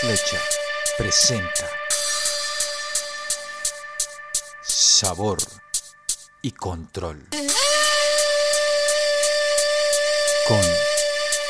Flecha 0.00 0.40
presenta 0.96 1.68
Sabor 4.62 5.38
y 6.40 6.52
Control 6.52 7.26
con 10.46 10.62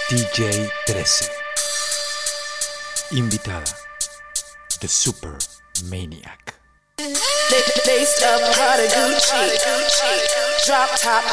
DJ 0.08 0.72
13. 0.86 1.30
Invitada 3.10 3.64
The 4.80 4.88
Super 4.88 5.36
Maniac. 5.84 6.54
Gucci, 8.88 9.58
drop 10.64 10.98
top. 10.98 11.24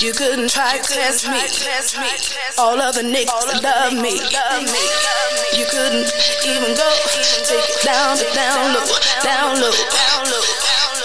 You 0.00 0.12
couldn't 0.12 0.50
try 0.50 0.78
to 0.78 0.82
test 0.82 1.28
me. 1.28 1.40
All 2.58 2.80
other 2.80 3.02
niggas 3.02 3.62
love 3.62 3.92
me. 3.94 4.18
You 5.56 5.66
couldn't 5.70 6.10
even 6.44 6.74
go 6.74 6.90
take 7.46 7.68
it 7.68 7.82
down 7.84 8.16
to 8.16 8.24
down 8.34 8.74
low, 8.74 8.84
down 9.22 9.60
low. 9.60 9.70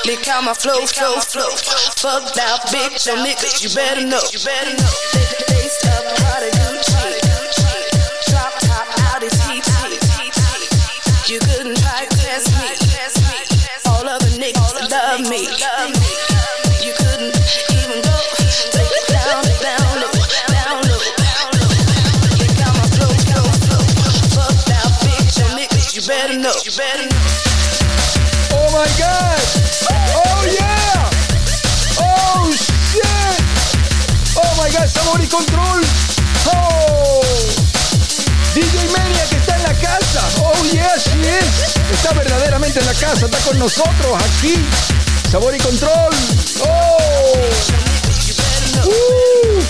Lick 0.05 0.27
out 0.27 0.43
my 0.43 0.53
flow, 0.53 0.85
flow, 0.87 1.19
flow. 1.19 1.55
Fucked 1.97 2.39
out 2.39 2.61
bitch, 2.67 3.05
your 3.05 3.17
niggas. 3.17 3.61
You 3.63 3.75
better 3.75 4.05
know. 4.05 5.28
Better 26.29 26.41
know. 26.41 26.53
You 26.63 26.71
better 26.77 27.07
know. 27.09 27.25
Oh 28.53 28.69
my 28.71 28.85
god! 29.01 29.39
Oh 30.13 30.45
yeah! 30.45 31.09
Oh 31.97 32.51
shit! 32.53 33.41
Oh 34.37 34.53
my 34.57 34.69
god, 34.69 34.87
sabor 34.87 35.21
y 35.21 35.27
control! 35.27 35.81
Oh! 36.45 37.21
DJ 38.53 38.89
Media 38.89 39.25
que 39.29 39.37
está 39.37 39.55
en 39.55 39.63
la 39.63 39.73
casa. 39.73 40.21
Oh 40.41 40.63
yes, 40.71 41.03
sí 41.03 41.19
es. 41.19 41.75
Está 41.91 42.13
verdaderamente 42.13 42.79
en 42.79 42.85
la 42.85 42.93
casa, 42.93 43.25
está 43.25 43.37
con 43.39 43.57
nosotros 43.57 44.23
aquí. 44.37 44.63
Sabor 45.31 45.55
y 45.55 45.57
control. 45.57 46.13
Oh! 46.61 46.97
Uh. 48.85 49.61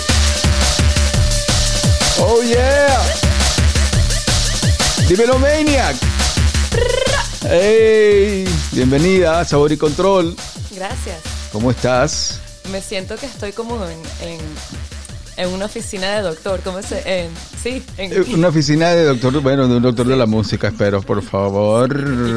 Oh 2.22 2.42
yeah! 2.42 3.00
Dímelo 5.08 5.38
Maniac. 5.38 6.09
Hey, 7.42 8.44
bienvenida 8.72 9.40
a 9.40 9.44
Sabor 9.44 9.72
y 9.72 9.76
Control. 9.76 10.36
Gracias. 10.74 11.18
¿Cómo 11.52 11.70
estás? 11.70 12.38
Me 12.70 12.80
siento 12.82 13.16
que 13.16 13.26
estoy 13.26 13.52
como 13.52 13.76
en, 13.86 13.98
en, 14.22 14.38
en 15.36 15.48
una 15.48 15.64
oficina 15.64 16.10
de 16.16 16.22
doctor. 16.22 16.60
¿Cómo 16.62 16.82
se...? 16.82 17.02
En, 17.24 17.30
sí, 17.62 17.82
en... 17.96 18.12
Eh, 18.12 18.24
Una 18.34 18.48
oficina 18.48 18.90
de 18.90 19.04
doctor, 19.04 19.40
bueno, 19.40 19.66
de 19.68 19.76
un 19.76 19.82
doctor 19.82 20.06
de 20.06 20.16
la 20.16 20.26
música, 20.26 20.68
espero, 20.68 21.00
por 21.02 21.22
favor. 21.22 21.90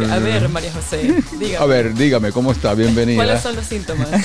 A 0.10 0.20
ver, 0.20 0.48
María 0.50 0.72
José, 0.72 1.22
dígame. 1.38 1.58
A 1.58 1.66
ver, 1.66 1.94
dígame, 1.94 2.32
¿cómo 2.32 2.52
está? 2.54 2.74
Bienvenida. 2.74 3.18
¿Cuáles 3.24 3.42
son 3.42 3.56
los 3.56 3.66
síntomas? 3.66 4.08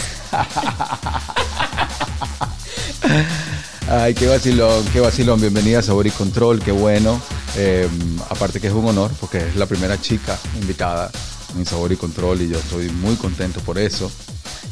Ay, 3.90 4.12
qué 4.12 4.26
vacilón, 4.26 4.84
qué 4.92 5.00
vacilón. 5.00 5.40
Bienvenida 5.40 5.78
a 5.78 5.82
Sabor 5.82 6.06
y 6.06 6.10
Control, 6.10 6.60
qué 6.60 6.72
bueno. 6.72 7.18
Eh, 7.56 7.88
aparte 8.28 8.60
que 8.60 8.66
es 8.66 8.72
un 8.74 8.84
honor, 8.84 9.10
porque 9.18 9.38
es 9.38 9.56
la 9.56 9.64
primera 9.64 9.98
chica 9.98 10.38
invitada 10.60 11.10
en 11.56 11.64
Sabor 11.64 11.90
y 11.90 11.96
Control 11.96 12.42
y 12.42 12.50
yo 12.50 12.58
estoy 12.58 12.90
muy 12.90 13.16
contento 13.16 13.60
por 13.60 13.78
eso, 13.78 14.12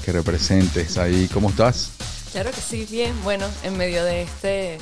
que 0.05 0.13
representes 0.13 0.99
ahí. 0.99 1.31
¿Cómo 1.33 1.49
estás? 1.49 1.93
Claro 2.33 2.51
que 2.51 2.61
sí, 2.61 2.87
bien. 2.91 3.15
Bueno, 3.25 3.47
en 3.63 3.79
medio 3.79 4.05
de 4.05 4.21
este 4.21 4.79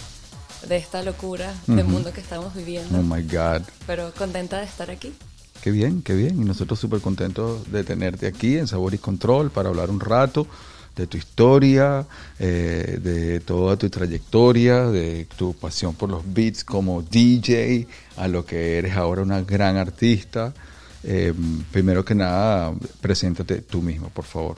de 0.69 0.76
esta 0.78 1.04
locura 1.04 1.54
del 1.69 1.84
mundo 1.84 2.12
que 2.12 2.20
estamos 2.20 2.56
viviendo. 2.56 2.98
Oh 2.98 3.03
my 3.03 3.22
God. 3.22 3.62
Pero 3.86 4.12
contenta 4.19 4.59
de 4.59 4.64
estar 4.64 4.91
aquí. 4.91 5.14
Qué 5.62 5.70
bien, 5.70 6.03
qué 6.03 6.14
bien. 6.14 6.42
Y 6.42 6.44
nosotros 6.44 6.80
súper 6.80 7.00
contentos 7.00 7.70
de 7.70 7.84
tenerte 7.84 8.26
aquí 8.26 8.59
en 8.59 8.66
Sabor 8.66 8.94
y 8.94 8.98
Control 8.98 9.53
para 9.53 9.69
hablar 9.69 9.91
un 9.91 10.00
rato 10.00 10.48
de 10.94 11.06
tu 11.06 11.16
historia, 11.16 12.06
eh, 12.38 12.99
de 13.00 13.41
toda 13.41 13.77
tu 13.77 13.91
trayectoria, 13.91 14.87
de 14.87 15.27
tu 15.37 15.55
pasión 15.55 15.94
por 15.94 16.09
los 16.09 16.22
beats 16.32 16.65
como 16.65 17.03
DJ, 17.03 17.87
a 18.16 18.28
lo 18.28 18.44
que 18.44 18.78
eres 18.78 18.97
ahora 18.97 19.22
una 19.22 19.41
gran 19.43 19.77
artista. 19.77 20.54
Eh, 21.03 21.34
primero 21.71 22.04
que 22.04 22.15
nada, 22.15 22.72
preséntate 23.00 23.60
tú 23.62 23.83
mismo, 23.83 24.09
por 24.09 24.25
favor. 24.25 24.56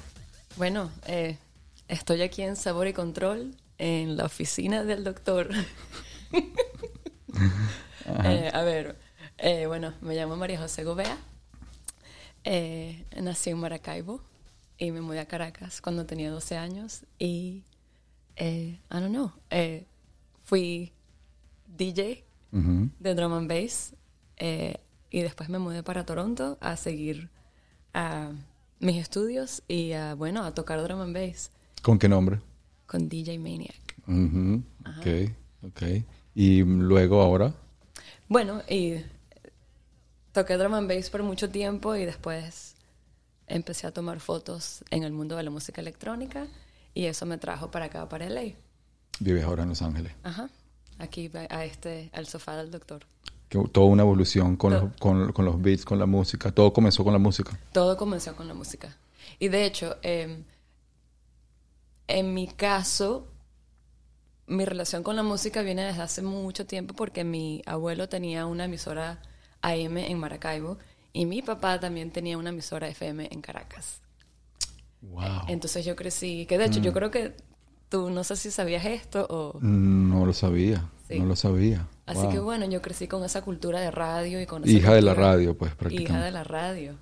Bueno, 0.56 0.90
eh, 1.06 1.38
estoy 1.88 2.22
aquí 2.22 2.42
en 2.42 2.56
Sabor 2.56 2.86
y 2.86 2.92
Control, 2.92 3.54
en 3.78 4.16
la 4.16 4.24
oficina 4.24 4.84
del 4.84 5.04
doctor. 5.04 5.50
Eh, 8.24 8.50
a 8.54 8.62
ver, 8.62 8.96
eh, 9.36 9.66
bueno, 9.66 9.92
me 10.00 10.14
llamo 10.14 10.36
María 10.36 10.60
José 10.60 10.84
Gobea. 10.84 11.18
Nací 13.20 13.50
en 13.50 13.58
Maracaibo 13.58 14.22
y 14.78 14.90
me 14.90 15.00
mudé 15.00 15.20
a 15.20 15.26
Caracas 15.26 15.80
cuando 15.80 16.06
tenía 16.06 16.30
12 16.30 16.56
años 16.56 17.04
y, 17.18 17.62
eh, 18.36 18.78
I 18.90 18.94
don't 18.94 19.08
know, 19.10 19.32
eh, 19.50 19.86
fui 20.44 20.92
DJ 21.76 22.24
de 23.00 23.14
drum 23.14 23.32
and 23.34 23.48
bass 23.48 23.94
eh, 24.38 24.76
y 25.10 25.20
después 25.22 25.48
me 25.48 25.58
mudé 25.58 25.82
para 25.82 26.04
Toronto 26.06 26.56
a 26.60 26.76
seguir 26.76 27.28
a 27.92 28.32
mis 28.80 28.96
estudios 28.96 29.62
y 29.68 29.92
a, 29.92 30.14
bueno, 30.14 30.44
a 30.44 30.54
tocar 30.54 30.82
drum 30.82 31.00
and 31.00 31.14
bass 31.14 31.50
¿Con 31.82 31.98
qué 31.98 32.08
nombre? 32.08 32.40
con 32.86 33.08
DJ 33.08 33.38
Maniac. 33.38 33.96
Ujú, 34.06 34.62
Ok, 34.98 35.32
ok. 35.62 35.82
Y 36.34 36.62
luego 36.62 37.20
ahora, 37.22 37.52
Bueno, 38.28 38.62
y 38.68 38.96
toqué 40.32 40.56
drum 40.56 40.74
and 40.74 40.88
bass 40.88 41.10
por 41.10 41.22
mucho 41.22 41.50
tiempo 41.50 41.96
y 41.96 42.04
después 42.04 42.75
empecé 43.46 43.86
a 43.86 43.92
tomar 43.92 44.20
fotos 44.20 44.84
en 44.90 45.02
el 45.02 45.12
mundo 45.12 45.36
de 45.36 45.42
la 45.42 45.50
música 45.50 45.80
electrónica 45.80 46.46
y 46.94 47.06
eso 47.06 47.26
me 47.26 47.38
trajo 47.38 47.70
para 47.70 47.86
acá, 47.86 48.08
para 48.08 48.28
LA. 48.28 48.54
vives 49.20 49.44
ahora 49.44 49.62
en 49.62 49.68
Los 49.70 49.82
Ángeles. 49.82 50.12
Ajá. 50.22 50.48
Aquí 50.98 51.30
a 51.50 51.64
este, 51.64 52.10
al 52.12 52.26
sofá 52.26 52.56
del 52.56 52.70
doctor. 52.70 53.04
Que 53.48 53.58
toda 53.70 53.86
una 53.86 54.02
evolución 54.02 54.56
con, 54.56 54.72
los, 54.72 54.96
con, 54.98 55.32
con 55.32 55.44
los 55.44 55.60
beats, 55.60 55.84
con 55.84 55.98
la 55.98 56.06
música. 56.06 56.50
Todo 56.50 56.72
comenzó 56.72 57.04
con 57.04 57.12
la 57.12 57.18
música. 57.18 57.58
Todo 57.72 57.96
comenzó 57.96 58.34
con 58.34 58.48
la 58.48 58.54
música. 58.54 58.96
Y 59.38 59.48
de 59.48 59.66
hecho, 59.66 59.96
eh, 60.02 60.42
en 62.08 62.34
mi 62.34 62.48
caso, 62.48 63.28
mi 64.46 64.64
relación 64.64 65.02
con 65.02 65.16
la 65.16 65.22
música 65.22 65.62
viene 65.62 65.84
desde 65.84 66.02
hace 66.02 66.22
mucho 66.22 66.66
tiempo 66.66 66.94
porque 66.94 67.24
mi 67.24 67.62
abuelo 67.66 68.08
tenía 68.08 68.46
una 68.46 68.64
emisora 68.64 69.20
AM 69.60 69.98
en 69.98 70.18
Maracaibo 70.18 70.78
y 71.16 71.26
mi 71.26 71.42
papá 71.42 71.80
también 71.80 72.10
tenía 72.10 72.36
una 72.38 72.50
emisora 72.50 72.88
FM 72.88 73.28
en 73.30 73.40
Caracas. 73.40 74.00
Wow. 75.02 75.42
Entonces 75.48 75.84
yo 75.84 75.94
crecí, 75.96 76.46
que 76.46 76.58
de 76.58 76.66
hecho 76.66 76.80
yo 76.80 76.92
creo 76.92 77.10
que 77.10 77.34
tú 77.88 78.10
no 78.10 78.24
sé 78.24 78.36
si 78.36 78.50
sabías 78.50 78.84
esto 78.84 79.26
o... 79.30 79.58
No 79.60 80.26
lo 80.26 80.32
sabía, 80.32 80.90
Sí. 81.08 81.18
no 81.20 81.26
lo 81.26 81.36
sabía. 81.36 81.86
Así 82.06 82.20
Wow. 82.22 82.30
que 82.32 82.38
bueno, 82.40 82.66
yo 82.66 82.82
crecí 82.82 83.06
con 83.06 83.24
esa 83.24 83.42
cultura 83.42 83.80
de 83.80 83.90
radio 83.90 84.40
y 84.40 84.46
con 84.46 84.64
esa 84.64 84.72
Hija 84.72 84.94
de 84.94 85.02
la 85.02 85.14
radio, 85.14 85.56
pues 85.56 85.70
Hija 85.70 85.78
prácticamente. 85.78 86.24
de 86.26 86.30
la 86.32 86.44
radio. 86.44 86.96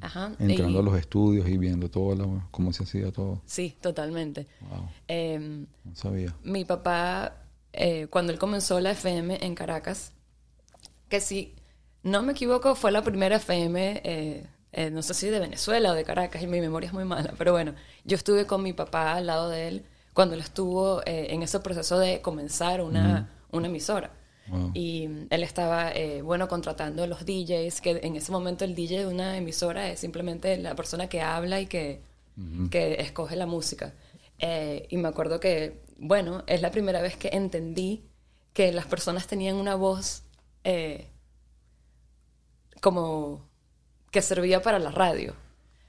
Ajá. 0.00 0.32
Entrando 0.38 0.78
y- 0.78 0.80
a 0.80 0.84
los 0.84 0.96
estudios 0.98 1.48
y 1.48 1.58
viendo 1.58 1.90
todo 1.90 2.14
lo- 2.14 2.48
cómo 2.52 2.72
se 2.72 2.84
hacía 2.84 3.10
todo. 3.12 3.42
Sí, 3.46 3.74
totalmente. 3.80 4.46
Wow, 4.60 4.88
Em, 5.08 5.66
no 5.84 5.94
sabía. 5.96 6.34
mi 6.44 6.64
papá, 6.64 7.42
eh, 7.72 8.06
cuando 8.08 8.32
él 8.32 8.38
comenzó 8.38 8.78
la 8.80 8.92
FM 8.92 9.38
en 9.44 9.54
Caracas, 9.56 10.12
que 11.08 11.20
si 11.20 11.54
no 12.06 12.22
me 12.22 12.32
equivoco, 12.32 12.74
fue 12.74 12.92
la 12.92 13.02
primera 13.02 13.36
FM, 13.36 14.00
eh, 14.04 14.46
eh, 14.72 14.90
no 14.90 15.02
sé 15.02 15.12
si 15.14 15.28
de 15.28 15.40
Venezuela 15.40 15.90
o 15.90 15.94
de 15.94 16.04
Caracas, 16.04 16.42
y 16.42 16.46
mi 16.46 16.60
memoria 16.60 16.86
es 16.86 16.92
muy 16.92 17.04
mala, 17.04 17.34
pero 17.36 17.52
bueno, 17.52 17.74
yo 18.04 18.16
estuve 18.16 18.46
con 18.46 18.62
mi 18.62 18.72
papá 18.72 19.14
al 19.14 19.26
lado 19.26 19.48
de 19.48 19.68
él 19.68 19.84
cuando 20.14 20.34
él 20.34 20.40
estuvo 20.40 21.02
eh, 21.04 21.26
en 21.30 21.42
ese 21.42 21.60
proceso 21.60 21.98
de 21.98 22.22
comenzar 22.22 22.80
una, 22.80 23.28
una 23.50 23.66
emisora. 23.66 24.12
Wow. 24.48 24.70
Y 24.74 25.08
él 25.28 25.42
estaba, 25.42 25.90
eh, 25.92 26.22
bueno, 26.22 26.48
contratando 26.48 27.02
a 27.02 27.06
los 27.06 27.26
DJs, 27.26 27.80
que 27.80 28.00
en 28.02 28.16
ese 28.16 28.30
momento 28.32 28.64
el 28.64 28.74
DJ 28.74 29.00
de 29.00 29.06
una 29.08 29.36
emisora 29.36 29.88
es 29.90 30.00
simplemente 30.00 30.56
la 30.56 30.74
persona 30.76 31.08
que 31.08 31.20
habla 31.20 31.60
y 31.60 31.66
que, 31.66 32.00
que 32.70 32.94
escoge 33.00 33.36
la 33.36 33.46
música. 33.46 33.92
Eh, 34.38 34.86
y 34.88 34.96
me 34.96 35.08
acuerdo 35.08 35.40
que, 35.40 35.82
bueno, 35.98 36.44
es 36.46 36.62
la 36.62 36.70
primera 36.70 37.02
vez 37.02 37.16
que 37.16 37.28
entendí 37.32 38.04
que 38.52 38.72
las 38.72 38.86
personas 38.86 39.26
tenían 39.26 39.56
una 39.56 39.74
voz 39.74 40.22
eh, 40.64 41.10
como 42.80 43.42
que 44.10 44.22
servía 44.22 44.62
para 44.62 44.78
la 44.78 44.90
radio. 44.90 45.34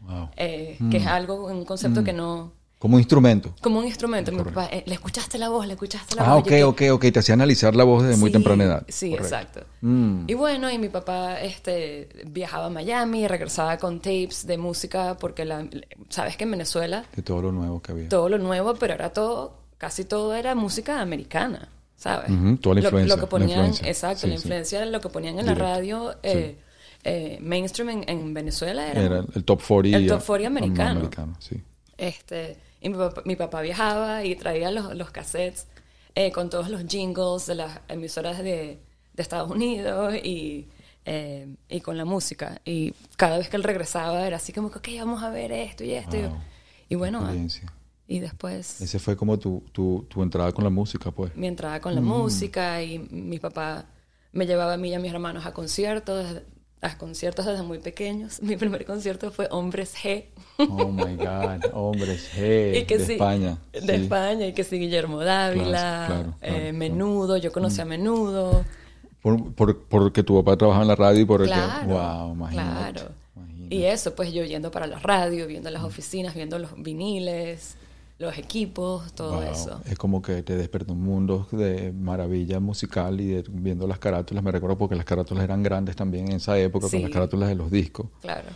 Wow. 0.02 0.30
Eh, 0.38 0.78
que 0.92 0.98
es 0.98 1.08
algo, 1.08 1.46
un 1.48 1.66
concepto 1.66 2.04
que 2.04 2.14
no, 2.14 2.54
Como 2.78 3.00
instrumento. 3.00 3.56
como 3.62 3.80
un 3.80 3.86
instrumento. 3.86 4.32
Mi 4.32 4.44
papá, 4.44 4.68
eh, 4.72 4.84
le 4.86 4.94
escuchaste 4.94 5.40
la 5.40 5.50
voz, 5.50 5.66
le 5.66 5.74
escuchaste 5.74 6.16
la 6.16 6.24
Ah, 6.26 6.34
voz. 6.36 6.44
ok, 6.44 6.52
Yo 6.52 6.70
ok, 6.70 6.82
ok. 6.92 7.06
Te 7.12 7.20
hacía 7.20 7.34
analizar 7.34 7.76
la 7.76 7.84
voz 7.84 8.04
desde 8.04 8.18
muy 8.18 8.30
Sí, 8.30 8.34
temprana 8.34 8.64
edad. 8.66 8.86
Sí, 8.88 9.10
Correcto. 9.10 9.36
exacto. 9.36 9.62
Mm. 9.82 10.26
Y 10.28 10.34
bueno, 10.36 10.70
y 10.70 10.78
mi 10.78 10.90
papá 10.90 11.42
este, 11.42 12.10
viajaba 12.28 12.68
a 12.68 12.70
Miami 12.70 13.28
regresaba 13.28 13.78
con 13.78 14.00
tapes 14.00 14.46
de 14.46 14.58
música 14.60 15.18
porque, 15.20 15.46
la, 15.46 15.66
sabes 16.10 16.38
que 16.38 16.44
en 16.44 16.52
Venezuela 16.52 17.06
De 17.16 17.24
todo 17.24 17.42
lo 17.42 17.52
nuevo 17.52 17.82
que 17.82 17.92
había. 17.94 18.10
todo 18.10 18.30
lo 18.30 18.38
nuevo, 18.38 18.76
pero 18.76 18.94
era 18.94 19.12
todo, 19.12 19.58
casi 19.80 20.06
todo 20.06 20.36
era 20.36 20.54
música 20.54 21.02
americana, 21.02 21.70
¿sabes? 21.96 22.30
Ujú, 22.30 22.58
toda 22.58 22.76
la 22.76 22.82
Lo- 22.82 22.88
influencia, 22.90 23.16
Lo, 23.16 23.20
que 23.20 23.26
la 23.26 23.30
ponían, 23.30 23.50
influencia. 23.50 23.88
exacto, 23.88 24.20
Sí, 24.20 24.28
la 24.28 24.34
sí. 24.34 24.44
influencia 24.44 24.80
de 24.82 24.86
lo 24.86 25.02
que 25.02 25.10
ponían 25.10 25.40
en 25.40 25.46
Directo. 25.46 25.64
la 25.64 25.70
radio 25.74 26.16
eh, 26.22 26.60
eh, 27.10 27.38
mainstream 27.42 27.90
en, 27.90 28.10
en 28.10 28.34
Venezuela 28.34 28.86
era, 28.92 29.02
Era 29.02 29.26
el 29.34 29.44
top 29.46 29.62
40. 29.66 29.98
El 29.98 30.08
top 30.08 30.20
eh, 30.22 30.26
40 30.28 30.48
americano. 30.48 30.92
americano, 31.00 31.36
sí. 31.40 31.62
este, 31.98 32.58
y 32.82 32.90
mi 32.90 32.98
papá, 32.98 33.22
mi 33.26 33.36
papá 33.36 33.62
viajaba 33.62 34.24
y 34.26 34.36
traía 34.36 34.70
los, 34.72 34.94
los 34.96 35.10
cassettes 35.12 35.68
eh, 36.16 36.32
con 36.32 36.50
todos 36.50 36.70
los 36.70 36.84
jingles 36.86 37.46
de 37.48 37.56
las 37.56 37.80
emisoras 37.88 38.40
de, 38.40 38.80
de 39.14 39.22
Estados 39.24 39.50
Unidos 39.50 40.16
y, 40.16 40.68
eh, 41.06 41.48
y 41.70 41.80
con 41.82 41.96
la 41.98 42.06
música. 42.06 42.60
Y 42.66 42.94
cada 43.16 43.38
vez 43.38 43.50
que 43.50 43.56
él 43.58 43.64
regresaba 43.64 44.28
era 44.28 44.36
así 44.38 44.52
como 44.52 44.70
que, 44.70 44.80
ok, 44.80 44.88
vamos 45.00 45.24
a 45.24 45.30
ver 45.30 45.52
esto 45.52 45.84
y 45.84 45.92
esto. 45.94 46.18
Y- 46.18 46.22
Wow. 46.24 46.38
Y, 46.90 46.96
bueno, 46.96 47.30
y 48.08 48.20
después 48.20 48.80
Ese 48.82 48.98
fue 49.00 49.18
como 49.18 49.38
tu, 49.38 49.62
tu, 49.74 50.06
tu 50.10 50.24
entrada 50.24 50.52
con 50.54 50.64
la 50.64 50.70
música, 50.70 51.12
pues. 51.12 51.36
mi 51.36 51.48
entrada 51.48 51.82
con 51.82 51.94
la 51.96 52.00
música 52.02 52.82
y 52.82 53.00
mi 53.00 53.40
papá 53.40 53.86
me 54.32 54.46
llevaba 54.46 54.74
a 54.74 54.78
mí 54.78 54.90
y 54.90 54.94
a 54.94 55.00
mis 55.00 55.12
hermanos 55.12 55.46
a 55.46 55.54
conciertos, 55.54 56.42
a 56.82 56.98
conciertos 56.98 57.46
desde 57.46 57.64
muy 57.64 57.80
pequeños. 57.80 58.42
Mi 58.42 58.56
primer 58.56 58.86
concierto 58.86 59.32
fue 59.32 59.48
Hombres 59.52 59.96
G. 59.96 60.26
Oh 60.60 60.88
my 60.92 61.16
God. 61.16 61.72
Hombres, 61.74 62.30
y 62.36 62.84
que 62.86 62.98
de 62.98 63.06
sí, 63.06 63.14
España. 63.14 63.58
De 63.74 63.82
sí. 63.82 63.92
España, 64.04 64.48
y 64.48 64.54
que 64.54 64.64
sí, 64.64 64.78
Guillermo 64.78 65.20
Dávila, 65.24 65.66
Claro, 66.08 66.14
claro, 66.14 66.34
eh, 66.42 66.50
claro. 66.50 66.74
Mm. 66.74 66.78
Menudo, 66.78 67.38
yo 67.38 67.52
conocí 67.52 67.82
a 67.82 67.86
Menudo. 67.86 68.64
Por, 69.22 69.54
por, 69.56 69.80
porque 69.86 70.24
tu 70.24 70.36
papá 70.44 70.56
trabajaba 70.58 70.84
en 70.84 70.88
la 70.90 70.96
radio 70.96 71.22
y 71.22 71.26
por 71.26 71.42
el 71.42 71.48
Claro, 71.48 71.88
que. 71.88 71.94
Wow, 71.94 72.34
imagínate. 72.34 73.00
claro. 73.02 73.12
imagínate. 73.36 73.76
Y 73.76 73.84
eso, 73.86 74.16
pues 74.16 74.32
yo 74.32 74.44
yendo 74.46 74.70
para 74.72 74.88
la 74.88 75.00
radio, 75.00 75.48
viendo 75.48 75.70
Mm. 75.70 75.74
las 75.74 75.84
oficinas, 75.84 76.36
viendo 76.36 76.60
los 76.60 76.72
viniles, 76.82 77.76
los 78.20 78.38
equipos, 78.38 79.14
todo 79.14 79.34
Wow. 79.42 79.44
eso. 79.44 79.82
Es 79.86 79.98
como 79.98 80.22
que 80.22 80.42
te 80.44 80.56
despertó 80.56 80.94
un 80.94 81.04
mundo 81.04 81.48
de 81.52 81.92
maravilla 81.92 82.60
musical 82.60 83.22
y 83.22 83.28
de, 83.28 83.44
viendo 83.50 83.86
las 83.88 84.00
carátulas. 84.00 84.44
Me 84.44 84.52
recuerdo 84.52 84.78
porque 84.78 84.96
las 84.96 85.06
carátulas 85.06 85.44
eran 85.44 85.62
grandes 85.62 85.96
también 85.96 86.28
en 86.30 86.38
esa 86.38 86.58
época, 86.58 86.88
Sí. 86.88 86.94
con 86.98 87.04
las 87.04 87.12
carátulas 87.12 87.50
de 87.50 87.56
los 87.56 87.70
discos. 87.70 88.08
Claro. 88.22 88.50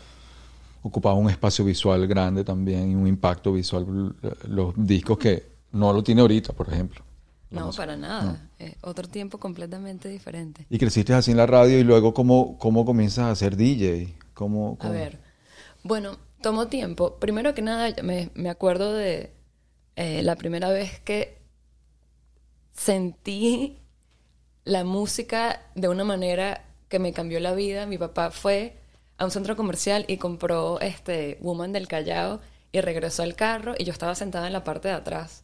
Ocupaba 0.84 1.14
un 1.16 1.30
espacio 1.30 1.64
visual 1.64 2.08
grande 2.08 2.44
también 2.44 2.92
y 2.92 2.96
un 2.96 3.06
impacto 3.06 3.54
visual. 3.54 4.16
Los 4.48 4.74
discos 4.76 5.18
que 5.20 5.52
no 5.74 5.94
lo 5.94 6.02
tiene 6.04 6.22
ahorita, 6.22 6.54
por 6.54 6.68
ejemplo. 6.74 7.04
No, 7.52 7.68
música. 7.68 7.84
para 7.84 7.98
nada. 7.98 8.50
Es 8.58 8.76
otro 8.82 9.08
tiempo 9.08 9.38
completamente 9.38 10.10
diferente. 10.10 10.66
Y 10.70 10.80
creciste 10.80 11.14
así 11.14 11.32
en 11.32 11.38
la 11.38 11.46
radio 11.46 11.78
y 11.78 11.84
luego, 11.84 12.14
¿cómo, 12.16 12.58
cómo 12.58 12.84
comienzas 12.86 13.26
a 13.26 13.36
ser 13.36 13.56
DJ? 13.58 14.16
¿Cómo, 14.34 14.78
A 14.80 14.90
ver, 14.90 15.20
bueno, 15.84 16.18
tomó 16.42 16.68
tiempo. 16.68 17.18
Primero 17.20 17.54
que 17.54 17.62
nada, 17.62 17.94
me, 18.02 18.32
me 18.34 18.50
acuerdo 18.50 18.94
de 18.94 19.32
eh, 19.96 20.22
la 20.24 20.36
primera 20.36 20.70
vez 20.70 21.00
que 21.02 21.38
sentí 22.74 23.78
la 24.64 24.84
música 24.84 25.62
de 25.76 25.88
una 25.88 26.04
manera 26.04 26.66
que 26.90 27.00
me 27.00 27.14
cambió 27.14 27.40
la 27.40 27.54
vida. 27.54 27.86
Mi 27.86 27.98
papá 27.98 28.32
fue 28.32 28.78
a 29.18 29.26
un 29.26 29.32
centro 29.32 29.56
comercial 29.56 30.06
y 30.08 30.18
compró 30.18 30.80
este 30.80 31.38
Woman 31.42 31.72
del 31.74 31.88
Callao 31.88 32.42
y 32.72 32.82
regresó 32.82 33.24
al 33.24 33.36
carro 33.36 33.74
y 33.78 33.84
yo 33.84 33.92
estaba 33.94 34.16
sentada 34.16 34.48
en 34.48 34.54
la 34.54 34.64
parte 34.64 34.88
de 34.88 34.94
atrás. 34.96 35.44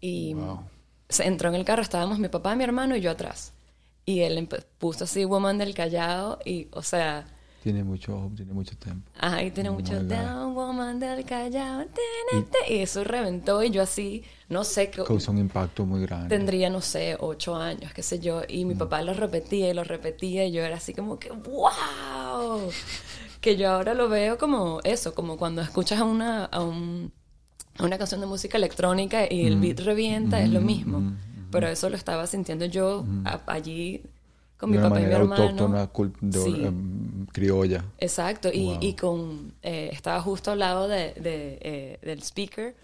Y 0.00 0.34
Wow. 0.34 0.60
se 1.08 1.26
entró 1.26 1.48
en 1.48 1.54
el 1.56 1.64
carro, 1.64 1.82
estábamos 1.82 2.18
mi 2.18 2.28
papá, 2.28 2.54
mi 2.54 2.64
hermano 2.64 2.96
y 2.96 3.00
yo 3.00 3.10
atrás. 3.10 3.52
Y 4.04 4.20
él 4.20 4.48
puso 4.78 5.04
así 5.04 5.24
Woman 5.24 5.58
del 5.58 5.74
Callao 5.74 6.38
y, 6.44 6.68
o 6.72 6.82
sea, 6.82 7.26
Tiene 7.62 7.82
mucho, 7.82 8.30
tiene 8.36 8.52
mucho 8.52 8.76
tiempo. 8.76 9.10
Ay, 9.18 9.50
tiene 9.50 9.68
Oh 9.70 9.72
mucho. 9.74 10.02
Down 10.02 10.54
Woman 10.54 11.00
del 11.00 11.24
Callao. 11.24 11.84
tenete", 12.30 12.58
Y 12.72 12.78
eso 12.78 13.02
reventó 13.04 13.62
y 13.64 13.70
yo 13.70 13.82
así, 13.82 14.22
no 14.48 14.62
sé, 14.64 14.90
qué 14.90 15.02
Causó 15.02 15.32
un 15.32 15.38
impacto 15.38 15.84
muy 15.84 16.00
grande. 16.02 16.28
tendría, 16.36 16.70
no 16.70 16.80
sé, 16.80 17.16
ocho 17.18 17.56
años, 17.56 17.92
qué 17.92 18.02
sé 18.02 18.20
yo. 18.20 18.42
Y 18.48 18.64
mi 18.64 18.74
Mm. 18.74 18.78
papá 18.78 19.02
lo 19.02 19.12
repetía 19.12 19.68
y 19.68 19.74
lo 19.74 19.82
repetía 19.84 20.46
y 20.46 20.52
yo 20.52 20.62
era 20.62 20.76
así 20.76 20.94
como 20.94 21.18
que, 21.18 21.30
wow. 21.30 22.70
Que 23.40 23.56
yo 23.56 23.70
ahora 23.70 23.94
lo 23.94 24.08
veo 24.08 24.38
como 24.38 24.80
eso, 24.84 25.14
como 25.14 25.36
cuando 25.36 25.60
escuchas 25.62 26.00
a 26.00 26.04
una, 26.04 26.44
a 26.46 26.60
un- 26.62 27.12
a 27.78 27.84
una 27.84 27.98
canción 27.98 28.20
de 28.20 28.26
música 28.26 28.56
electrónica 28.56 29.26
y 29.30 29.44
Mm. 29.44 29.46
el 29.46 29.56
beat 29.56 29.80
revienta, 29.80 30.40
es 30.42 30.50
lo 30.50 30.60
mismo. 30.60 31.12
Pero 31.50 31.66
eso 31.68 31.88
lo 31.88 31.96
estaba 31.96 32.26
sintiendo 32.26 32.66
yo 32.66 33.04
a- 33.24 33.40
allí 33.46 34.02
con 34.58 34.70
mi 34.70 34.76
de 34.76 34.80
una 34.82 34.88
papá 34.90 35.00
y 35.00 35.06
mi 35.06 35.12
hermano. 35.12 35.42
autóctona, 35.42 35.90
de- 36.20 36.38
Sí. 36.40 36.64
em, 36.64 37.26
criolla. 37.26 37.84
Exacto, 37.98 38.50
y, 38.52 38.64
Wow. 38.64 38.78
y 38.82 38.94
con 38.94 39.54
eh, 39.62 39.90
estaba 39.92 40.20
justo 40.20 40.50
al 40.50 40.58
lado 40.58 40.88
de, 40.88 41.14
de, 41.14 41.58
eh, 41.62 41.98
del 42.02 42.20
speaker 42.22 42.76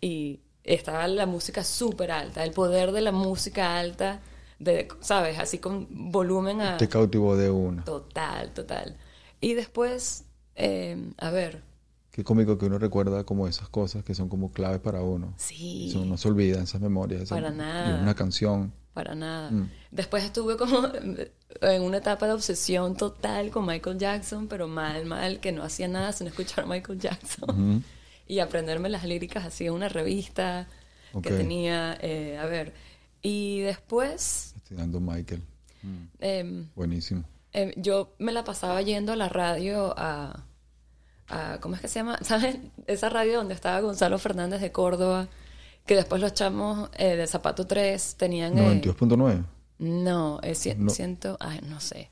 y 0.00 0.40
estaba 0.64 1.06
la 1.08 1.26
música 1.26 1.64
súper 1.64 2.10
alta, 2.10 2.44
el 2.44 2.52
poder 2.52 2.92
de 2.92 3.00
la 3.00 3.12
música 3.12 3.78
alta, 3.78 4.20
de, 4.58 4.88
¿sabes? 5.00 5.38
Así 5.38 5.58
con 5.58 5.86
volumen 6.12 6.60
a... 6.60 6.76
Te 6.76 6.88
cautivó 6.88 7.36
de 7.36 7.48
una. 7.50 7.84
Total, 7.84 8.52
total. 8.52 8.96
Y 9.40 9.54
después, 9.54 10.24
eh, 10.56 11.12
a 11.18 11.30
ver, 11.30 11.62
Qué 12.12 12.24
cómico 12.24 12.58
que 12.58 12.66
uno 12.66 12.76
recuerda 12.80 13.22
como 13.22 13.46
esas 13.46 13.68
cosas 13.68 14.02
que 14.02 14.14
son 14.16 14.28
como 14.28 14.50
claves 14.50 14.80
para 14.80 15.00
uno. 15.00 15.32
sí, 15.36 15.90
Eso 15.90 16.04
no 16.04 16.16
se 16.18 16.26
olvida, 16.28 16.60
esas 16.60 16.80
memorias. 16.80 17.22
esa- 17.22 17.36
Para 17.36 17.50
nada. 17.52 18.02
una 18.02 18.14
canción. 18.16 18.72
Para 18.94 19.14
nada. 19.14 19.50
Mm. 19.50 19.70
Después 19.90 20.24
estuve 20.24 20.56
como 20.56 20.88
en 21.62 21.82
una 21.82 21.98
etapa 21.98 22.26
de 22.26 22.32
obsesión 22.32 22.96
total 22.96 23.50
con 23.50 23.66
Michael 23.66 23.98
Jackson, 23.98 24.48
pero 24.48 24.66
mal, 24.68 25.04
mal, 25.06 25.40
que 25.40 25.52
no 25.52 25.62
hacía 25.62 25.88
nada 25.88 26.12
sin 26.12 26.26
escuchar 26.26 26.64
a 26.64 26.66
Michael 26.66 26.98
Jackson. 26.98 27.84
Y 28.30 28.38
aprenderme 28.38 28.88
las 28.88 29.02
líricas 29.04 29.44
así 29.44 29.66
en 29.66 29.72
una 29.72 29.88
revista 29.88 30.68
que 31.20 31.30
tenía, 31.32 31.98
eh, 32.00 32.38
a 32.38 32.46
ver, 32.46 32.72
y 33.22 33.58
después 33.62 34.54
Estudiando 34.56 35.00
Michael. 35.00 35.42
Mm, 35.82 36.04
em, 36.20 36.68
buenísimo. 36.76 37.24
em, 37.52 37.72
yo 37.74 38.14
me 38.20 38.30
la 38.30 38.44
pasaba 38.44 38.80
yendo 38.82 39.12
a 39.12 39.16
la 39.16 39.28
radio 39.28 39.92
a, 39.98 40.44
a- 41.28 41.58
¿cómo 41.60 41.74
es 41.74 41.80
que 41.80 41.88
se 41.88 41.98
llama? 41.98 42.18
¿Sabes? 42.22 42.56
Esa 42.86 43.08
radio 43.08 43.38
donde 43.38 43.54
estaba 43.54 43.80
Gonzalo 43.80 44.16
Fernández 44.20 44.60
de 44.60 44.70
Córdoba, 44.70 45.26
que 45.86 45.96
después 45.96 46.20
los 46.20 46.34
chamos 46.34 46.88
eh, 46.96 47.16
de 47.16 47.26
Zapato 47.26 47.66
3 47.66 48.14
tenían... 48.16 48.56
eh, 48.58 48.80
92.9. 48.82 49.44
no, 49.78 50.40
es 50.42 50.64
cien- 50.64 50.76
No. 50.78 50.90
ciento, 50.90 51.36
ay, 51.40 51.60
no 51.68 51.80
sé. 51.80 52.08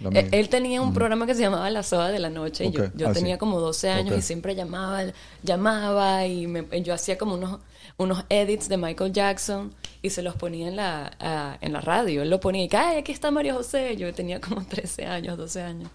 No, 0.00 0.10
Eh. 0.10 0.28
Él 0.32 0.48
tenía 0.48 0.82
un 0.82 0.92
programa 0.92 1.26
que 1.26 1.34
se 1.36 1.40
llamaba 1.42 1.70
La 1.70 1.84
Soda 1.84 2.08
de 2.08 2.18
la 2.18 2.28
Noche. 2.28 2.64
y 2.64 2.70
yo- 2.72 2.86
yo 2.94 3.06
ah, 3.08 3.14
sí. 3.14 3.20
tenía 3.20 3.38
como 3.38 3.60
12 3.60 3.88
años 3.88 4.18
y 4.18 4.22
siempre 4.22 4.54
llamaba, 4.56 5.04
llamaba 5.44 6.26
y 6.26 6.46
me- 6.48 6.66
yo 6.82 6.92
hacía 6.94 7.16
como 7.18 7.34
unos, 7.34 7.60
unos 7.98 8.24
edits 8.28 8.68
de 8.68 8.76
Michael 8.78 9.12
Jackson 9.12 9.72
y 10.02 10.10
se 10.10 10.22
los 10.22 10.34
ponía 10.34 10.66
en 10.68 10.76
la, 10.76 11.56
en 11.60 11.72
la 11.72 11.80
radio. 11.80 12.22
Él 12.22 12.30
lo 12.30 12.40
ponía 12.40 12.64
y 12.64 12.68
que, 12.68 12.76
ay, 12.76 12.98
aquí 12.98 13.12
está 13.12 13.30
María 13.30 13.54
José. 13.54 13.96
Yo 13.96 14.12
tenía 14.12 14.40
como 14.40 14.64
13 14.66 15.06
años, 15.06 15.38
12 15.38 15.62
años. 15.62 15.88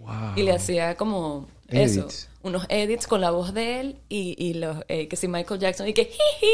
Wow. 0.00 0.32
Y 0.34 0.42
le 0.42 0.52
hacía 0.52 0.96
como 0.96 1.46
Edits. 1.76 1.96
eso, 1.96 2.28
unos 2.42 2.66
edits 2.68 3.06
con 3.06 3.20
la 3.20 3.30
voz 3.30 3.54
de 3.54 3.80
él 3.80 4.00
y, 4.08 4.34
y 4.38 4.54
los, 4.54 4.78
eh, 4.88 5.08
que 5.08 5.16
si 5.16 5.28
Michael 5.28 5.60
Jackson 5.60 5.88
y 5.88 5.94
que, 5.94 6.04
jiji, 6.06 6.46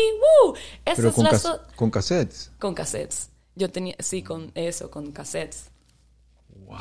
woo, 0.45 0.55
Pero 0.85 1.09
es 1.09 1.15
con, 1.15 1.25
la 1.25 1.39
so- 1.39 1.61
con 1.77 1.91
cassettes. 1.91 2.51
con 2.59 2.75
cassettes. 2.75 3.31
Yo 3.55 3.71
tenía, 3.71 3.97
sí, 3.99 4.23
con 4.23 4.53
eso, 4.55 4.91
con 4.91 5.11
cassettes. 5.13 5.71
Wow. 6.67 6.77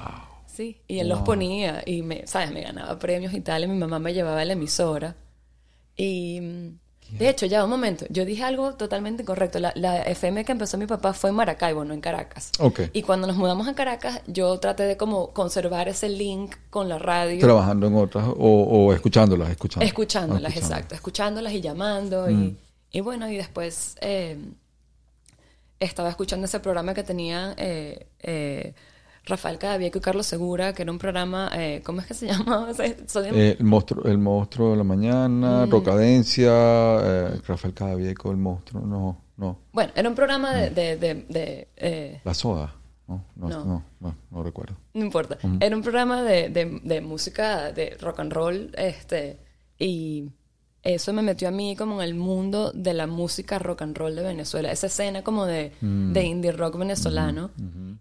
Sí, 0.46 0.82
y 0.88 1.00
él 1.00 1.10
los 1.10 1.20
ponía 1.22 1.84
y, 1.86 2.02
me, 2.02 2.26
¿sabes? 2.28 2.52
Me 2.52 2.62
ganaba 2.64 2.98
premios 2.98 3.34
y 3.34 3.42
tal, 3.42 3.64
y 3.64 3.68
mi 3.68 3.78
mamá 3.78 4.00
me 4.00 4.14
llevaba 4.14 4.42
a 4.42 4.46
la 4.46 4.54
emisora. 4.54 5.16
Y, 5.96 6.40
mm, 6.42 6.80
de 7.12 7.30
hecho, 7.30 7.46
ya 7.46 7.64
un 7.64 7.70
momento, 7.70 8.06
yo 8.10 8.26
dije 8.26 8.44
algo 8.44 8.74
totalmente 8.76 9.24
incorrecto. 9.24 9.60
La, 9.60 9.72
la 9.76 10.02
FM 10.04 10.44
que 10.46 10.52
empezó 10.52 10.78
mi 10.78 10.88
papá 10.88 11.14
fue 11.14 11.30
en 11.30 11.36
Maracaibo, 11.36 11.86
no 11.86 11.94
en 11.94 12.02
Caracas. 12.02 12.52
Ok. 12.60 12.82
Y 12.94 13.02
cuando 13.04 13.28
nos 13.28 13.38
mudamos 13.38 13.68
a 13.68 13.76
Caracas, 13.76 14.22
yo 14.28 14.60
traté 14.60 14.84
de 14.84 14.98
como 14.98 15.32
conservar 15.32 15.88
ese 15.88 16.10
link 16.10 16.56
con 16.70 16.90
la 16.90 17.00
radio. 17.00 17.40
Trabajando 17.40 17.88
en 17.88 17.96
otras 17.96 18.26
o, 18.28 18.34
o 18.36 18.94
escuchándolas, 18.94 19.50
escuchándolas. 19.50 19.88
Escuchándolas, 19.90 20.54
Ah, 20.56 20.60
exacto. 20.60 20.96
Escuchándolas 20.96 21.54
y 21.54 21.62
llamando. 21.62 22.28
Mm. 22.30 22.44
Y, 22.44 22.58
y 22.92 23.02
bueno, 23.02 23.30
y 23.30 23.38
después 23.38 23.96
eh, 24.02 24.38
estaba 25.80 26.10
escuchando 26.10 26.46
ese 26.46 26.60
programa 26.60 26.94
que 26.94 27.04
tenían 27.04 27.54
eh, 27.58 28.08
eh, 28.20 28.74
Rafael 29.28 29.58
Cadavieco 29.60 29.98
y 29.98 30.02
Carlos 30.02 30.26
Segura, 30.26 30.74
que 30.74 30.82
era 30.84 30.92
un 30.92 30.98
programa, 30.98 31.50
eh, 31.54 31.82
¿cómo 31.86 32.02
es 32.02 32.08
que 32.08 32.14
se 32.14 32.26
llamaba? 32.32 32.72
Eh, 32.80 33.56
el, 33.60 33.66
monstruo, 33.66 34.04
el 34.06 34.18
monstruo 34.18 34.72
de 34.72 34.78
la 34.78 34.84
mañana, 34.84 35.66
Mm. 35.66 35.70
Rocadencia, 35.70 36.50
eh, 36.52 37.42
Rafael 37.46 37.74
Cadavieco, 37.74 38.32
el 38.32 38.38
monstruo, 38.38 38.82
no, 38.86 39.22
no. 39.38 39.60
Bueno, 39.72 39.92
era 39.96 40.08
un 40.10 40.16
programa 40.16 40.54
de... 40.54 40.70
de, 40.70 40.98
de- 40.98 41.26
de, 41.30 41.68
eh, 41.76 42.22
La 42.24 42.34
soda, 42.34 42.74
no, 43.08 43.24
no, 43.36 43.50
No. 43.50 43.66
no, 43.66 43.84
no, 44.00 44.16
no 44.32 44.44
recuerdo. 44.44 44.76
no 44.94 45.02
importa. 45.06 45.38
Era 45.60 45.76
un 45.76 45.82
programa 45.84 46.24
de, 46.24 46.50
de- 46.50 46.80
de 46.84 47.02
música 47.02 47.72
de 47.72 47.98
rock 48.02 48.20
and 48.22 48.34
roll, 48.34 48.72
este, 48.78 49.40
y 49.80 50.30
eso 50.96 51.12
me 51.14 51.22
metió 51.22 51.48
a 51.48 51.52
mí 51.52 51.76
como 51.76 52.02
en 52.02 52.08
el 52.08 52.16
mundo 52.16 52.72
de 52.74 52.94
la 52.94 53.08
música 53.08 53.60
rock 53.60 53.82
and 53.82 53.98
roll 53.98 54.16
de 54.16 54.24
Venezuela, 54.24 54.72
esa 54.72 54.88
escena 54.88 55.24
como 55.24 55.46
de, 55.46 55.74
Mm. 55.82 56.14
de 56.14 56.24
indie 56.24 56.52
rock 56.52 56.78
venezolano. 56.78 57.52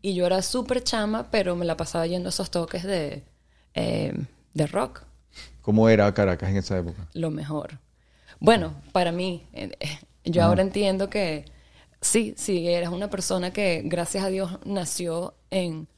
Y 0.02 0.14
yo 0.14 0.26
era 0.26 0.40
súper 0.42 0.82
chama, 0.84 1.28
pero 1.30 1.56
me 1.56 1.64
la 1.64 1.76
pasaba 1.76 2.06
yendo 2.06 2.28
a 2.28 2.30
esos 2.30 2.50
toques 2.50 2.82
de, 2.84 3.24
eh, 3.74 4.12
de 4.54 4.66
rock, 4.66 5.02
¿Cómo 5.62 5.88
era 5.88 6.12
Caracas 6.14 6.48
en 6.50 6.56
esa 6.58 6.78
época? 6.78 7.08
lo 7.12 7.30
mejor. 7.30 7.78
Bueno, 8.38 8.74
para 8.92 9.10
mí, 9.12 9.44
eh, 9.52 9.72
eh, 9.80 9.98
yo 10.24 10.44
ahora 10.44 10.62
entiendo 10.62 11.10
que 11.10 11.44
sí, 12.00 12.34
sí, 12.36 12.68
eres 12.68 12.88
una 12.90 13.10
persona 13.10 13.52
que, 13.52 13.82
gracias 13.84 14.22
a 14.24 14.28
Dios, 14.28 14.58
nació 14.64 15.34
en, 15.50 15.88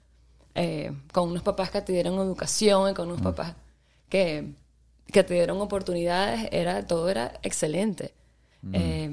eh, 0.55 0.93
con 1.13 1.29
unos 1.31 1.43
papás 1.43 1.71
que 1.71 1.83
te 1.83 1.93
dieron 1.93 2.15
educación 2.15 2.91
y 2.91 2.95
con 2.95 3.09
unos 3.09 3.21
papás 3.21 3.55
que, 4.09 4.53
que 5.13 5.25
te 5.25 5.35
dieron 5.35 5.61
oportunidades, 5.61 6.49
era, 6.53 6.87
todo 6.87 7.09
era 7.09 7.33
excelente. 7.43 8.15
Eh, 8.73 9.11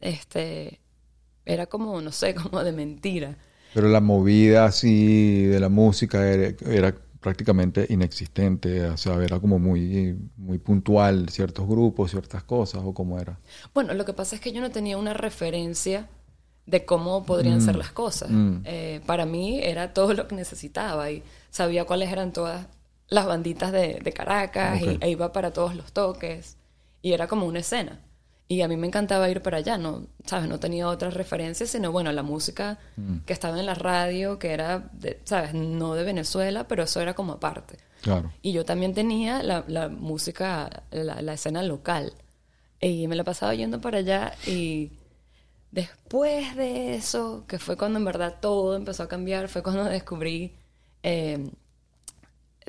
Este, 0.00 0.80
era 1.44 1.66
como, 1.66 2.00
no 2.00 2.12
sé, 2.12 2.34
como 2.42 2.62
de 2.64 2.72
mentira. 2.72 3.36
Pero 3.74 3.88
la 3.88 4.00
movida 4.00 4.64
así 4.64 5.44
de 5.44 5.60
la 5.60 5.68
música 5.68 6.26
era, 6.28 6.54
era 6.66 6.94
prácticamente 7.20 7.86
inexistente, 7.90 8.84
o 8.86 8.96
sea, 8.96 9.22
era 9.22 9.38
como 9.40 9.58
muy, 9.58 10.16
muy 10.36 10.58
puntual 10.58 11.28
ciertos 11.28 11.66
grupos, 11.66 12.10
ciertas 12.10 12.44
cosas, 12.44 12.80
o 12.84 12.94
cómo 12.94 13.18
era. 13.18 13.38
Bueno, 13.74 13.92
lo 13.94 14.04
que 14.04 14.12
pasa 14.12 14.36
es 14.36 14.40
que 14.40 14.52
yo 14.52 14.60
no 14.60 14.70
tenía 14.70 14.96
una 14.96 15.14
referencia 15.14 16.08
de 16.66 16.84
cómo 16.84 17.24
podrían 17.24 17.60
ser 17.60 17.76
las 17.76 17.90
cosas. 17.90 18.30
Eh, 18.64 19.00
para 19.06 19.24
mí 19.26 19.58
era 19.62 19.94
todo 19.94 20.12
lo 20.14 20.28
que 20.28 20.34
necesitaba 20.34 21.10
y 21.10 21.22
sabía 21.50 21.84
cuáles 21.86 22.10
eran 22.12 22.32
todas 22.32 22.66
las 23.08 23.26
banditas 23.26 23.72
de, 23.72 24.00
de 24.02 24.12
Caracas 24.12 24.80
y, 24.82 24.98
e 25.00 25.10
iba 25.10 25.32
para 25.32 25.52
todos 25.52 25.74
los 25.74 25.92
toques 25.92 26.56
y 27.02 27.12
era 27.12 27.26
como 27.26 27.46
una 27.46 27.60
escena. 27.60 28.00
Y 28.50 28.62
a 28.62 28.68
mí 28.68 28.78
me 28.78 28.86
encantaba 28.86 29.28
ir 29.28 29.42
para 29.42 29.58
allá, 29.58 29.76
no, 29.76 30.06
¿sabes? 30.24 30.48
No 30.48 30.58
tenía 30.58 30.88
otras 30.88 31.12
referencias, 31.12 31.68
sino, 31.68 31.92
bueno, 31.92 32.10
la 32.12 32.22
música 32.22 32.78
que 33.26 33.34
estaba 33.34 33.60
en 33.60 33.66
la 33.66 33.74
radio, 33.74 34.38
que 34.38 34.52
era, 34.52 34.88
de, 34.94 35.20
¿sabes? 35.24 35.52
No 35.52 35.94
de 35.94 36.02
Venezuela, 36.02 36.66
pero 36.66 36.82
eso 36.82 37.02
era 37.02 37.12
como 37.12 37.34
aparte. 37.34 37.76
Claro. 38.00 38.32
Y 38.40 38.52
yo 38.52 38.64
también 38.64 38.94
tenía 38.94 39.42
la, 39.42 39.64
la 39.68 39.90
música, 39.90 40.84
la, 40.90 41.20
la 41.20 41.34
escena 41.34 41.62
local. 41.62 42.14
Y 42.80 43.06
me 43.06 43.16
la 43.16 43.24
pasaba 43.24 43.54
yendo 43.54 43.82
para 43.82 43.98
allá 43.98 44.32
y 44.46 44.92
después 45.70 46.56
de 46.56 46.94
eso, 46.94 47.44
que 47.46 47.58
fue 47.58 47.76
cuando 47.76 47.98
en 47.98 48.04
verdad 48.06 48.36
todo 48.40 48.76
empezó 48.76 49.02
a 49.02 49.08
cambiar, 49.08 49.48
fue 49.48 49.62
cuando 49.62 49.84
descubrí 49.84 50.54
eh, 51.02 51.50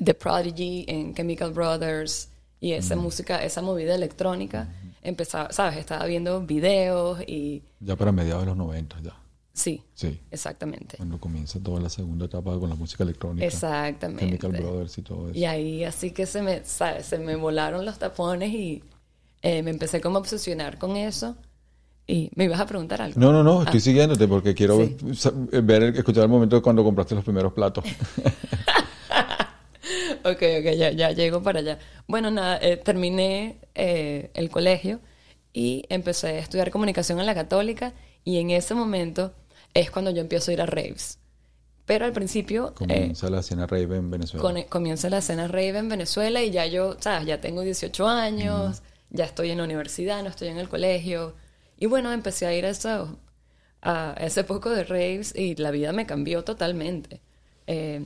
The 0.02 0.14
Prodigy 0.14 0.84
en 0.88 1.14
Chemical 1.14 1.52
Brothers 1.52 2.28
y 2.60 2.72
esa 2.72 2.96
música, 2.96 3.42
esa 3.44 3.62
movida 3.62 3.94
electrónica. 3.94 4.68
Empezaba, 5.02 5.50
¿sabes? 5.52 5.78
Estaba 5.78 6.04
viendo 6.06 6.40
videos 6.42 7.20
y 7.26 7.62
Ya 7.80 7.96
para 7.96 8.12
mediados 8.12 8.42
de 8.42 8.46
los 8.48 8.56
90, 8.56 9.00
ya. 9.02 9.14
sí, 9.52 9.82
Sí. 9.94 10.20
exactamente. 10.30 10.96
Cuando 10.98 11.18
comienza 11.18 11.58
toda 11.58 11.80
la 11.80 11.88
segunda 11.88 12.26
etapa 12.26 12.58
con 12.58 12.68
la 12.68 12.74
música 12.74 13.02
electrónica. 13.04 13.46
Exactamente. 13.46 14.26
Chemical 14.38 14.52
Brothers 14.52 14.98
y 14.98 15.02
todo 15.02 15.30
eso. 15.30 15.38
Y 15.38 15.44
ahí 15.46 15.84
así 15.84 16.10
que 16.10 16.26
se 16.26 16.42
me, 16.42 16.62
¿sabes? 16.64 17.06
Se 17.06 17.18
me 17.18 17.34
volaron 17.36 17.84
los 17.86 17.98
tapones 17.98 18.50
y 18.52 18.82
eh, 19.42 19.62
me 19.62 19.70
empecé 19.70 20.00
como 20.02 20.16
a 20.16 20.20
obsesionar 20.20 20.76
con 20.78 20.96
eso. 20.96 21.36
Y 22.06 22.28
me 22.34 22.44
ibas 22.44 22.58
a 22.60 22.66
preguntar 22.66 23.00
algo. 23.00 23.20
No, 23.20 23.32
no, 23.32 23.42
no, 23.44 23.62
estoy 23.62 23.78
siguiéndote 23.80 24.26
porque 24.26 24.52
quiero 24.52 24.76
Sí. 25.14 25.30
ver, 25.62 25.82
escuchar 25.96 26.24
el 26.24 26.28
momento 26.28 26.56
de 26.56 26.62
cuando 26.62 26.82
compraste 26.84 27.14
los 27.14 27.22
primeros 27.24 27.52
platos. 27.52 27.84
Ok, 30.24 30.42
ok, 30.60 30.72
ya, 30.76 30.90
ya 30.90 31.10
llego 31.12 31.42
para 31.42 31.60
allá. 31.60 31.78
Bueno, 32.06 32.30
nada, 32.30 32.58
eh, 32.62 32.76
terminé 32.76 33.58
eh, 33.74 34.30
el 34.34 34.50
colegio 34.50 35.00
y 35.52 35.84
empecé 35.88 36.28
a 36.28 36.38
estudiar 36.38 36.70
comunicación 36.70 37.20
en 37.20 37.26
la 37.26 37.34
católica 37.34 37.92
y 38.24 38.38
en 38.38 38.50
ese 38.50 38.74
momento 38.74 39.32
es 39.74 39.90
cuando 39.90 40.10
yo 40.10 40.20
empiezo 40.20 40.50
a 40.50 40.54
ir 40.54 40.60
a 40.62 40.66
raves. 40.66 41.18
Pero 41.86 42.04
al 42.04 42.12
principio 42.12 42.68
eh, 42.68 42.74
Comienza 42.74 43.30
la 43.30 43.40
escena 43.40 43.66
rave 43.66 43.96
en 43.96 44.10
Venezuela. 44.10 44.42
con- 44.42 44.62
comienza 44.64 45.10
la 45.10 45.18
escena 45.18 45.48
rave 45.48 45.78
en 45.78 45.88
Venezuela 45.88 46.42
y 46.42 46.50
ya 46.50 46.66
yo, 46.66 46.96
¿sabes? 47.00 47.26
Ya 47.26 47.40
tengo 47.40 47.62
18 47.62 48.06
años, 48.08 48.82
ya 49.10 49.24
estoy 49.24 49.50
en 49.50 49.58
la 49.58 49.64
universidad, 49.64 50.22
no 50.22 50.28
estoy 50.28 50.48
en 50.48 50.58
el 50.58 50.68
colegio. 50.68 51.34
Y 51.78 51.86
bueno, 51.86 52.12
empecé 52.12 52.46
a 52.46 52.54
ir 52.54 52.64
a, 52.64 52.70
eso, 52.70 53.18
a 53.82 54.14
ese 54.20 54.44
poco 54.44 54.70
de 54.70 54.84
raves 54.84 55.34
y 55.34 55.56
la 55.56 55.70
vida 55.72 55.92
me 55.92 56.06
cambió 56.06 56.44
totalmente. 56.44 57.20
Eh, 57.66 58.02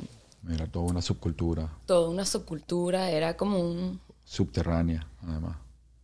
Era 0.51 0.67
toda 0.67 0.87
una 0.91 1.01
subcultura 1.03 1.71
toda 1.87 2.09
una 2.11 2.25
subcultura, 2.25 3.11
era 3.11 3.37
como 3.37 3.59
un, 3.61 4.01
subterránea, 4.25 5.07
además. 5.23 5.57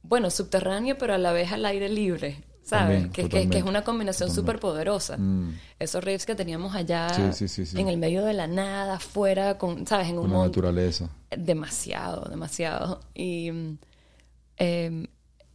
bueno, 0.02 0.30
subterráneo, 0.30 0.96
pero 0.98 1.14
a 1.14 1.18
la 1.18 1.32
vez 1.32 1.52
al 1.52 1.64
aire 1.66 1.88
libre, 1.88 2.42
¿sabes? 2.62 3.02
También, 3.02 3.10
que, 3.10 3.28
que- 3.28 3.48
que 3.50 3.58
es 3.58 3.64
una 3.64 3.82
combinación 3.84 4.30
súper 4.30 4.58
poderosa. 4.60 5.16
Mm. 5.18 5.58
Esos 5.78 6.02
raves 6.04 6.24
que 6.26 6.34
teníamos 6.34 6.74
allá 6.74 7.32
Sí, 7.32 7.48
sí, 7.48 7.66
sí, 7.66 7.78
en 7.80 7.88
el 7.88 7.96
medio 7.98 8.24
de 8.24 8.32
la 8.34 8.46
nada, 8.46 8.94
afuera, 8.96 9.58
con, 9.58 9.86
¿sabes? 9.86 10.08
En 10.08 10.16
un 10.18 10.22
Con 10.28 10.32
la 10.32 10.44
naturaleza. 10.46 11.10
Demasiado, 11.36 12.28
demasiado. 12.30 13.00
Y 13.14 13.50
mm, 13.50 13.78
em, 14.56 15.06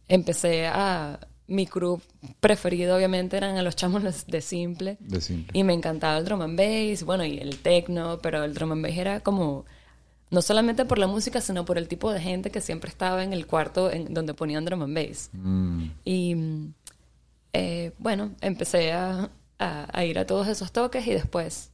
empecé 0.08 0.66
a... 0.66 1.18
Mi 1.48 1.66
crew 1.66 2.00
preferido 2.40 2.96
obviamente 2.96 3.36
eran 3.36 3.56
a 3.56 3.62
los 3.62 3.76
chamos 3.76 4.02
de 4.26 4.40
simple. 4.40 4.96
De 5.00 5.20
simple. 5.20 5.56
Y 5.58 5.62
me 5.62 5.74
encantaba 5.74 6.18
el 6.18 6.24
drum 6.24 6.42
and 6.42 6.58
bass, 6.58 7.04
bueno, 7.04 7.24
y 7.24 7.38
el 7.38 7.58
techno, 7.58 8.18
pero 8.20 8.42
el 8.44 8.52
drum 8.54 8.72
and 8.72 8.82
bass 8.82 8.96
era 8.96 9.20
como... 9.20 9.64
No 10.28 10.42
solamente 10.42 10.84
por 10.84 10.98
la 10.98 11.06
música, 11.06 11.40
sino 11.40 11.64
por 11.64 11.78
el 11.78 11.86
tipo 11.86 12.10
de 12.12 12.18
gente 12.20 12.50
que 12.50 12.60
siempre 12.60 12.90
estaba 12.90 13.22
en 13.22 13.32
el 13.32 13.46
cuarto 13.46 13.92
en 13.92 14.12
donde 14.12 14.34
ponían 14.34 14.64
drum 14.64 14.82
and 14.82 14.94
bass. 14.96 15.30
Mm. 15.32 15.84
Y 16.04 16.36
eh, 17.52 17.92
bueno, 17.98 18.32
empecé 18.40 18.92
a, 18.92 19.30
a- 19.60 19.88
a 19.98 20.04
ir 20.04 20.18
a 20.18 20.26
todos 20.26 20.48
esos 20.48 20.72
toques 20.72 21.06
y 21.06 21.12
después 21.12 21.70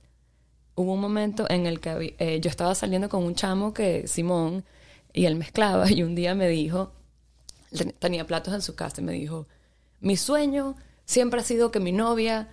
hubo 0.75 0.93
un 0.93 1.00
momento 1.00 1.47
en 1.49 1.67
el 1.67 1.81
que 1.81 2.14
eh, 2.19 2.41
yo 2.41 2.50
estaba 2.50 2.75
saliendo 2.75 3.09
con 3.09 3.25
un 3.25 3.35
chamo 3.35 3.73
que, 3.73 4.07
Simón, 4.07 4.64
y 5.14 5.25
él 5.25 5.37
mezclaba 5.37 5.91
y 5.91 6.02
un 6.02 6.14
día 6.14 6.35
me 6.35 6.49
dijo, 6.49 6.93
ten- 7.76 7.95
tenía 7.99 8.26
platos 8.26 8.52
en 8.55 8.62
su 8.62 8.75
casa 8.75 9.00
y 9.00 9.05
me 9.05 9.12
dijo, 9.12 9.47
mi 10.02 10.16
sueño 10.18 10.76
siempre 11.06 11.40
ha 11.40 11.44
sido 11.44 11.71
que 11.71 11.80
mi 11.80 11.92
novia 11.92 12.49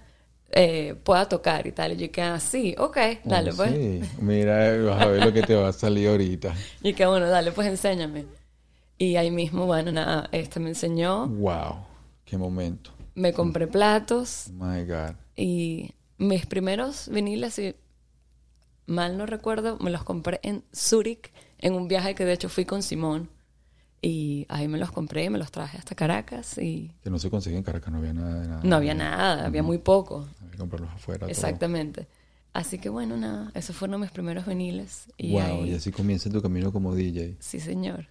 eh, 0.52 0.96
pueda 1.04 1.28
tocar 1.28 1.68
y 1.68 1.72
tal. 1.74 1.92
Y 1.94 1.98
yo 1.98 2.12
que 2.12 2.22
así, 2.22 2.74
ok, 2.78 2.98
dale 3.26 3.52
Oh, 3.52 3.56
pues. 3.58 3.72
Sí, 3.72 4.02
mira, 4.22 4.78
vas 4.84 5.02
a 5.02 5.08
ver 5.08 5.26
lo 5.26 5.34
que 5.34 5.42
te 5.44 5.54
va 5.56 5.68
a 5.68 5.74
salir 5.74 6.08
ahorita. 6.08 6.54
Y 6.82 6.94
que 6.94 7.06
bueno, 7.06 7.28
dale 7.28 7.52
pues 7.52 7.68
enséñame. 7.68 8.26
Y 8.98 9.16
ahí 9.18 9.30
mismo, 9.32 9.66
bueno, 9.66 9.92
nada, 9.92 10.30
este 10.32 10.60
me 10.60 10.70
enseñó, 10.70 11.28
Wow, 11.28 11.86
qué 12.26 12.38
momento. 12.38 12.92
me 13.16 13.34
compré 13.34 13.68
platos, 13.68 14.48
Oh 14.50 14.66
my 14.66 14.84
God. 14.86 15.16
Y 15.36 15.94
mis 16.18 16.46
primeros 16.46 17.08
viniles, 17.10 17.54
si 17.54 17.76
mal 18.88 19.18
no 19.18 19.26
recuerdo, 19.26 19.78
me 19.80 19.90
los 19.92 20.04
compré 20.04 20.40
en 20.44 20.64
Zurich, 20.76 21.32
en 21.60 21.74
un 21.76 21.88
viaje 21.88 22.16
que 22.16 22.26
de 22.26 22.34
hecho 22.34 22.50
fui 22.50 22.66
con 22.66 22.82
Simón. 22.84 23.30
Y 24.02 24.46
ahí 24.50 24.68
me 24.68 24.78
los 24.78 24.92
compré 24.92 25.26
y 25.26 25.30
me 25.30 25.38
los 25.38 25.52
traje 25.52 25.78
hasta 25.78 25.94
Caracas 25.94 26.58
y 26.58 26.92
Que 27.04 27.10
no 27.10 27.20
se 27.20 27.30
consigue 27.30 27.58
en 27.58 27.64
Caracas, 27.64 27.92
no 27.92 27.98
había 28.00 28.14
nada 28.14 28.48
nada. 28.48 28.62
no 28.64 28.76
había 28.76 28.94
nada, 28.94 29.46
había 29.46 29.62
muy 29.64 29.78
poco. 29.78 30.28
Había 30.40 30.52
que 30.52 30.58
comprarlos 30.58 30.92
afuera. 30.92 31.20
todo. 31.20 31.30
Exactamente. 31.30 32.08
Así 32.54 32.80
que 32.80 32.90
bueno, 32.90 33.18
nada, 33.18 33.52
esos 33.54 33.76
fueron 33.76 34.02
mis 34.02 34.12
primeros 34.12 34.46
viniles. 34.46 35.08
Y 35.18 35.34
wow, 35.34 35.42
ahí, 35.42 35.72
y 35.72 35.76
así 35.76 35.92
comienza 35.92 36.30
tu 36.30 36.42
camino 36.42 36.72
como 36.72 36.96
DJ. 36.96 37.36
sí 37.40 37.60
señor. 37.60 38.08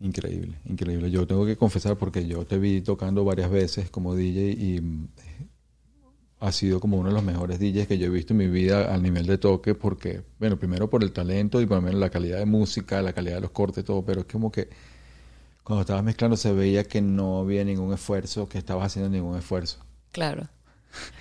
Increíble, 0.00 0.56
increíble. 0.64 1.10
Yo 1.10 1.26
tengo 1.26 1.44
que 1.44 1.56
confesar 1.56 1.96
porque 1.98 2.26
yo 2.26 2.46
te 2.46 2.58
vi 2.58 2.80
tocando 2.80 3.22
varias 3.24 3.50
veces 3.50 3.90
como 3.90 4.14
DJ 4.14 4.52
y 4.52 4.80
mm, 4.80 5.08
ha 6.40 6.52
sido 6.52 6.80
como 6.80 6.96
uno 6.96 7.10
de 7.10 7.14
los 7.14 7.22
mejores 7.22 7.58
DJs 7.58 7.86
que 7.86 7.98
yo 7.98 8.06
he 8.06 8.08
visto 8.08 8.32
en 8.32 8.38
mi 8.38 8.46
vida 8.46 8.94
al 8.94 9.02
nivel 9.02 9.26
de 9.26 9.36
toque 9.36 9.74
porque, 9.74 10.22
bueno, 10.38 10.58
primero 10.58 10.88
por 10.88 11.02
el 11.02 11.12
talento 11.12 11.60
y 11.60 11.66
por 11.66 11.76
lo 11.76 11.82
menos 11.82 12.00
la 12.00 12.08
calidad 12.08 12.38
de 12.38 12.46
música, 12.46 13.02
la 13.02 13.12
calidad 13.12 13.34
de 13.34 13.40
los 13.42 13.50
cortes, 13.50 13.84
todo, 13.84 14.02
pero 14.02 14.20
es 14.20 14.26
como 14.26 14.50
que 14.50 14.70
cuando 15.64 15.82
estabas 15.82 16.02
mezclando 16.02 16.36
se 16.36 16.52
veía 16.52 16.84
que 16.84 17.00
no 17.00 17.40
había 17.40 17.64
ningún 17.64 17.92
esfuerzo, 17.92 18.48
que 18.48 18.58
estabas 18.58 18.86
haciendo 18.86 19.10
ningún 19.10 19.36
esfuerzo. 19.38 19.78
Claro. 20.12 20.48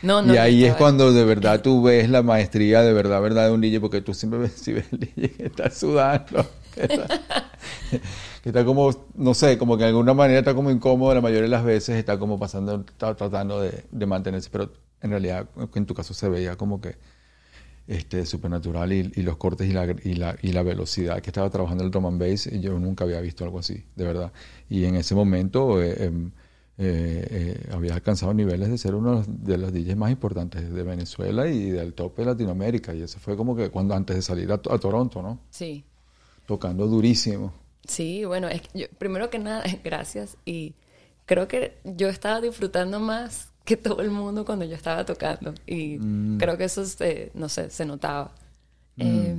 No, 0.01 0.21
no, 0.21 0.33
y 0.33 0.37
ahí 0.37 0.65
es 0.65 0.75
cuando 0.75 1.13
de 1.13 1.23
verdad 1.23 1.61
tú 1.61 1.83
ves 1.83 2.09
la 2.09 2.23
maestría 2.23 2.81
de 2.81 2.91
verdad, 2.91 3.21
verdad 3.21 3.45
de 3.45 3.53
un 3.53 3.61
DJ, 3.61 3.79
porque 3.79 4.01
tú 4.01 4.13
siempre 4.13 4.39
ves, 4.39 4.53
si 4.55 4.73
ves 4.73 4.85
el 4.91 4.99
DJ 4.99 5.29
que 5.29 5.45
está 5.45 5.69
sudando, 5.69 6.45
que 6.73 6.81
está, 6.81 7.07
que 8.43 8.49
está 8.49 8.65
como, 8.65 9.07
no 9.15 9.33
sé, 9.33 9.57
como 9.57 9.77
que 9.77 9.83
de 9.83 9.89
alguna 9.89 10.13
manera 10.13 10.39
está 10.39 10.55
como 10.55 10.71
incómodo, 10.71 11.13
la 11.13 11.21
mayoría 11.21 11.43
de 11.43 11.49
las 11.49 11.63
veces 11.63 11.97
está 11.97 12.17
como 12.17 12.39
pasando, 12.39 12.83
está 12.87 13.15
tratando 13.15 13.61
de, 13.61 13.85
de 13.91 14.05
mantenerse, 14.05 14.49
pero 14.51 14.71
en 15.01 15.11
realidad 15.11 15.47
en 15.75 15.85
tu 15.85 15.93
caso 15.93 16.13
se 16.13 16.27
veía 16.29 16.55
como 16.55 16.81
que 16.81 16.97
este 17.89 18.25
supernatural 18.25 18.93
y, 18.93 19.11
y 19.15 19.23
los 19.23 19.35
cortes 19.37 19.67
y 19.67 19.73
la, 19.73 19.85
y, 20.03 20.13
la, 20.13 20.37
y 20.41 20.51
la 20.53 20.63
velocidad 20.63 21.21
que 21.21 21.29
estaba 21.31 21.49
trabajando 21.49 21.83
el 21.83 21.91
drum 21.91 22.05
and 22.05 22.21
bass, 22.21 22.49
yo 22.61 22.77
nunca 22.79 23.03
había 23.03 23.19
visto 23.19 23.43
algo 23.43 23.59
así, 23.59 23.83
de 23.95 24.05
verdad. 24.05 24.31
Y 24.69 24.85
en 24.85 24.95
ese 24.95 25.15
momento 25.15 25.81
eh, 25.81 26.05
em, 26.05 26.31
eh, 26.77 27.27
eh, 27.29 27.69
había 27.73 27.93
alcanzado 27.95 28.33
niveles 28.33 28.69
de 28.69 28.77
ser 28.77 28.95
uno 28.95 29.25
de 29.27 29.57
los 29.57 29.73
DJs 29.73 29.97
más 29.97 30.11
importantes 30.11 30.71
de 30.73 30.83
Venezuela 30.83 31.47
y 31.49 31.71
del 31.71 31.93
tope 31.93 32.21
de 32.21 32.27
Latinoamérica. 32.27 32.93
Y 32.93 33.01
eso 33.01 33.19
fue 33.19 33.35
como 33.35 33.55
que 33.55 33.69
cuando 33.69 33.95
antes 33.95 34.15
de 34.15 34.21
salir 34.21 34.51
a, 34.51 34.55
a 34.55 34.77
Toronto, 34.77 35.21
¿no? 35.21 35.39
Sí, 35.49 35.83
Tocando 36.45 36.87
durísimo. 36.87 37.53
Sí, 37.87 38.23
bueno, 38.25 38.47
es 38.49 38.61
que 38.61 38.79
yo- 38.81 38.87
primero 38.97 39.29
que 39.29 39.39
nada, 39.39 39.63
gracias. 39.83 40.37
Y 40.45 40.73
creo 41.25 41.47
que 41.47 41.77
yo 41.83 42.07
estaba 42.09 42.39
disfrutando 42.41 42.99
más 42.99 43.51
que 43.69 43.77
todo 43.77 44.01
el 44.01 44.09
mundo 44.09 44.43
cuando 44.45 44.65
yo 44.65 44.75
estaba 44.75 45.05
tocando. 45.05 45.53
Y 45.67 45.99
Mm. 45.99 46.37
creo 46.39 46.57
que 46.57 46.63
eso, 46.63 46.83
se- 46.85 47.31
no 47.35 47.47
sé, 47.49 47.69
se 47.69 47.85
notaba. 47.85 48.33
Eh, 48.97 49.35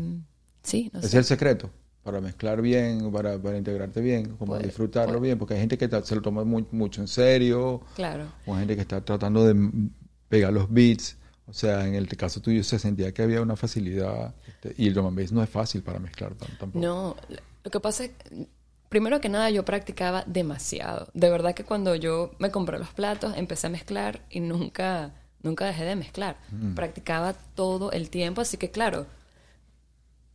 sí, 0.62 0.88
no 0.92 1.00
Ese 1.00 1.08
sé. 1.08 1.16
es 1.16 1.18
el 1.18 1.24
secreto. 1.24 1.68
Para 2.04 2.20
mezclar 2.20 2.62
bien, 2.62 3.10
para, 3.12 3.36
para 3.42 3.58
integrarte 3.58 4.00
bien, 4.00 4.36
como 4.36 4.52
Puede- 4.52 4.62
disfrutarlo 4.66 5.14
puede. 5.18 5.28
bien, 5.30 5.38
porque 5.38 5.54
hay 5.54 5.60
gente 5.60 5.76
que 5.76 5.88
se 6.04 6.14
lo 6.14 6.22
toma 6.22 6.44
muy- 6.44 6.64
mucho 6.70 7.00
en 7.00 7.08
serio, 7.08 7.82
Claro. 7.96 8.26
o 8.46 8.52
hay 8.54 8.60
gente 8.60 8.76
que 8.76 8.82
está 8.82 9.04
tratando 9.04 9.44
de 9.44 9.54
pegar 10.28 10.52
los 10.52 10.72
beats. 10.72 11.16
O 11.46 11.52
sea, 11.52 11.84
en 11.88 11.96
el 11.96 12.06
caso 12.16 12.40
tuyo 12.40 12.62
se 12.62 12.78
sentía 12.78 13.12
que 13.12 13.22
había 13.22 13.42
una 13.42 13.56
facilidad, 13.56 14.32
este, 14.46 14.74
y 14.80 14.86
el 14.86 14.94
drum 14.94 15.06
and 15.08 15.18
bass 15.18 15.32
no 15.32 15.42
es 15.42 15.50
fácil 15.50 15.82
para 15.82 15.98
mezclar 15.98 16.34
tam- 16.36 16.56
tampoco. 16.56 16.78
No, 16.78 17.16
lo 17.64 17.70
que 17.70 17.80
pasa 17.80 18.04
es, 18.04 18.12
primero 18.90 19.20
que 19.22 19.30
nada, 19.30 19.48
yo 19.48 19.64
practicaba 19.64 20.24
demasiado. 20.26 21.08
De 21.14 21.30
verdad 21.30 21.54
que 21.54 21.64
cuando 21.64 21.94
yo 21.94 22.32
me 22.38 22.50
compré 22.50 22.78
los 22.78 22.90
platos, 22.92 23.34
empecé 23.36 23.68
a 23.68 23.70
mezclar 23.70 24.26
y 24.28 24.40
nunca, 24.40 25.14
nunca 25.42 25.64
dejé 25.64 25.84
de 25.84 25.96
mezclar. 25.96 26.36
Practicaba 26.74 27.32
todo 27.54 27.90
el 27.92 28.10
tiempo, 28.10 28.42
así 28.42 28.58
que 28.58 28.70
claro, 28.70 29.06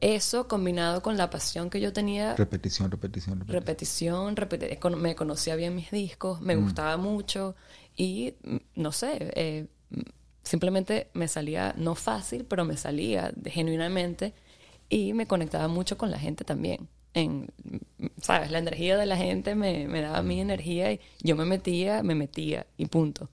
eso 0.01 0.47
combinado 0.47 1.01
con 1.01 1.17
la 1.17 1.29
pasión 1.29 1.69
que 1.69 1.79
yo 1.81 1.93
tenía, 1.93 2.35
Repetición, 2.35 2.91
repetición, 2.91 3.39
repetición. 3.39 3.55
repetición, 3.61 4.35
repeti- 4.35 4.79
cono- 4.79 4.97
me 4.97 5.15
conocía 5.15 5.55
bien 5.55 5.75
mis 5.75 5.89
discos, 5.91 6.41
me 6.41 6.55
gustaba 6.55 6.97
mucho 6.97 7.55
y 7.95 8.35
mm, 8.43 8.57
no 8.75 8.91
sé, 8.91 9.31
eh, 9.35 9.67
mm, 9.91 10.01
simplemente 10.43 11.09
me 11.13 11.27
salía, 11.27 11.73
no 11.77 11.95
fácil, 11.95 12.45
pero 12.45 12.65
me 12.65 12.77
salía 12.77 13.31
genuinamente 13.45 14.33
y 14.89 15.13
me 15.13 15.27
conectaba 15.27 15.67
mucho 15.67 15.97
con 15.97 16.11
la 16.11 16.19
gente 16.19 16.43
también. 16.43 16.87
En, 17.15 17.47
¿Sabes? 18.21 18.51
La 18.51 18.59
energía 18.59 18.97
de 18.97 19.05
la 19.05 19.17
gente 19.17 19.55
me, 19.55 19.87
me 19.87 20.01
daba 20.01 20.21
mi 20.21 20.39
energía 20.39 20.91
y 20.91 20.99
yo 21.21 21.35
me 21.35 21.45
metía, 21.45 22.03
me 22.03 22.13
metía 22.13 22.67
y 22.77 22.85
punto. 22.85 23.29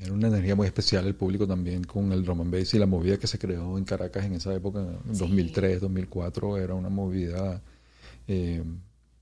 Era 0.00 0.12
una 0.12 0.28
energía 0.28 0.54
muy 0.54 0.66
especial 0.66 1.06
el 1.06 1.14
público 1.14 1.46
también 1.46 1.84
con 1.84 2.12
el 2.12 2.24
drum 2.24 2.42
and 2.42 2.52
bass 2.52 2.74
y 2.74 2.78
la 2.78 2.86
movida 2.86 3.16
que 3.16 3.26
se 3.26 3.38
creó 3.38 3.78
en 3.78 3.84
Caracas 3.84 4.24
en 4.24 4.34
esa 4.34 4.54
época, 4.54 4.80
en 4.80 5.16
2003, 5.16 5.80
2004, 5.80 6.58
era 6.58 6.74
una 6.74 6.88
movida 6.88 7.62
eh, 8.28 8.62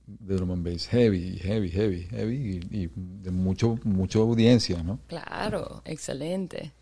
de 0.07 0.35
drum 0.35 0.51
and 0.53 0.65
bass 0.65 0.89
heavy, 0.89 1.39
heavy, 1.39 1.71
heavy, 1.71 2.03
heavy 2.11 2.61
y, 2.71 2.83
y 2.83 2.91
de 2.95 3.31
mucho, 3.31 3.79
mucha 3.85 4.19
audiencia, 4.19 4.83
¿no? 4.83 4.99
Claro, 5.07 5.83
excelente. 5.85 6.73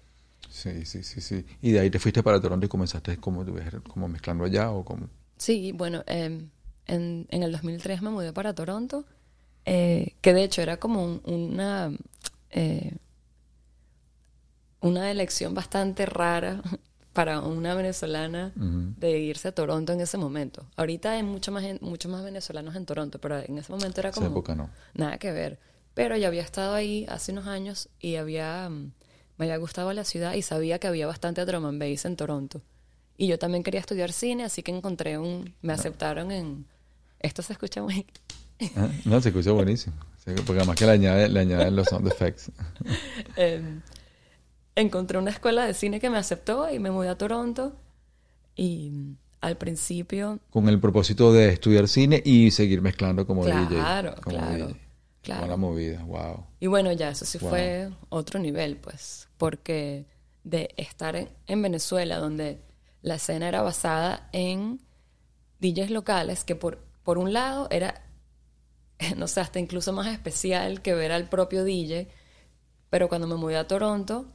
Sí, 0.48 0.84
sí, 0.86 1.02
sí, 1.02 1.20
sí. 1.20 1.44
Y 1.60 1.72
de 1.72 1.80
ahí 1.80 1.90
te 1.90 1.98
fuiste 1.98 2.22
para 2.22 2.40
Toronto 2.40 2.64
y 2.64 2.68
comenzaste 2.68 3.18
como, 3.18 3.44
como 3.86 4.08
mezclando 4.08 4.44
allá 4.44 4.70
o 4.70 4.84
como... 4.84 5.08
Sí, 5.36 5.72
bueno, 5.72 6.02
eh, 6.06 6.46
en, 6.88 7.26
en 7.30 7.42
el 7.44 7.52
2003 7.52 8.02
me 8.02 8.10
mudé 8.10 8.32
para 8.32 8.54
Toronto, 8.54 9.04
eh, 9.64 10.14
que 10.20 10.34
de 10.34 10.42
hecho 10.42 10.62
era 10.62 10.78
como 10.78 11.04
un- 11.04 11.22
una, 11.24 11.92
eh, 12.50 12.96
una 14.80 15.10
elección 15.10 15.54
bastante 15.54 16.06
rara 16.06 16.62
para 17.12 17.40
una 17.40 17.74
venezolana 17.74 18.52
de 18.54 19.18
irse 19.18 19.48
a 19.48 19.52
Toronto 19.52 19.92
en 19.92 20.00
ese 20.00 20.18
momento. 20.18 20.66
Ahorita 20.76 21.12
hay 21.12 21.22
mucho 21.22 21.50
más, 21.50 21.62
gen- 21.64 21.78
mucho 21.80 22.08
más 22.08 22.22
venezolanos 22.22 22.76
en 22.76 22.86
Toronto, 22.86 23.20
pero 23.20 23.38
en 23.38 23.58
ese 23.58 23.72
momento 23.72 24.00
era 24.00 24.10
Esa 24.10 24.20
como... 24.20 24.30
época 24.30 24.54
no. 24.54 24.70
Nada 24.94 25.18
que 25.18 25.32
ver. 25.32 25.58
Pero 25.94 26.16
yo 26.16 26.28
había 26.28 26.42
estado 26.42 26.74
ahí 26.74 27.06
hace 27.08 27.32
unos 27.32 27.48
años 27.48 27.88
y 27.98 28.16
había, 28.16 28.68
mm, 28.70 28.92
me 29.36 29.44
había 29.46 29.56
gustado 29.56 29.92
la 29.92 30.04
ciudad 30.04 30.34
y 30.34 30.42
sabía 30.42 30.78
que 30.78 30.86
había 30.86 31.08
bastante 31.08 31.44
drum 31.44 31.66
and 31.66 31.80
bass 31.80 32.04
en 32.04 32.14
Toronto. 32.16 32.62
Y 33.16 33.26
yo 33.26 33.36
también 33.36 33.64
quería 33.64 33.80
estudiar 33.80 34.12
cine, 34.12 34.44
así 34.44 34.62
que 34.62 34.70
encontré 34.70 35.18
un, 35.18 35.54
me 35.60 35.72
aceptaron 35.72 36.30
en, 36.30 36.66
esto 37.20 37.42
se 37.42 37.52
escucha 37.52 37.82
muy, 37.82 38.06
Ah, 38.76 38.88
No, 39.04 39.20
se 39.20 39.28
escucha 39.28 39.52
buenísimo. 39.52 39.94
Porque 40.24 40.58
además 40.58 40.76
que 40.76 40.84
le, 40.84 40.92
añade, 40.92 41.28
le 41.28 41.40
añaden 41.40 41.74
los 41.76 41.86
sound 41.88 42.06
effects. 42.08 42.50
eh, 43.36 43.62
encontré 44.74 45.18
una 45.18 45.30
escuela 45.30 45.64
de 45.64 45.74
cine 45.74 46.00
que 46.00 46.10
me 46.10 46.18
aceptó 46.18 46.70
y 46.72 46.78
me 46.78 46.90
mudé 46.90 47.08
a 47.08 47.16
Toronto. 47.16 47.76
Y 48.56 48.92
al 49.40 49.56
principio, 49.56 50.40
Con 50.50 50.68
el 50.68 50.80
propósito 50.80 51.32
de 51.32 51.50
estudiar 51.50 51.86
cine 51.88 52.20
y 52.24 52.50
seguir 52.50 52.82
mezclando 52.82 53.26
como 53.26 53.44
DJ. 53.46 53.66
Claro, 53.68 54.14
como 54.22 54.36
claro, 54.36 54.66
DJ. 54.68 54.80
claro. 55.22 55.40
Con 55.42 55.50
la 55.50 55.56
movida, 55.56 56.04
wow. 56.04 56.44
Y 56.60 56.66
bueno, 56.66 56.90
ya, 56.92 57.10
eso 57.10 57.24
sí 57.24 57.38
Wow. 57.38 57.48
fue 57.50 57.90
otro 58.08 58.40
nivel, 58.40 58.76
pues, 58.76 59.28
porque 59.38 60.06
de 60.42 60.74
estar 60.76 61.14
en, 61.14 61.28
en 61.46 61.62
Venezuela, 61.62 62.18
donde 62.18 62.60
la 63.02 63.14
escena 63.14 63.48
era 63.48 63.62
basada 63.62 64.28
en 64.32 64.80
DJs 65.60 65.90
locales, 65.90 66.42
que 66.44 66.56
por, 66.56 66.84
por 67.08 67.16
un 67.16 67.32
lado 67.32 67.68
era, 67.70 68.02
no 69.16 69.26
sé, 69.28 69.40
hasta 69.40 69.58
incluso 69.58 69.94
más 69.94 70.08
especial 70.08 70.82
que 70.82 70.92
ver 70.92 71.10
al 71.10 71.26
propio 71.26 71.64
DJ, 71.64 72.06
pero 72.90 73.08
cuando 73.08 73.26
me 73.26 73.34
mudé 73.36 73.56
a 73.56 73.66
Toronto, 73.66 74.26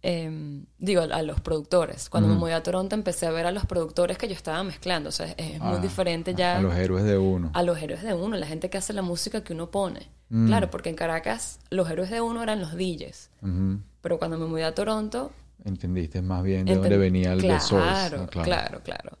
em, 0.00 0.64
digo, 0.78 1.02
a, 1.02 1.20
los 1.22 1.42
productores, 1.42 2.08
cuando 2.08 2.30
me 2.30 2.34
mudé 2.36 2.54
a 2.54 2.62
Toronto 2.62 2.94
empecé 2.94 3.26
a 3.26 3.32
ver 3.32 3.44
a 3.44 3.52
los 3.52 3.66
productores 3.66 4.16
que 4.16 4.28
yo 4.28 4.32
estaba 4.32 4.62
mezclando, 4.64 5.10
o 5.10 5.12
sea, 5.12 5.26
es 5.36 5.60
muy 5.60 5.76
Ah, 5.76 5.78
diferente 5.78 6.34
ya 6.34 6.56
A 6.56 6.62
los 6.62 6.74
héroes 6.74 7.04
de 7.04 7.18
uno. 7.18 7.50
a 7.52 7.62
los 7.62 7.76
héroes 7.82 8.02
de 8.02 8.14
uno, 8.14 8.34
la 8.38 8.46
gente 8.46 8.70
que 8.70 8.78
hace 8.78 8.94
la 8.94 9.02
música 9.02 9.44
que 9.44 9.52
uno 9.52 9.70
pone. 9.70 10.08
Claro, 10.46 10.70
porque 10.70 10.88
en 10.88 10.96
Caracas 10.96 11.60
los 11.68 11.90
héroes 11.90 12.08
de 12.10 12.22
uno 12.22 12.42
eran 12.42 12.60
los 12.62 12.72
DJs. 12.76 13.28
Pero 14.00 14.18
cuando 14.18 14.38
me 14.38 14.46
mudé 14.46 14.64
a 14.64 14.74
Toronto... 14.74 15.32
Entendiste 15.64 16.22
más 16.22 16.42
bien 16.42 16.64
de 16.64 16.72
enten- 16.72 16.80
dónde 16.80 16.96
venía 16.96 17.34
el 17.34 17.40
claro, 17.40 17.60
The 17.60 17.66
Source. 17.68 18.16
Ah, 18.16 18.26
claro, 18.42 18.80
claro, 18.82 19.18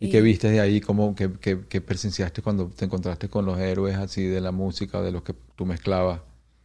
¿Y, 0.00 0.08
qué 0.08 0.20
viste 0.22 0.50
de 0.50 0.60
ahí? 0.60 0.80
¿Cómo, 0.80 1.14
qué, 1.14 1.30
qué, 1.40 1.66
qué 1.68 1.80
presenciaste 1.80 2.42
cuando 2.42 2.68
te 2.70 2.86
encontraste 2.86 3.28
con 3.28 3.44
los 3.46 3.58
héroes 3.58 3.96
así 3.96 4.24
de 4.24 4.40
la 4.40 4.50
música, 4.52 5.00
de 5.02 5.12
los 5.12 5.22
que 5.22 5.34
tú 5.56 5.66
mezclabas? 5.66 6.22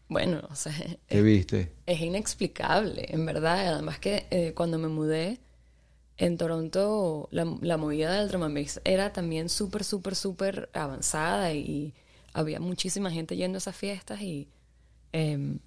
Bueno, 0.07 0.41
o 0.49 0.55
sea, 0.55 0.73
¿Qué 1.09 1.21
viste? 1.23 1.73
es 1.85 2.01
inexplicable, 2.01 3.05
en 3.09 3.25
verdad. 3.25 3.73
Además 3.73 3.99
que 3.99 4.27
eh, 4.31 4.53
cuando 4.55 4.77
me 4.77 4.87
mudé 4.87 5.39
en 6.17 6.37
Toronto, 6.37 7.29
la, 7.31 7.45
la 7.61 7.77
movida 7.77 8.13
del 8.13 8.29
drum 8.29 8.43
and 8.43 8.57
bass 8.57 8.81
era 8.85 9.13
también 9.13 9.49
súper, 9.49 9.83
súper, 9.85 10.15
súper 10.15 10.69
avanzada 10.73 11.53
y 11.53 11.93
había 12.33 12.59
muchísima 12.61 13.11
gente 13.11 13.37
yendo 13.37 13.57
a 13.57 13.59
esas 13.59 13.75
fiestas 13.77 14.21
y 14.21 14.49
em, 15.13 15.59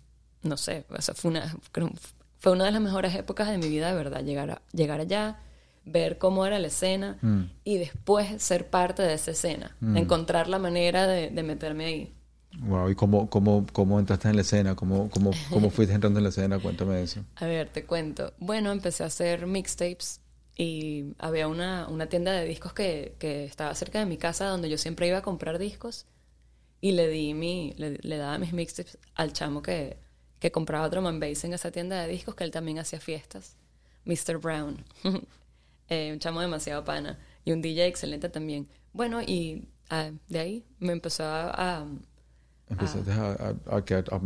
no 0.43 0.57
sé, 0.57 0.87
o 0.91 1.03
sea, 1.03 1.15
fue 1.15 1.31
una, 1.33 1.57
fue 2.41 2.53
una 2.53 2.65
de 2.67 2.73
las 2.73 2.81
mejores 2.83 3.15
épocas 3.15 3.49
de 3.51 3.59
mi 3.59 3.69
vida, 3.69 3.89
de 3.91 3.97
verdad, 3.97 4.23
llegar, 4.25 4.51
a- 4.51 4.63
llegar 4.73 5.01
allá, 5.01 5.41
ver 5.91 6.19
cómo 6.19 6.47
era 6.47 6.59
la 6.59 6.69
escena 6.69 7.19
y 7.65 7.79
después 7.79 8.43
ser 8.43 8.69
parte 8.69 9.03
de 9.03 9.15
esa 9.15 9.33
escena, 9.33 9.77
encontrar 9.95 10.49
la 10.49 10.59
manera 10.59 11.07
de, 11.07 11.31
de 11.31 11.43
meterme 11.43 11.85
ahí. 11.85 12.15
Wow, 12.61 12.91
¿y 12.91 12.95
cómo, 12.95 13.29
cómo, 13.31 13.67
cómo 13.73 14.01
entraste 14.01 14.29
en 14.29 14.37
la 14.37 14.43
escena? 14.43 14.75
¿Cómo, 14.75 15.11
cómo, 15.11 15.31
cómo 15.51 15.71
fuiste 15.71 15.95
entrando 15.95 16.19
en 16.19 16.25
la 16.25 16.31
escena? 16.31 16.59
Cuéntame 16.59 17.03
eso. 17.03 17.23
A 17.37 17.47
ver, 17.47 17.69
te 17.69 17.85
cuento. 17.85 18.33
Bueno, 18.39 18.73
empecé 18.73 19.05
a 19.05 19.07
hacer 19.07 19.47
mixtapes 19.47 20.21
y 20.57 21.15
había 21.19 21.47
una, 21.47 21.87
una 21.89 22.07
tienda 22.07 22.33
de 22.33 22.45
discos 22.45 22.73
que, 22.73 23.15
que 23.19 23.45
estaba 23.45 23.75
cerca 23.75 24.01
de 24.01 24.07
mi 24.07 24.17
casa 24.17 24.47
donde 24.47 24.69
yo 24.69 24.77
siempre 24.79 25.07
iba 25.07 25.19
a 25.19 25.23
comprar 25.23 25.59
discos 25.59 26.07
y 26.81 26.93
le 26.93 27.09
di 27.09 27.33
mi, 27.35 27.75
le, 27.77 27.99
le 28.01 28.17
daba 28.17 28.39
mis 28.39 28.53
mixtapes 28.53 28.99
al 29.15 29.33
chamo 29.33 29.63
que, 29.63 29.99
que 30.41 30.51
compraba 30.51 30.89
drum 30.89 31.07
and 31.07 31.21
bass 31.21 31.45
en 31.45 31.53
esa 31.53 31.71
tienda 31.71 32.01
de 32.03 32.09
discos 32.09 32.35
que 32.35 32.45
él 32.45 32.51
también 32.51 32.79
hacía 32.79 32.99
fiestas, 32.99 33.57
Mr. 34.05 34.39
Brown. 34.39 34.85
Eh, 35.89 36.11
un 36.13 36.19
chamo 36.19 36.41
demasiado 36.41 36.85
pana 36.85 37.19
y 37.45 37.53
un 37.53 37.63
DJ 37.63 37.87
excelente 37.87 38.29
también. 38.29 38.69
Bueno, 38.93 39.23
y 39.23 39.69
ah, 39.91 40.11
de 40.29 40.39
ahí 40.39 40.65
me 40.79 40.93
empezó 40.93 41.25
a- 41.25 41.51
a 41.81 41.87
¿Empezaste 42.71 43.11
a, 43.13 43.33
a- 43.33 43.55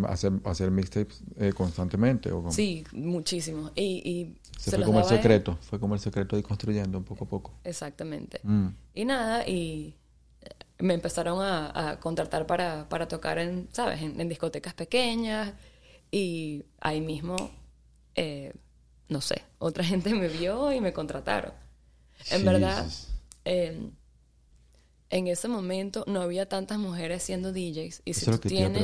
a 0.08 0.12
hacer, 0.12 0.32
hacer 0.44 0.70
mixtapes 0.72 1.22
eh, 1.36 1.52
constantemente? 1.52 2.32
¿o? 2.32 2.50
Sí, 2.50 2.82
muchísimo. 2.92 3.70
Y, 3.76 4.02
y 4.04 4.36
Se 4.58 4.72
se 4.72 4.76
fue 4.78 4.84
como 4.84 4.98
el 4.98 5.04
secreto, 5.04 5.58
fue 5.60 5.78
como 5.78 5.94
el 5.94 6.00
secreto 6.00 6.34
de 6.34 6.42
construyendo 6.42 6.98
un 6.98 7.04
poco 7.04 7.24
a 7.24 7.28
poco. 7.28 7.52
Exactamente. 7.62 8.40
Mm. 8.42 8.68
Y 8.94 9.04
nada, 9.04 9.46
y 9.46 9.94
eh, 10.40 10.48
me 10.80 10.94
empezaron 10.94 11.40
a, 11.40 11.90
a 11.90 12.00
contratar 12.00 12.46
para, 12.48 12.88
para 12.88 13.06
tocar 13.06 13.38
en, 13.38 13.68
¿sabes? 13.70 14.02
En, 14.02 14.20
en 14.20 14.28
discotecas 14.28 14.74
pequeñas. 14.74 15.52
Y 16.10 16.64
ahí 16.80 17.00
mismo, 17.00 17.36
eh, 18.16 18.52
no 19.12 19.20
sé, 19.20 19.42
otra 19.58 19.84
gente 19.84 20.14
me 20.14 20.28
vio 20.28 20.72
y 20.72 20.80
me 20.80 20.92
contrataron. 20.92 21.52
En 22.30 22.40
verdad, 22.46 22.86
eh, 23.44 23.90
en 25.10 25.26
ese 25.28 25.46
momento 25.48 26.04
no 26.06 26.22
había 26.22 26.48
tantas 26.48 26.78
mujeres 26.78 27.22
siendo 27.22 27.52
DJs. 27.52 28.02
Y 28.04 28.14
si 28.14 28.26
tú 28.26 28.38
tienes, 28.48 28.82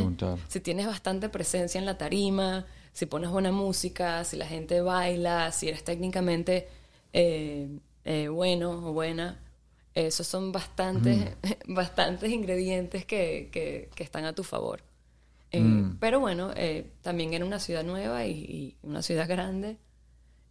si 0.48 0.60
tienes 0.60 0.86
bastante 0.86 1.28
presencia 1.30 1.78
en 1.78 1.86
la 1.86 1.96
tarima, 1.96 2.66
si 2.92 3.06
pones 3.06 3.30
buena 3.30 3.50
música, 3.52 4.24
si 4.24 4.36
la 4.36 4.46
gente 4.46 4.80
baila, 4.82 5.50
si 5.52 5.68
eres 5.68 5.84
técnicamente 5.84 6.68
eh, 7.12 7.68
eh, 8.04 8.28
bueno 8.28 8.70
o 8.72 8.92
buena, 8.92 9.40
esos 9.94 10.26
son 10.26 10.52
bastantes, 10.52 11.36
bastantes 11.66 12.30
ingredientes 12.30 13.06
que, 13.06 13.48
que- 13.50 13.88
que 13.94 14.04
están 14.04 14.24
a 14.26 14.34
tu 14.34 14.44
favor. 14.44 14.82
Eh, 15.52 15.86
Pero 15.98 16.20
bueno, 16.20 16.52
eh, 16.56 16.92
también 17.02 17.32
era 17.34 17.44
una 17.46 17.58
ciudad 17.60 17.84
nueva 17.84 18.26
y, 18.26 18.32
y 18.32 18.76
una 18.82 19.00
ciudad 19.02 19.26
grande. 19.28 19.78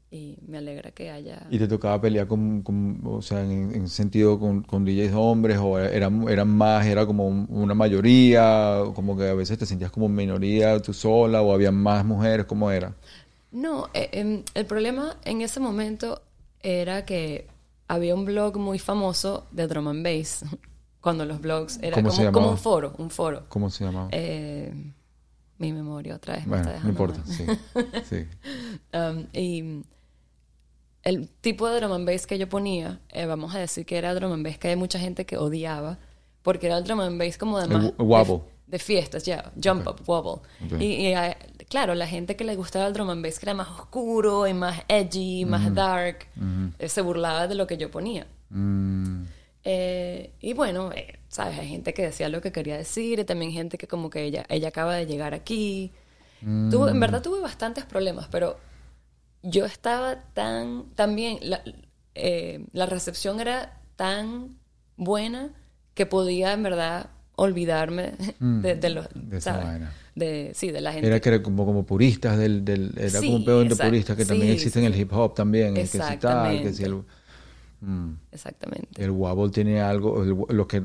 Y 0.10 0.38
me 0.48 0.58
alegra 0.60 0.92
que 0.92 1.12
haya... 1.12 1.46
¿Y 1.50 1.58
te 1.60 1.68
tocaba 1.68 2.00
pelear 2.00 2.28
con, 2.28 2.62
con- 2.62 3.02
o 3.04 3.22
sea, 3.22 3.44
en, 3.44 3.74
en 3.76 3.90
sentido 3.90 4.40
con, 4.40 4.64
con 4.64 4.86
DJs 4.86 5.14
hombres 5.14 5.58
o 5.62 5.78
eran, 5.80 6.28
eran 6.30 6.48
más, 6.48 6.86
era 6.86 7.06
como 7.06 7.28
un- 7.28 7.46
una 7.50 7.74
mayoría, 7.74 8.82
como 8.96 9.18
que 9.18 9.28
a 9.30 9.34
veces 9.34 9.58
te 9.58 9.66
sentías 9.66 9.92
como 9.92 10.08
minoría 10.08 10.82
tú 10.82 10.94
sola 10.94 11.42
o 11.42 11.54
había 11.54 11.72
más 11.72 12.06
mujeres, 12.06 12.46
¿cómo 12.46 12.72
era? 12.72 12.94
No, 13.52 13.88
eh, 13.94 14.10
em, 14.14 14.44
el 14.54 14.66
problema 14.66 15.18
en 15.26 15.42
ese 15.42 15.60
momento 15.60 16.22
era 16.62 17.06
que 17.06 17.48
había 17.88 18.16
un 18.16 18.26
blog 18.26 18.58
muy 18.58 18.80
famoso 18.80 19.46
de 19.52 19.68
drum 19.68 19.88
and 19.90 20.04
bass, 20.06 20.44
cuando 21.02 21.26
los 21.26 21.42
blogs 21.42 21.80
era 21.82 21.96
¿Cómo 21.96 22.10
como, 22.10 22.32
como 22.32 22.52
un 22.52 22.58
foro, 22.58 22.94
un 22.98 23.10
foro. 23.10 23.44
¿Cómo 23.50 23.70
se 23.70 23.86
llamaba? 23.86 24.10
Eh, 24.12 24.74
mi 25.60 25.74
memoria 25.74 26.16
otra 26.16 26.36
vez 26.36 26.46
me 26.48 26.58
está 26.58 26.80
no 26.84 26.90
importa, 26.90 27.20
mal. 27.26 27.26
sí. 27.26 27.46
sí. 28.10 28.26
Um, 28.94 29.26
y 29.34 29.82
el 31.08 31.28
tipo 31.42 31.68
de 31.70 31.80
drum 31.80 31.94
and 31.94 32.06
bass 32.08 32.28
que 32.28 32.38
yo 32.38 32.48
ponía, 32.50 33.00
eh, 33.10 33.26
vamos 33.26 33.56
a 33.56 33.60
decir 33.60 33.86
que 33.86 33.98
era 33.98 34.14
drum 34.14 34.32
and 34.34 34.46
bass 34.46 34.58
que 34.58 34.68
hay 34.70 34.76
mucha 34.76 35.00
gente 35.00 35.26
que 35.26 35.38
odiaba, 35.38 35.98
porque 36.42 36.68
era 36.68 36.78
el 36.78 36.84
drum 36.84 37.00
and 37.02 37.20
bass 37.20 37.38
como 37.38 37.60
de 37.60 37.68
más... 37.68 37.94
wobble. 37.98 38.42
De, 38.68 38.72
de 38.78 38.80
fiestas, 38.80 39.24
ya, 39.24 39.52
jump 39.64 39.88
up, 39.88 40.02
wobble. 40.06 40.42
Y, 40.80 40.86
y, 40.86 41.06
eh, 41.16 41.38
claro, 41.70 41.96
la 41.96 42.06
gente 42.08 42.36
que 42.36 42.44
le 42.44 42.56
gustaba 42.56 42.86
el 42.88 42.94
drum 42.94 43.10
and 43.10 43.24
bass 43.26 43.40
que 43.40 43.46
era 43.46 43.54
más 43.54 43.70
oscuro 43.70 44.46
y 44.48 44.54
más 44.54 44.82
edgy, 44.90 45.46
más 45.46 45.74
dark, 45.74 46.28
eh, 46.80 46.90
se 46.90 47.02
burlaba 47.02 47.48
de 47.48 47.56
lo 47.56 47.66
que 47.68 47.78
yo 47.78 47.90
ponía. 47.90 48.28
Mm, 48.50 49.24
Eh, 49.70 50.32
y 50.40 50.54
bueno, 50.54 50.92
eh, 50.94 51.20
sabes, 51.28 51.60
hay 51.60 51.68
gente 51.68 51.94
que 51.94 52.04
decía 52.04 52.30
lo 52.30 52.40
que 52.42 52.52
quería 52.54 52.78
decir 52.78 53.20
y 53.20 53.26
también 53.26 53.52
gente 53.52 53.78
que 53.78 53.86
como 53.88 54.10
que 54.10 54.24
ella, 54.24 54.46
ella 54.48 54.70
acaba 54.70 54.96
de 54.96 55.06
llegar 55.06 55.34
aquí. 55.34 55.92
Tuve- 56.42 56.92
en 56.92 57.00
verdad 57.02 57.22
tuve 57.22 57.42
bastantes 57.42 57.84
problemas, 57.84 58.28
pero 58.32 58.58
yo 59.50 59.66
estaba 59.66 60.24
tan, 60.34 60.86
también, 60.96 61.38
la, 61.42 61.62
eh, 62.16 62.66
la 62.74 62.86
recepción 62.86 63.40
era 63.40 63.80
tan 63.96 64.58
buena 64.98 65.54
que 65.94 66.06
podía 66.06 66.54
en 66.54 66.64
verdad 66.64 67.10
olvidarme 67.36 68.14
de, 68.40 68.76
de 68.76 68.90
los, 68.90 69.08
de 69.14 69.38
esa. 69.38 69.92
De, 70.16 70.52
sí, 70.56 70.72
de 70.72 70.82
la 70.82 70.92
gente. 70.92 71.08
Era 71.08 71.20
que 71.20 71.30
era 71.30 71.44
como, 71.44 71.66
como 71.66 71.86
puristas 71.86 72.38
del, 72.40 72.66
del 72.66 72.94
era 72.98 73.20
Sí, 73.20 73.28
como 73.28 73.38
un 73.38 73.46
pedo 73.46 73.64
de 73.64 73.76
puristas 73.76 74.18
que 74.18 74.26
también 74.26 74.50
Sí, 74.50 74.56
existe 74.56 74.80
en 74.80 74.86
el 74.86 75.00
hip 75.00 75.14
hop 75.14 75.36
también, 75.36 75.68
el 75.78 75.84
que 75.84 75.86
si 75.88 75.98
tal, 76.00 76.62
que 76.64 76.74
si 76.74 76.84
Exactamente. 76.84 76.86
el, 76.86 77.04
mm. 77.82 78.14
Exactamente. 78.32 79.04
El 79.04 79.12
wobble 79.12 79.52
tiene 79.52 79.80
algo, 79.82 80.24
el- 80.24 80.56
lo 80.56 80.68
que 80.68 80.84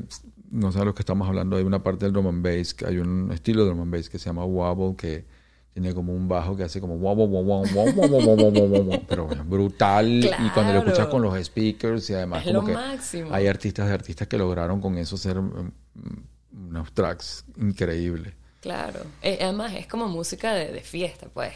no 0.51 0.71
sé 0.71 0.85
lo 0.85 0.93
que 0.93 1.01
estamos 1.01 1.27
hablando, 1.27 1.57
hay 1.57 1.63
una 1.63 1.81
parte 1.81 2.05
del 2.05 2.13
drum 2.13 2.27
and 2.27 2.43
bass, 2.43 2.75
que 2.75 2.85
hay 2.85 2.97
un 2.99 3.31
estilo 3.31 3.63
de 3.63 3.69
drum 3.71 3.81
and 3.81 3.91
bass 3.91 4.07
que 4.07 4.19
se 4.19 4.25
llama 4.25 4.45
wobble 4.45 4.95
que 4.95 5.25
tiene 5.73 5.93
como 5.93 6.13
un 6.13 6.27
bajo 6.27 6.55
que 6.55 6.63
hace 6.63 6.79
como 6.79 6.95
pero 9.07 9.25
bueno, 9.25 9.43
brutal 9.45 10.07
y 10.23 10.49
cuando 10.53 10.71
lo 10.73 10.79
escuchas 10.79 10.97
Claro. 11.07 11.11
con 11.11 11.21
los 11.23 11.43
speakers 11.43 12.09
y 12.09 12.13
además 12.13 12.45
Es 12.45 12.53
como 12.53 12.67
que 12.67 12.73
máximo. 12.73 13.29
hay 13.33 13.47
artistas 13.47 13.87
de 13.87 13.93
artistas 13.93 14.27
que 14.27 14.37
lograron 14.37 14.79
con 14.81 14.97
eso 14.97 15.17
ser 15.17 15.39
mm, 15.41 15.71
unos 16.69 16.91
tracks 16.93 17.45
increíbles. 17.57 18.33
Claro. 18.61 18.99
Eh, 19.21 19.39
además, 19.41 19.73
es 19.75 19.87
como 19.87 20.07
música 20.07 20.53
de, 20.53 20.71
de 20.71 20.81
fiesta, 20.81 21.27
pues. 21.33 21.51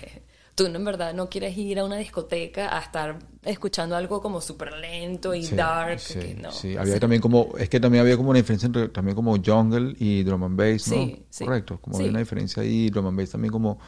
Tú 0.55 0.67
no, 0.69 0.77
en 0.77 0.85
verdad 0.85 1.13
no 1.13 1.29
quieres 1.29 1.55
ir 1.55 1.77
a 1.79 1.85
una 1.85 1.97
discoteca 1.97 2.75
a 2.75 2.81
estar 2.81 3.19
escuchando 3.43 3.95
algo 3.95 4.21
como 4.23 4.41
súper 4.41 4.73
lento 4.73 5.35
y 5.35 5.43
Sí, 5.43 5.55
dark. 5.55 5.99
sí, 5.99 6.17
que 6.19 6.33
no. 6.33 6.51
sí. 6.51 6.75
Había 6.75 6.93
sea, 6.93 6.99
también 6.99 7.21
como, 7.21 7.53
es 7.59 7.69
que 7.69 7.79
también 7.79 8.01
había 8.01 8.17
como 8.17 8.31
una 8.31 8.37
diferencia 8.39 8.65
entre 8.65 8.89
también 8.89 9.15
como 9.15 9.37
jungle 9.37 9.93
y 9.99 10.23
drum 10.23 10.43
and 10.43 10.57
bass, 10.57 10.87
¿no? 10.87 10.95
Sí, 10.95 11.23
sí. 11.29 11.45
Correcto, 11.45 11.77
como 11.79 11.95
Sí. 11.97 12.01
había 12.03 12.09
una 12.09 12.19
diferencia 12.19 12.63
ahí, 12.63 12.89
drum 12.89 13.05
and 13.05 13.19
bass 13.19 13.29
también 13.29 13.51
como 13.51 13.79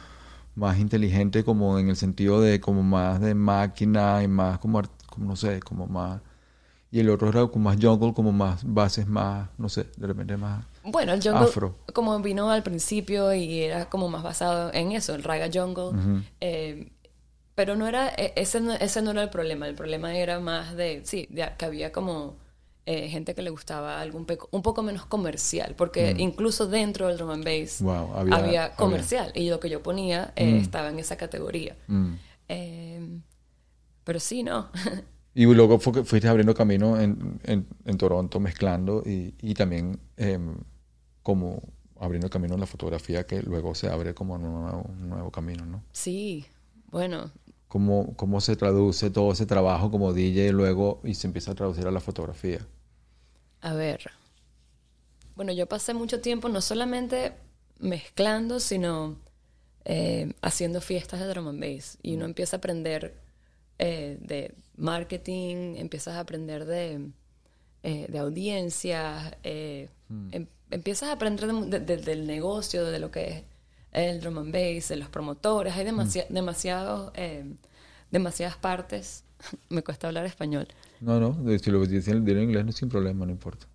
más 0.54 0.78
inteligente, 0.78 1.44
como 1.44 1.78
en 1.78 1.88
el 1.88 1.96
sentido 1.96 2.40
de 2.40 2.60
como 2.60 2.82
más 2.82 3.20
de 3.20 3.34
máquina 3.34 4.22
y 4.22 4.28
más 4.28 4.58
como, 4.58 4.82
como 5.08 5.26
no 5.26 5.36
sé, 5.36 5.60
como 5.60 5.86
más... 5.86 6.20
Y 6.92 6.98
el 7.00 7.08
otro 7.10 7.28
era 7.28 7.46
como 7.46 7.66
más 7.70 7.78
jungle, 7.80 8.12
como 8.12 8.32
más 8.32 8.62
bases 8.64 9.06
más, 9.06 9.48
no 9.58 9.68
sé, 9.68 9.86
de 9.96 10.06
repente 10.08 10.36
más... 10.36 10.64
Bueno, 10.82 11.12
el 11.12 11.22
jungle, 11.22 11.46
afro. 11.46 11.76
como 11.94 12.18
vino 12.20 12.50
al 12.50 12.62
principio 12.64 13.32
y 13.32 13.60
era 13.60 13.88
como 13.88 14.08
más 14.08 14.22
basado 14.24 14.72
en 14.74 14.92
eso, 14.92 15.14
el 15.14 15.22
raga 15.22 15.48
jungle. 15.52 15.92
eh, 16.40 16.90
pero 17.54 17.76
no 17.76 17.86
era, 17.86 18.08
e- 18.08 18.32
ese 18.36 18.60
no, 18.60 18.72
ese 18.72 19.02
no 19.02 19.10
era 19.10 19.22
el 19.22 19.30
problema. 19.30 19.68
El 19.68 19.74
problema 19.74 20.14
era 20.16 20.40
más 20.40 20.74
de, 20.74 21.02
sí, 21.04 21.26
de 21.30 21.48
que 21.58 21.64
había 21.66 21.92
como 21.92 22.36
eh, 22.86 23.08
gente 23.08 23.34
que 23.34 23.42
le 23.42 23.50
gustaba 23.50 24.00
algo 24.00 24.18
un, 24.18 24.26
un 24.50 24.62
poco 24.62 24.82
menos 24.82 25.06
comercial. 25.06 25.74
Porque 25.76 26.14
incluso 26.18 26.66
dentro 26.66 27.08
del 27.08 27.16
drum 27.18 27.30
and 27.30 27.44
bass 27.44 27.80
Wow, 27.82 28.14
había- 28.14 28.36
había. 28.36 28.76
comercial. 28.76 29.32
Y 29.34 29.48
lo 29.50 29.60
que 29.60 29.68
yo 29.70 29.82
ponía 29.82 30.32
eh, 30.36 30.58
estaba 30.60 30.88
en 30.88 30.98
esa 30.98 31.16
categoría. 31.16 31.76
Mm. 31.88 32.12
Eh, 32.48 33.20
pero 34.04 34.18
sí, 34.20 34.42
no. 34.42 34.68
Y 35.32 35.44
luego 35.46 35.78
que 35.78 36.02
fuiste 36.02 36.26
abriendo 36.26 36.54
camino 36.54 37.00
en, 37.00 37.38
en, 37.44 37.64
en 37.84 37.96
Toronto 37.98 38.40
mezclando 38.40 39.04
y, 39.06 39.32
y 39.40 39.54
también 39.54 40.00
em, 40.16 40.56
como 41.22 41.62
abriendo 42.00 42.28
camino 42.28 42.54
en 42.54 42.60
la 42.60 42.66
fotografía 42.66 43.24
que 43.24 43.40
luego 43.40 43.76
se 43.76 43.88
abre 43.88 44.12
como 44.12 44.34
un 44.34 44.42
nuevo, 44.42 44.82
un 44.88 45.08
nuevo 45.08 45.30
camino, 45.30 45.64
¿no? 45.64 45.84
sí, 45.92 46.46
bueno, 46.90 47.30
¿Cómo, 47.70 48.14
¿Cómo 48.16 48.40
se 48.40 48.56
traduce 48.56 49.10
todo 49.10 49.30
ese 49.32 49.46
trabajo 49.46 49.92
como 49.92 50.12
DJ 50.12 50.50
luego 50.52 51.00
y 51.04 51.14
se 51.14 51.28
empieza 51.28 51.52
a 51.52 51.54
traducir 51.54 51.86
a 51.86 51.92
la 51.92 52.00
fotografía? 52.00 52.66
A 53.60 53.74
ver. 53.74 54.10
Bueno, 55.36 55.52
yo 55.52 55.66
pasé 55.66 55.94
mucho 55.94 56.20
tiempo 56.20 56.48
no 56.48 56.60
solamente 56.62 57.32
mezclando, 57.78 58.58
sino 58.58 59.16
eh, 59.84 60.32
haciendo 60.42 60.80
fiestas 60.80 61.20
de 61.20 61.26
drum 61.28 61.46
and 61.46 61.60
bass. 61.60 61.96
Y 62.02 62.16
uno 62.16 62.24
empieza 62.24 62.56
a 62.56 62.58
aprender 62.58 63.14
eh, 63.78 64.18
de 64.20 64.52
marketing, 64.76 65.76
empiezas 65.76 66.16
a 66.16 66.20
aprender 66.20 66.64
de, 66.64 67.06
eh, 67.84 68.06
de 68.08 68.18
audiencias, 68.18 69.32
eh, 69.44 69.88
em- 70.32 70.48
empiezas 70.72 71.08
a 71.08 71.12
aprender 71.12 71.46
de- 71.46 71.78
de- 71.78 71.80
de- 71.80 71.96
del 72.02 72.26
negocio, 72.26 72.84
de 72.84 72.98
lo 72.98 73.12
que 73.12 73.28
es 73.28 73.42
el 73.92 74.20
drum 74.20 74.38
and 74.38 74.52
bass, 74.52 74.90
los 74.96 75.08
promotores. 75.08 75.74
Hay 75.74 75.84
demasi- 75.86 76.26
demasiados, 76.28 77.12
eh, 77.14 77.44
demasiadas 78.10 78.56
partes. 78.56 79.24
Me 79.68 79.82
cuesta 79.82 80.06
hablar 80.08 80.26
español. 80.26 80.68
No, 81.00 81.18
no, 81.20 81.36
si 81.58 81.70
lo 81.70 81.84
dicen 81.86 82.28
en 82.28 82.38
inglés 82.42 82.64
no 82.64 82.72
sin 82.72 82.88
problema, 82.88 83.24
no 83.26 83.32
importa. 83.32 83.66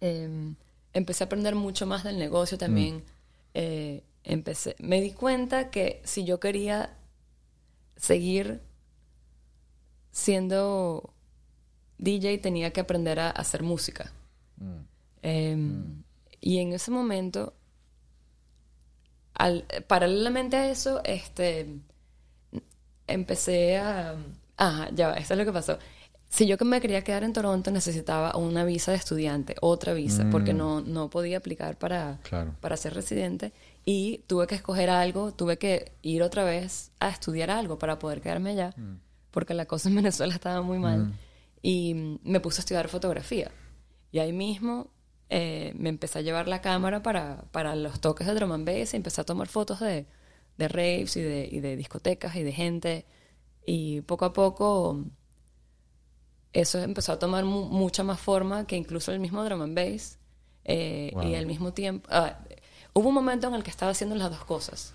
eh, 0.00 0.54
empecé 0.92 1.24
a 1.24 1.26
aprender 1.26 1.54
mucho 1.54 1.86
más 1.86 2.04
del 2.04 2.18
negocio 2.18 2.56
también. 2.58 3.02
Eh, 3.54 4.02
empecé, 4.22 4.76
me 4.78 5.00
di 5.00 5.12
cuenta 5.12 5.70
que 5.70 6.00
si 6.04 6.24
yo 6.24 6.38
quería 6.40 6.96
seguir 7.96 8.60
siendo 10.10 11.12
DJ 11.98 12.38
tenía 12.38 12.72
que 12.72 12.80
aprender 12.80 13.18
a 13.20 13.30
hacer 13.30 13.62
música. 13.62 14.12
Eh, 15.22 15.56
Y 16.40 16.58
en 16.58 16.72
ese 16.74 16.90
momento, 16.90 17.54
al- 19.34 19.64
paralelamente 19.86 20.56
a 20.56 20.70
eso, 20.70 21.00
este, 21.04 21.66
empecé 23.06 23.78
a... 23.78 24.14
Ajá, 24.56 24.88
ya 24.94 25.08
va, 25.08 25.14
esto 25.14 25.34
es 25.34 25.38
lo 25.38 25.44
que 25.44 25.52
pasó. 25.52 25.78
Si 26.28 26.46
yo 26.46 26.58
que 26.58 26.64
me 26.64 26.80
quería 26.80 27.02
quedar 27.04 27.22
en 27.22 27.32
Toronto 27.32 27.70
necesitaba 27.70 28.36
una 28.36 28.64
visa 28.64 28.90
de 28.90 28.96
estudiante, 28.96 29.54
otra 29.60 29.92
visa, 29.94 30.26
porque 30.32 30.52
no, 30.52 30.80
no 30.80 31.08
podía 31.10 31.38
aplicar 31.38 31.78
para, 31.78 32.18
Claro. 32.24 32.54
para 32.60 32.76
ser 32.76 32.94
residente. 32.94 33.52
Y 33.84 34.18
tuve 34.26 34.46
que 34.48 34.56
escoger 34.56 34.90
algo, 34.90 35.32
tuve 35.32 35.58
que 35.58 35.92
ir 36.02 36.22
otra 36.22 36.42
vez 36.42 36.90
a 36.98 37.08
estudiar 37.10 37.50
algo 37.50 37.78
para 37.78 37.98
poder 38.00 38.20
quedarme 38.20 38.50
allá, 38.50 38.74
porque 39.30 39.54
la 39.54 39.66
cosa 39.66 39.88
en 39.88 39.94
Venezuela 39.96 40.34
estaba 40.34 40.60
muy 40.62 40.78
mal. 40.78 41.12
Y 41.62 41.94
mm, 41.94 42.18
me 42.24 42.40
puse 42.40 42.60
a 42.60 42.62
estudiar 42.62 42.88
fotografía. 42.88 43.52
Y 44.10 44.18
ahí 44.18 44.32
mismo 44.32 44.88
eh, 45.30 45.72
me 45.76 45.88
empecé 45.88 46.18
a 46.18 46.22
llevar 46.22 46.48
la 46.48 46.60
cámara 46.60 47.02
para, 47.02 47.44
para 47.50 47.74
los 47.76 48.00
toques 48.00 48.26
de 48.26 48.34
drum 48.34 48.52
and 48.52 48.66
bass 48.66 48.94
y 48.94 48.96
empecé 48.96 49.20
a 49.20 49.24
tomar 49.24 49.48
fotos 49.48 49.80
de, 49.80 50.06
de 50.58 50.68
raves 50.68 51.16
y 51.16 51.22
de, 51.22 51.48
y 51.50 51.60
de 51.60 51.76
discotecas 51.76 52.36
y 52.36 52.42
de 52.42 52.52
gente. 52.52 53.06
Y 53.66 54.02
poco 54.02 54.24
a 54.26 54.32
poco 54.32 55.04
eso 56.52 56.78
empezó 56.80 57.12
a 57.12 57.18
tomar 57.18 57.44
mu- 57.44 57.66
mucha 57.66 58.04
más 58.04 58.20
forma 58.20 58.66
que 58.66 58.76
incluso 58.76 59.12
el 59.12 59.20
mismo 59.20 59.44
drum 59.44 59.62
and 59.62 59.74
bass. 59.76 60.18
eh, 60.64 61.10
Wow. 61.14 61.22
Y 61.24 61.34
al 61.34 61.46
mismo 61.46 61.72
tiempo... 61.72 62.08
ah, 62.12 62.38
hubo 62.92 63.08
un 63.08 63.14
momento 63.14 63.48
en 63.48 63.54
el 63.54 63.62
que 63.64 63.70
estaba 63.70 63.90
haciendo 63.92 64.14
las 64.14 64.30
dos 64.30 64.44
cosas. 64.44 64.94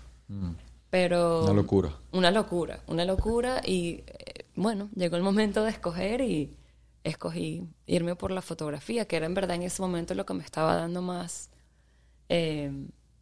Pero... 0.90 1.42
Una 1.44 1.52
locura. 1.52 1.96
Una 2.12 2.30
locura, 2.30 2.80
una 2.86 3.04
locura 3.04 3.60
y 3.64 4.02
eh, 4.06 4.46
bueno, 4.56 4.88
llegó 4.94 5.16
el 5.16 5.22
momento 5.22 5.64
de 5.64 5.70
escoger 5.70 6.20
y 6.22 6.56
escogí 7.04 7.66
irme 7.86 8.14
por 8.16 8.30
la 8.30 8.42
fotografía, 8.42 9.06
que 9.06 9.16
era 9.16 9.26
en 9.26 9.34
verdad 9.34 9.56
en 9.56 9.62
ese 9.62 9.80
momento 9.82 10.14
lo 10.14 10.26
que 10.26 10.34
me 10.34 10.42
estaba 10.42 10.76
dando 10.76 11.02
más, 11.02 11.50
eh, 12.28 12.70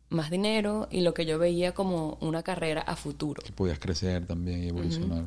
más 0.08 0.30
dinero 0.30 0.88
y 0.90 1.02
lo 1.02 1.14
que 1.14 1.26
yo 1.26 1.38
veía 1.38 1.72
como 1.74 2.18
una 2.20 2.42
carrera 2.42 2.82
a 2.82 2.96
futuro. 2.96 3.42
Que 3.44 3.52
podías 3.52 3.78
crecer 3.78 4.26
también 4.26 4.64
y 4.64 4.68
evolucionar. 4.68 5.26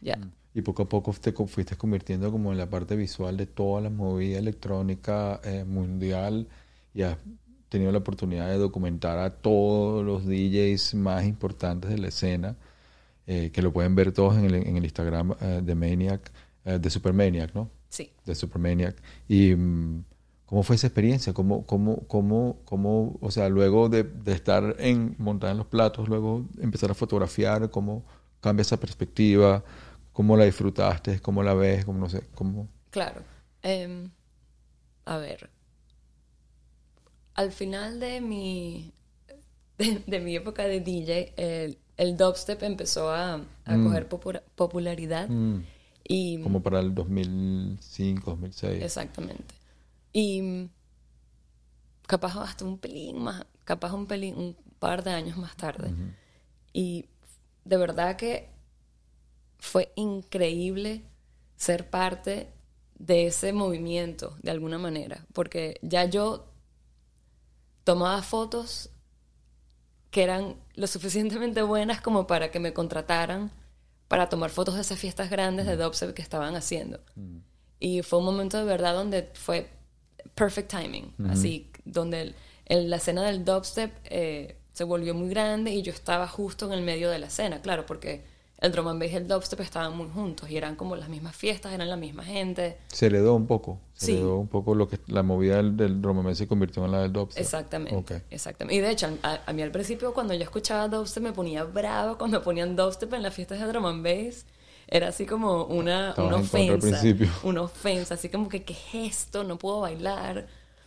Ya. 0.00 0.18
Y 0.54 0.62
poco 0.62 0.82
a 0.84 0.88
poco 0.88 1.12
te 1.12 1.32
fuiste 1.32 1.76
convirtiendo 1.76 2.30
como 2.30 2.52
en 2.52 2.58
la 2.58 2.68
parte 2.68 2.96
visual 2.96 3.36
de 3.36 3.46
toda 3.46 3.80
la 3.82 3.90
movida 3.90 4.38
electrónica 4.38 5.40
eh, 5.44 5.64
mundial 5.64 6.48
y 6.94 7.02
has 7.02 7.18
tenido 7.68 7.92
la 7.92 7.98
oportunidad 7.98 8.48
de 8.48 8.56
documentar 8.56 9.18
a 9.18 9.30
todos 9.30 10.04
los 10.04 10.24
DJs 10.24 10.94
más 10.94 11.24
importantes 11.24 11.90
de 11.90 11.98
la 11.98 12.08
escena. 12.08 12.56
eh, 13.28 13.50
que 13.52 13.60
lo 13.60 13.72
pueden 13.72 13.96
ver 13.96 14.12
todos 14.12 14.36
en 14.36 14.44
el, 14.44 14.54
en 14.54 14.76
el 14.76 14.84
Instagram 14.84 15.34
eh, 15.40 15.60
de 15.64 15.74
Maniac, 15.74 16.30
de 16.64 16.90
Supermaniac, 16.90 17.54
¿no? 17.54 17.70
Sí. 17.88 18.10
De 18.24 18.34
Supermaniac. 18.34 18.96
Y 19.28 19.54
mm, 19.54 20.04
¿cómo 20.46 20.62
fue 20.62 20.76
esa 20.76 20.86
experiencia? 20.88 21.32
¿Cómo, 21.32 21.64
cómo, 21.66 22.06
cómo, 22.08 22.58
cómo 22.64 23.16
o 23.20 23.30
sea, 23.30 23.48
luego 23.48 23.88
de, 23.88 24.02
de 24.04 24.32
estar 24.32 24.76
en, 24.78 25.14
montada 25.18 25.52
en 25.52 25.58
los 25.58 25.66
platos, 25.66 26.08
luego 26.08 26.44
empezar 26.60 26.90
a 26.90 26.94
fotografiar, 26.94 27.70
¿cómo 27.70 28.04
cambia 28.40 28.62
esa 28.62 28.78
perspectiva? 28.78 29.64
¿Cómo 30.12 30.36
la 30.36 30.44
disfrutaste? 30.44 31.20
¿Cómo 31.20 31.42
la 31.42 31.54
ves? 31.54 31.84
¿Cómo 31.84 31.98
no 31.98 32.08
sé? 32.08 32.22
¿Cómo? 32.34 32.68
Claro. 32.90 33.22
Em, 33.62 34.10
a 35.04 35.18
ver. 35.18 35.50
Al 37.34 37.52
final 37.52 38.00
de 38.00 38.20
mi, 38.20 38.92
de, 39.78 40.02
de 40.06 40.20
mi 40.20 40.36
época 40.36 40.64
de 40.64 40.80
DJ, 40.80 41.34
el, 41.36 41.78
el 41.96 42.16
dubstep 42.16 42.62
empezó 42.62 43.10
a, 43.10 43.34
a 43.64 43.76
coger 43.82 44.08
popura- 44.08 44.42
popularidad. 44.54 45.28
Mm, 45.28 45.60
Y, 46.08 46.40
como 46.42 46.62
para 46.62 46.80
el 46.80 46.94
2005, 46.94 48.30
2006. 48.30 48.82
Exactamente. 48.82 49.54
Y 50.12 50.68
capaz 52.06 52.36
hasta 52.40 52.64
un 52.64 52.78
pelín 52.78 53.18
más, 53.18 53.44
capaz 53.64 53.92
un 53.92 54.06
pelín, 54.06 54.36
un 54.36 54.56
par 54.78 55.02
de 55.02 55.10
años 55.10 55.36
más 55.36 55.56
tarde. 55.56 55.92
Y 56.72 57.06
de 57.64 57.76
verdad 57.76 58.16
que 58.16 58.50
fue 59.58 59.92
increíble 59.96 61.02
ser 61.56 61.90
parte 61.90 62.52
de 62.98 63.26
ese 63.26 63.52
movimiento 63.52 64.36
de 64.42 64.50
alguna 64.50 64.78
manera, 64.78 65.26
porque 65.32 65.78
ya 65.82 66.04
yo 66.04 66.52
tomaba 67.84 68.22
fotos 68.22 68.90
que 70.10 70.22
eran 70.22 70.56
lo 70.74 70.86
suficientemente 70.86 71.62
buenas 71.62 72.00
como 72.00 72.26
para 72.26 72.50
que 72.50 72.58
me 72.58 72.72
contrataran 72.72 73.50
para 74.08 74.28
tomar 74.28 74.50
fotos 74.50 74.74
de 74.74 74.80
esas 74.82 74.98
fiestas 74.98 75.30
grandes 75.30 75.66
de 75.66 75.76
dubstep 75.76 76.14
que 76.14 76.22
estaban 76.22 76.54
haciendo. 76.56 77.00
Y 77.80 78.02
fue 78.02 78.18
un 78.20 78.24
momento 78.24 78.56
de 78.58 78.64
verdad 78.64 78.94
donde 78.94 79.30
fue 79.34 79.68
perfect 80.34 80.70
timing, 80.70 81.14
así, 81.30 81.70
donde 81.84 82.20
el- 82.22 82.34
el- 82.66 82.90
la 82.90 82.96
escena 82.96 83.22
del 83.24 83.44
dubstep 83.44 83.92
eh, 84.04 84.56
se 84.72 84.84
volvió 84.84 85.14
muy 85.14 85.28
grande 85.28 85.70
y 85.72 85.82
yo 85.82 85.92
estaba 85.92 86.26
justo 86.28 86.66
en 86.66 86.72
el 86.72 86.82
medio 86.82 87.10
de 87.10 87.18
la 87.18 87.26
escena, 87.28 87.60
claro, 87.62 87.86
porque 87.86 88.24
el 88.58 88.72
drum 88.72 88.88
and 88.88 89.00
bass 89.00 89.12
y 89.12 89.16
el 89.16 89.28
dubstep 89.28 89.60
estaban 89.60 89.96
muy 89.96 90.08
juntos 90.08 90.48
y 90.50 90.56
eran 90.56 90.76
como 90.76 90.96
las 90.96 91.08
mismas 91.08 91.36
fiestas, 91.36 91.72
eran 91.72 91.90
la 91.90 91.96
misma 91.96 92.24
gente. 92.24 92.78
Se 92.88 93.06
heredó 93.06 93.34
un 93.34 93.46
poco. 93.46 93.78
Se 93.94 94.06
Sí. 94.06 94.12
heredó 94.14 94.36
un 94.38 94.48
poco 94.48 94.74
lo 94.74 94.88
que 94.88 94.98
la 95.08 95.22
movida 95.22 95.56
del, 95.56 95.76
del 95.76 96.00
drum 96.00 96.18
and 96.18 96.28
bass 96.28 96.38
se 96.38 96.46
convirtió 96.46 96.84
en 96.86 96.92
la 96.92 97.00
del 97.02 97.12
dubstep. 97.12 97.42
Exactamente, 97.42 97.94
Ok. 97.96 98.22
exactamente. 98.30 98.74
Y 98.76 98.80
de 98.80 98.90
hecho, 98.90 99.08
a, 99.22 99.40
a 99.46 99.52
mí 99.52 99.62
al 99.62 99.70
principio 99.70 100.14
cuando 100.14 100.32
yo 100.34 100.42
escuchaba 100.42 100.88
dubstep 100.88 101.22
me 101.22 101.32
ponía 101.32 101.64
brava 101.64 102.16
cuando 102.16 102.42
ponían 102.42 102.76
dubstep 102.76 103.12
en 103.14 103.22
las 103.22 103.34
fiestas 103.34 103.60
de 103.60 103.66
drum 103.66 103.84
and 103.86 104.02
bass. 104.04 104.46
Era 104.88 105.08
así 105.08 105.26
como 105.26 105.64
una, 105.64 106.10
Estabas 106.10 106.28
una 106.28 106.36
al 106.38 106.42
ofensa. 106.44 106.78
principio. 107.00 107.28
Una 107.42 107.62
ofensa, 107.62 108.14
así 108.14 108.28
como 108.28 108.48
que, 108.48 108.62
¿qué 108.62 108.72
es 108.72 108.94
esto? 109.16 109.42
No 109.42 109.58
puedo 109.58 109.80
bailar. 109.80 110.46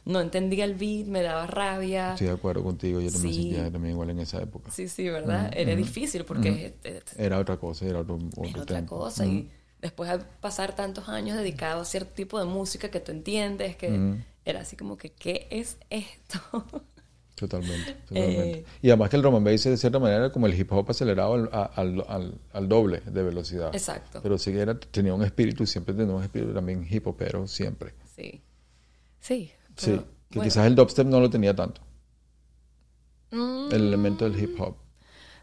No 0.10 0.22
entendía 0.22 0.66
el 0.66 0.74
beat, 0.74 1.06
me 1.08 1.22
daba 1.22 1.46
rabia. 1.46 2.14
Estoy 2.14 2.28
de 2.28 2.34
acuerdo 2.34 2.64
contigo. 2.64 3.00
Yo 3.00 3.12
también 3.12 3.34
Sí. 3.34 3.42
sentía 3.44 3.72
también 3.72 3.94
igual 3.94 4.10
en 4.10 4.20
esa 4.20 4.42
época. 4.42 4.72
Sí, 4.72 4.88
sí, 4.88 5.08
¿verdad? 5.08 5.52
Era 5.56 5.76
difícil 5.76 6.26
porque 6.26 6.74
eh, 6.84 7.02
Era 7.18 7.38
otra 7.38 7.58
cosa, 7.58 7.86
era 7.86 8.00
otro, 8.00 8.16
otro 8.16 8.44
era 8.46 8.62
otra 8.64 8.86
cosa. 8.86 9.26
Y 9.26 9.50
después 9.82 10.10
de 10.10 10.20
pasar 10.42 10.76
tantos 10.76 11.08
años 11.10 11.38
dedicado 11.38 11.82
a 11.82 11.86
cierto 11.86 12.12
tipo 12.14 12.40
de 12.40 12.46
música 12.46 12.90
que 12.90 13.00
tú 13.00 13.12
entiendes, 13.12 13.76
que 13.76 14.16
era 14.46 14.62
así 14.62 14.76
como 14.76 14.98
que, 14.98 15.12
¿qué 15.12 15.48
es 15.52 15.78
esto? 15.92 16.40
Totalmente, 17.36 17.94
totalmente. 18.08 18.60
Eh, 18.60 18.66
y 18.82 18.90
además 18.90 19.10
que 19.12 19.16
el 19.16 19.22
drum 19.22 19.36
and 19.36 19.46
bass 19.46 19.64
de 19.64 19.78
cierta 19.78 19.98
manera 20.00 20.26
era 20.26 20.32
como 20.34 20.46
el 20.48 20.60
hip 20.60 20.72
hop 20.74 20.90
acelerado 20.90 21.36
al, 21.36 21.50
al, 21.54 22.04
al, 22.10 22.34
al 22.52 22.68
doble 22.68 23.02
de 23.06 23.24
velocidad. 23.24 23.70
Exacto. 23.74 24.20
Pero 24.22 24.38
sí 24.38 24.52
que 24.52 24.60
era, 24.60 24.78
tenía 24.78 25.14
un 25.14 25.24
espíritu, 25.24 25.66
siempre 25.66 25.94
tenía 25.94 26.14
un 26.14 26.24
espíritu 26.24 26.52
también 26.54 26.86
hip 26.90 27.08
hopero, 27.08 27.48
siempre. 27.48 27.94
Sí. 28.16 28.42
Sí. 29.22 29.52
Sí, 29.80 29.92
pero, 29.92 30.04
que 30.30 30.40
bueno, 30.40 30.44
quizás 30.50 30.68
el 30.68 30.76
dubstep 30.76 31.08
no 31.08 31.20
lo 31.20 31.30
tenía 31.30 31.56
tanto. 31.56 31.82
mm, 33.32 33.70
El 33.72 33.88
elemento 33.88 34.30
del 34.30 34.42
hip 34.42 34.60
hop. 34.60 34.76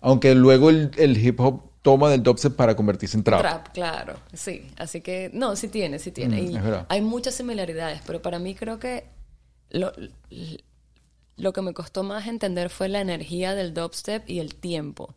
Aunque 0.00 0.34
luego 0.34 0.70
el, 0.70 0.90
el 0.98 1.16
hip 1.24 1.40
hop 1.40 1.62
toma 1.82 2.10
del 2.10 2.22
dubstep 2.22 2.54
para 2.54 2.74
convertirse 2.76 3.16
en 3.16 3.24
trap. 3.24 3.40
Trap, 3.40 3.68
claro, 3.72 4.14
sí. 4.32 4.66
Así 4.76 5.00
que, 5.00 5.30
no, 5.32 5.56
sí 5.56 5.68
tiene, 5.68 5.98
sí 5.98 6.10
tiene. 6.12 6.42
Mm, 6.42 6.50
y 6.50 6.58
hay 6.88 7.00
muchas 7.00 7.34
similaridades, 7.34 8.02
pero 8.06 8.20
para 8.22 8.38
mí 8.38 8.54
creo 8.54 8.78
que 8.78 9.04
lo, 9.70 9.92
lo 11.36 11.52
que 11.52 11.62
me 11.62 11.72
costó 11.74 12.02
más 12.02 12.26
entender 12.26 12.70
fue 12.70 12.88
la 12.88 13.00
energía 13.00 13.54
del 13.54 13.72
dubstep 13.72 14.28
y 14.28 14.40
el 14.40 14.54
tiempo. 14.54 15.14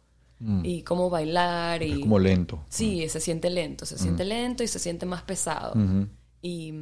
Y 0.63 0.83
cómo 0.83 1.09
bailar 1.09 1.83
y... 1.83 1.89
Mm. 1.89 1.93
Es 1.95 1.99
como 1.99 2.19
lento. 2.19 2.63
Sí, 2.69 3.09
se 3.09 3.19
siente 3.19 3.49
lento, 3.49 3.85
se 3.85 3.97
siente 3.97 4.23
lento 4.23 4.63
y 4.63 4.67
se 4.67 4.79
siente 4.79 5.05
más 5.05 5.21
pesado. 5.23 5.73
Ujú. 5.73 6.07
Y, 6.41 6.73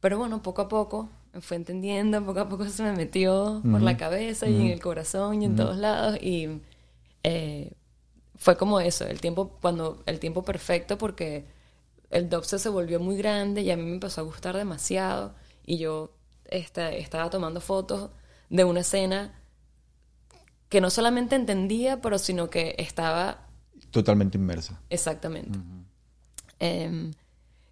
pero 0.00 0.18
bueno, 0.18 0.42
poco 0.42 0.60
a 0.60 0.68
poco 0.68 1.08
me 1.32 1.40
fue 1.40 1.56
entendiendo, 1.56 2.24
poco 2.24 2.40
a 2.40 2.48
poco 2.48 2.64
se 2.66 2.82
me 2.82 2.92
metió 2.92 3.60
por 3.62 3.82
la 3.82 3.96
cabeza 3.96 4.46
y 4.48 4.54
en 4.56 4.66
el 4.72 4.80
corazón 4.80 5.42
y 5.42 5.44
en 5.46 5.56
todos 5.56 5.76
lados. 5.76 6.18
Y 6.22 6.60
eh, 7.22 7.72
fue 8.36 8.56
como 8.56 8.80
eso, 8.80 9.04
el 9.06 9.20
tiempo, 9.20 9.56
cuando, 9.60 10.02
el 10.06 10.18
tiempo 10.20 10.42
perfecto 10.42 10.96
porque 10.98 11.44
el 12.10 12.28
dubstep 12.28 12.58
se 12.58 12.68
volvió 12.68 12.98
muy 13.00 13.16
grande 13.16 13.62
y 13.62 13.70
a 13.70 13.76
mí 13.76 13.82
me 13.82 13.94
empezó 13.94 14.20
a 14.20 14.24
gustar 14.24 14.56
demasiado. 14.56 15.34
Y 15.66 15.78
yo 15.78 16.12
esta- 16.46 16.90
estaba 16.92 17.28
tomando 17.30 17.60
fotos 17.60 18.10
de 18.48 18.64
una 18.64 18.80
escena 18.80 19.34
que 20.68 20.80
no 20.80 20.90
solamente 20.90 21.34
entendía, 21.36 22.00
pero 22.00 22.18
sino 22.18 22.48
que 22.50 22.74
estaba 22.78 23.46
Totalmente 23.90 24.36
inmersa. 24.38 24.80
Exactamente. 24.90 25.58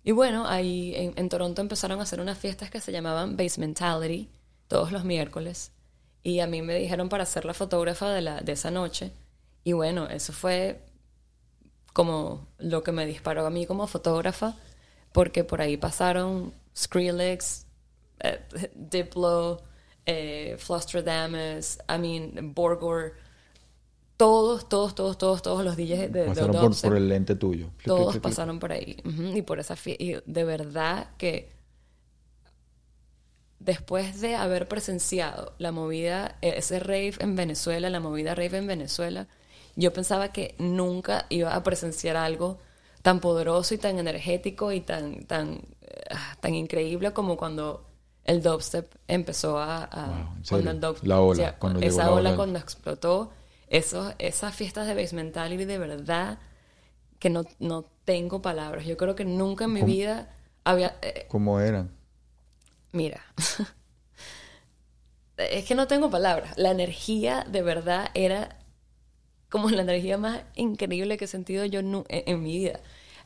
Y 0.07 0.13
bueno, 0.13 0.47
ahí 0.47 0.95
en, 1.17 1.29
Toronto 1.29 1.61
empezaron 1.61 1.99
a 1.99 2.05
hacer 2.05 2.21
unas 2.21 2.39
fiestas 2.39 2.71
que 2.71 2.81
se 2.81 2.93
llamaban 2.93 3.37
Basementality, 3.37 4.31
todos 4.69 4.93
los 4.93 5.03
miércoles. 5.03 5.73
Y 6.23 6.39
a 6.39 6.47
mí 6.47 6.63
me 6.63 6.77
dijeron 6.77 7.09
para 7.09 7.27
ser 7.27 7.45
la 7.45 7.55
fotógrafa 7.55 8.11
de, 8.11 8.21
la, 8.23 8.41
de 8.41 8.53
esa 8.53 8.71
noche. 8.71 9.11
Y 9.65 9.73
bueno, 9.73 10.07
eso 10.07 10.33
fue 10.33 10.81
como 11.93 12.47
lo 12.59 12.85
que 12.85 12.93
me 12.93 13.05
disparó 13.05 13.47
a 13.47 13.51
mí 13.51 13.67
como 13.67 13.89
fotógrafa, 13.89 14.55
porque 15.11 15.43
por 15.43 15.61
ahí 15.61 15.77
pasaron 15.77 16.55
Skrillex, 16.77 17.67
eh, 18.21 18.39
Diplo, 18.77 19.61
eh, 20.07 20.57
I 20.69 21.99
mean, 21.99 22.55
Borgor, 22.55 23.15
todos, 24.17 24.69
todos, 24.69 24.95
todos, 24.95 25.19
todos, 25.19 25.43
todos 25.43 25.65
los 25.65 25.77
DJs 25.77 25.99
de, 25.99 26.09
de 26.09 26.25
Pasaron 26.27 26.53
por, 26.53 26.61
dubstep. 26.63 26.91
por 26.91 26.97
el 26.97 27.09
lente 27.09 27.35
tuyo. 27.35 27.71
Todos 27.85 28.17
pasaron 28.19 28.59
por 28.59 28.73
ahí. 28.73 28.97
Ujú, 29.05 29.37
Y 29.37 29.43
por 29.43 29.59
esa 29.61 29.75
fie- 29.77 29.97
Y 29.99 30.17
de 30.31 30.45
verdad 30.45 31.09
que 31.19 31.51
después 33.59 34.21
de 34.21 34.37
haber 34.37 34.69
presenciado 34.69 35.55
la 35.59 35.73
movida, 35.73 36.37
eh, 36.43 36.55
ese 36.57 36.79
rave 36.79 37.15
en 37.21 37.37
Venezuela, 37.37 37.91
la 37.91 38.01
movida 38.01 38.35
rave 38.35 38.59
en 38.59 38.67
Venezuela, 38.67 39.27
yo 39.77 39.93
pensaba 39.93 40.33
que 40.33 40.55
nunca 40.59 41.27
iba 41.29 41.55
a 41.55 41.63
presenciar 41.63 42.17
algo 42.17 42.59
tan 43.03 43.21
poderoso 43.21 43.75
y 43.75 43.79
tan 43.79 43.99
energético 43.99 44.73
y 44.73 44.81
tan, 44.81 45.25
tan, 45.27 45.61
eh, 45.83 46.15
tan 46.41 46.55
increíble 46.55 47.13
como 47.13 47.37
cuando 47.37 47.87
el 48.25 48.43
dubstep 48.43 48.93
empezó 49.09 49.59
a... 49.59 49.85
a- 49.85 50.07
Wow, 50.07 50.37
¿en 50.37 50.43
cuando 50.49 50.71
el 50.71 50.81
dub- 50.81 51.03
La 51.03 51.21
ola, 51.21 51.31
o 51.33 51.35
sea, 51.35 51.59
cuando 51.59 51.81
esa 51.81 52.05
la 52.05 52.11
ola 52.13 52.21
ola 52.31 52.37
cuando 52.37 52.59
explotó, 52.59 53.31
esos, 53.69 54.15
esas 54.19 54.55
fiestas 54.55 54.87
de 54.87 54.95
Basementality 54.95 55.65
de 55.65 55.79
verdad 55.79 56.39
que 57.21 57.31
no, 57.31 57.45
no 57.61 57.85
tengo 58.05 58.43
palabras. 58.43 58.87
Yo 58.87 58.97
creo 58.97 59.15
que 59.17 59.25
nunca 59.25 59.65
en 59.67 59.73
mi 59.75 59.81
¿Cómo? 59.81 59.85
vida 59.85 60.35
había... 60.65 60.97
eh, 61.03 61.27
¿Cómo 61.29 61.61
eran? 61.61 61.91
mira, 62.93 63.23
es 65.37 65.65
que 65.65 65.75
no 65.75 65.87
tengo 65.87 66.11
palabras. 66.11 66.57
La 66.57 66.71
energía 66.71 67.45
de 67.49 67.63
verdad 67.63 68.11
era 68.15 68.59
como 69.51 69.71
la 69.71 69.83
energía 69.83 70.19
más 70.19 70.43
increíble 70.57 71.17
que 71.19 71.27
he 71.27 71.29
sentido 71.29 71.65
yo 71.65 71.81
en, 71.81 72.05
en 72.09 72.43
mi 72.43 72.59
vida. 72.59 72.81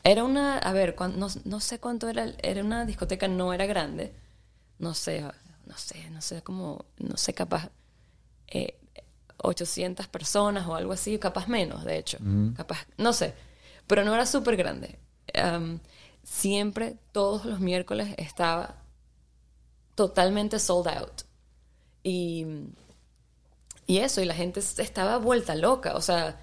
Era 0.05 0.25
una, 0.25 0.59
a 0.59 0.73
ver, 0.73 0.97
no, 1.17 1.29
no 1.45 1.61
sé 1.61 1.79
cuánto 1.81 2.09
era, 2.09 2.33
era 2.43 2.63
una 2.65 2.85
discoteca, 2.87 3.29
no 3.29 3.53
era 3.53 3.67
grande. 3.67 4.15
No 4.79 4.95
sé, 4.95 5.23
no 5.67 5.77
sé, 5.79 6.11
no 6.11 6.23
sé, 6.23 6.43
como, 6.43 6.87
no 6.99 7.17
sé, 7.19 7.35
capaz 7.35 7.71
eh, 8.49 8.80
800 9.43 10.07
personas 10.09 10.67
o 10.67 10.75
algo 10.75 10.93
así, 10.93 11.19
capaz 11.19 11.49
menos, 11.49 11.85
de 11.85 11.99
hecho. 11.99 12.19
Capaz, 12.57 12.87
no 12.97 13.13
sé, 13.13 13.35
pero 13.87 14.05
no 14.05 14.15
era 14.15 14.27
súper 14.27 14.57
grande. 14.57 14.99
Siempre, 16.23 16.97
todos 17.13 17.45
los 17.45 17.61
miércoles 17.61 18.15
estaba 18.19 18.77
totalmente 19.95 20.59
sold 20.59 20.89
out. 20.89 21.23
Y, 22.03 22.47
y 23.87 23.99
eso, 23.99 24.21
y 24.21 24.25
la 24.25 24.35
gente 24.35 24.61
estaba 24.61 25.19
vuelta 25.19 25.55
loca, 25.55 25.95
o 25.97 26.01
sea, 26.01 26.39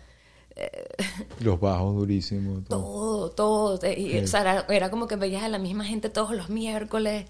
Los 1.39 1.59
bajos 1.59 1.95
durísimos. 1.95 2.65
todo. 2.65 3.31
todo, 3.31 3.79
y, 3.95 4.17
o 4.17 4.27
sea, 4.27 4.41
era, 4.41 4.65
era 4.69 4.89
como 4.89 5.07
que 5.07 5.15
veías 5.15 5.43
a 5.43 5.49
la 5.49 5.59
misma 5.59 5.85
gente 5.85 6.09
todos 6.09 6.35
los 6.35 6.49
miércoles 6.49 7.25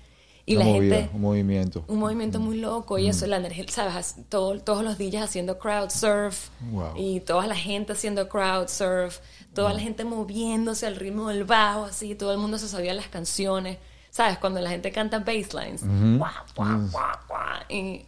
Y 0.50 0.56
Una 0.56 0.64
la 0.66 0.72
movida, 0.72 0.96
gente... 0.96 1.12
un 1.14 1.22
movimiento. 1.22 1.84
Un 1.90 2.00
movimiento 2.00 2.40
muy 2.40 2.58
loco 2.58 2.98
y 2.98 3.10
eso, 3.10 3.28
la 3.28 3.36
energía, 3.36 3.66
¿sabes? 3.68 4.16
Todo- 4.30 4.58
todos 4.62 4.82
los 4.84 4.98
DJs 4.98 5.24
haciendo 5.24 5.60
crowd 5.60 5.90
surf 5.90 6.50
Wow. 6.72 6.94
y 6.96 7.20
toda 7.20 7.46
la 7.48 7.56
gente 7.56 7.92
haciendo 7.92 8.30
crowd 8.30 8.70
surf, 8.70 9.20
toda 9.54 9.74
la 9.74 9.80
gente 9.82 10.06
moviéndose 10.06 10.88
al 10.88 10.96
ritmo 10.96 11.28
del 11.28 11.44
bajo, 11.44 11.84
así, 11.84 12.16
todo 12.16 12.32
el 12.32 12.38
mundo 12.38 12.58
se 12.58 12.70
sabía 12.70 12.94
las 12.94 13.10
canciones, 13.10 13.78
¿sabes? 14.10 14.38
Cuando 14.38 14.62
la 14.62 14.70
gente 14.70 14.90
canta 14.94 15.20
basslines, 15.20 15.82
guau, 15.86 16.32
guau, 16.56 16.90
guau, 16.92 17.18
guau, 17.28 17.60
y 17.68 18.06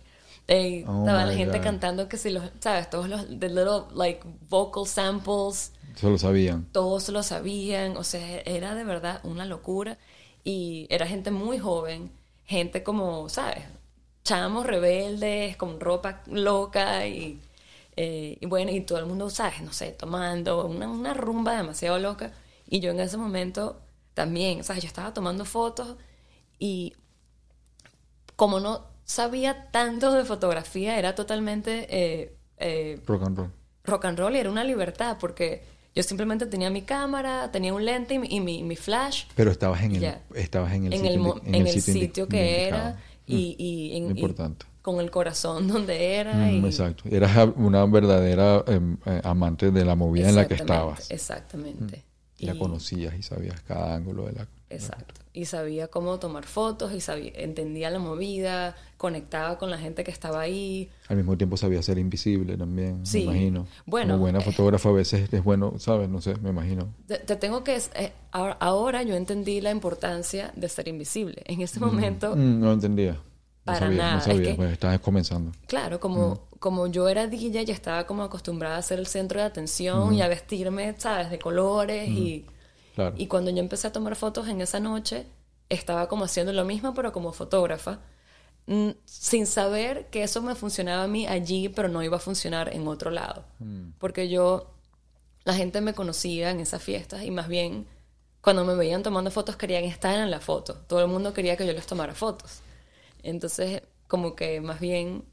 eh, 0.48 0.86
Oh 0.88 1.02
estaba 1.02 1.26
la 1.26 1.34
gente 1.34 1.58
God. 1.58 1.64
cantando 1.66 2.08
que 2.08 2.16
si 2.18 2.30
los, 2.30 2.44
¿sabes? 2.62 2.90
Todos 2.90 3.10
los 3.10 3.28
the 3.38 3.50
little 3.50 3.84
like 3.94 4.22
vocal 4.50 4.88
samples 4.88 5.74
Eso 5.94 6.10
lo 6.10 6.18
sabían. 6.18 6.66
todos 6.72 7.10
lo 7.10 7.22
sabían, 7.22 7.98
o 7.98 8.04
sea, 8.06 8.40
era 8.46 8.76
de 8.76 8.86
verdad 8.86 9.20
una 9.26 9.44
locura 9.46 9.98
y 10.46 10.88
era 10.90 11.06
gente 11.06 11.32
muy 11.32 11.60
joven, 11.60 12.12
gente 12.50 12.84
como, 12.84 13.30
¿sabes? 13.30 13.64
Chamos 14.24 14.66
rebeldes, 14.66 15.56
con 15.56 15.80
ropa 15.80 16.22
loca 16.28 17.06
y, 17.08 17.40
eh, 17.96 18.38
y 18.42 18.46
bueno, 18.48 18.72
y 18.72 18.82
todo 18.82 18.98
el 19.00 19.06
mundo, 19.06 19.30
¿sabes? 19.30 19.62
No 19.62 19.72
sé, 19.72 19.92
tomando 19.92 20.66
una, 20.66 20.88
una 20.90 21.14
rumba 21.14 21.56
demasiado 21.56 22.00
loca 22.00 22.32
y 22.68 22.80
yo 22.80 22.92
en 22.92 23.00
ese 23.00 23.18
momento 23.18 23.80
también, 24.16 24.64
¿sabes? 24.64 24.84
Yo 24.84 24.88
estaba 24.88 25.14
tomando 25.14 25.46
fotos 25.46 25.96
y 26.58 26.96
como 28.36 28.60
no 28.60 28.86
sabía 29.06 29.70
tanto 29.72 30.12
de 30.14 30.26
fotografía, 30.26 30.98
era 30.98 31.16
totalmente... 31.16 31.88
eh, 31.90 32.36
eh, 32.58 33.00
Rock 33.08 33.24
and 33.24 33.38
roll. 33.38 33.52
rock 33.86 34.06
and 34.06 34.20
roll 34.20 34.36
y 34.36 34.40
era 34.40 34.50
una 34.52 34.64
libertad 34.66 35.18
porque 35.20 35.64
yo 35.96 36.04
simplemente 36.04 36.46
tenía 36.46 36.70
mi 36.70 36.82
cámara, 36.84 37.52
tenía 37.52 37.74
un 37.74 37.84
lente 37.86 38.14
y 38.16 38.20
mi, 38.20 38.28
y 38.30 38.40
mi- 38.40 38.64
mi 38.64 38.76
flash 38.76 39.26
Pero 39.36 39.52
estabas 39.52 39.82
en 39.84 39.96
el, 39.96 40.16
estabas 40.36 40.74
en 40.74 40.86
el 40.86 40.94
en 40.94 41.00
sitio, 41.00 41.42
el, 41.46 41.56
en 41.68 41.82
sitio 41.82 42.28
que 42.28 42.62
indicado. 42.62 42.90
era 42.90 43.00
y, 43.28 43.56
y, 43.60 43.98
en- 43.98 44.04
Muy 44.06 44.14
y 44.20 44.22
con 44.82 45.00
el 45.00 45.12
corazón 45.12 45.68
donde 45.68 46.16
era. 46.16 46.34
Mm, 46.36 46.64
y- 46.64 46.68
exacto. 46.68 47.04
Eras 47.10 47.50
una 47.56 47.86
verdadera 47.86 48.64
em, 48.68 48.98
eh, 49.06 49.22
amante 49.24 49.72
de 49.72 49.86
la 49.86 49.96
movida 49.96 50.30
en 50.30 50.36
la 50.36 50.48
que 50.48 50.56
estabas. 50.56 51.12
Exactamente. 51.12 52.06
La 52.40 52.54
Y- 52.56 52.58
conocías 52.60 53.14
y 53.18 53.24
sabías 53.24 53.60
cada 53.62 53.96
ángulo 53.96 54.26
de 54.26 54.34
la... 54.34 54.48
Exacto. 54.70 55.16
Y 55.34 55.46
sabía 55.46 55.88
cómo 55.88 56.20
tomar 56.20 56.46
fotos 56.46 56.94
y 56.94 57.02
sabía, 57.02 57.32
entendía 57.36 57.90
la 57.90 57.98
movida, 58.00 58.76
conectaba 58.98 59.58
con 59.58 59.70
la 59.72 59.78
gente 59.80 60.04
que 60.04 60.12
estaba 60.12 60.42
ahí. 60.42 60.90
Al 61.08 61.18
mismo 61.18 61.36
tiempo 61.38 61.58
sabías 61.58 61.86
ser 61.86 61.98
invisible 61.98 62.56
también, 62.58 63.06
Sí. 63.06 63.20
me 63.20 63.24
imagino. 63.32 63.68
Bueno, 63.86 64.14
Como 64.14 64.22
buena 64.24 64.40
eh, 64.40 64.44
fotógrafa 64.44 64.90
a 64.90 64.92
veces 64.92 65.32
es 65.34 65.44
bueno, 65.44 65.74
¿sabes? 65.80 66.08
No 66.10 66.22
sé, 66.22 66.36
me 66.36 66.50
imagino. 66.52 66.94
Te, 67.08 67.18
te 67.18 67.36
tengo 67.36 67.64
que... 67.64 67.76
eh, 67.96 68.12
ahora, 68.32 69.02
yo 69.04 69.16
entendí 69.16 69.60
la 69.62 69.72
importancia 69.72 70.52
de 70.56 70.70
ser 70.70 70.88
invisible. 70.88 71.42
En 71.46 71.62
ese 71.62 71.80
momento... 71.80 72.36
Mm, 72.36 72.60
no 72.60 72.72
entendía. 72.72 73.14
No 73.14 73.20
Para 73.66 73.80
sabía, 73.80 73.98
nada, 73.98 74.12
no 74.14 74.18
es 74.20 74.24
sabía, 74.24 74.50
que- 74.52 74.56
pues 74.56 74.72
estabas 74.72 75.00
comenzando. 75.00 75.52
Claro, 75.68 76.00
como, 76.00 76.36
Mm. 76.49 76.49
Como 76.60 76.88
yo 76.88 77.08
era 77.10 77.28
DJ, 77.28 77.66
ya 77.66 77.74
estaba 77.74 78.06
como 78.06 78.24
acostumbrada 78.24 78.78
a 78.78 78.82
ser 78.82 79.00
el 79.00 79.08
centro 79.08 79.40
de 79.40 79.46
atención 79.46 80.14
y 80.14 80.22
a 80.22 80.28
vestirme, 80.28 80.94
¿sabes? 80.98 81.30
De 81.30 81.40
colores 81.40 82.10
y, 82.10 82.46
Claro. 82.96 83.16
y 83.18 83.28
cuando 83.28 83.50
yo 83.52 83.60
empecé 83.60 83.88
a 83.88 83.92
tomar 83.92 84.16
fotos 84.16 84.48
en 84.50 84.62
esa 84.62 84.80
noche, 84.80 85.26
estaba 85.70 86.08
como 86.10 86.26
haciendo 86.26 86.52
lo 86.54 86.66
mismo, 86.66 86.94
pero 86.94 87.12
como 87.14 87.32
fotógrafa, 87.32 88.00
mm, 88.68 88.90
sin 89.06 89.46
saber 89.46 90.10
que 90.10 90.24
eso 90.24 90.42
me 90.42 90.56
funcionaba 90.56 91.04
a 91.04 91.08
mí 91.08 91.26
allí, 91.28 91.70
pero 91.70 91.88
no 91.88 92.04
iba 92.04 92.18
a 92.18 92.20
funcionar 92.20 92.74
en 92.76 92.88
otro 92.88 93.10
lado. 93.12 93.46
Porque 94.00 94.28
yo, 94.30 94.72
la 95.46 95.54
gente 95.54 95.80
me 95.82 95.94
conocía 95.94 96.52
en 96.52 96.60
esas 96.60 96.84
fiestas 96.84 97.24
y 97.24 97.32
más 97.32 97.48
bien, 97.48 97.88
cuando 98.42 98.66
me 98.66 98.76
veían 98.76 99.04
tomando 99.04 99.32
fotos, 99.32 99.56
querían 99.58 99.84
estar 99.86 100.18
en 100.20 100.30
la 100.32 100.40
foto. 100.40 100.74
Todo 100.88 101.02
el 101.02 101.08
mundo 101.08 101.34
quería 101.34 101.56
que 101.58 101.66
yo 101.66 101.74
les 101.74 101.86
tomara 101.88 102.14
fotos. 102.16 102.60
Entonces, 103.24 103.82
como 104.08 104.36
que 104.36 104.60
más 104.62 104.80
bien 104.80 105.24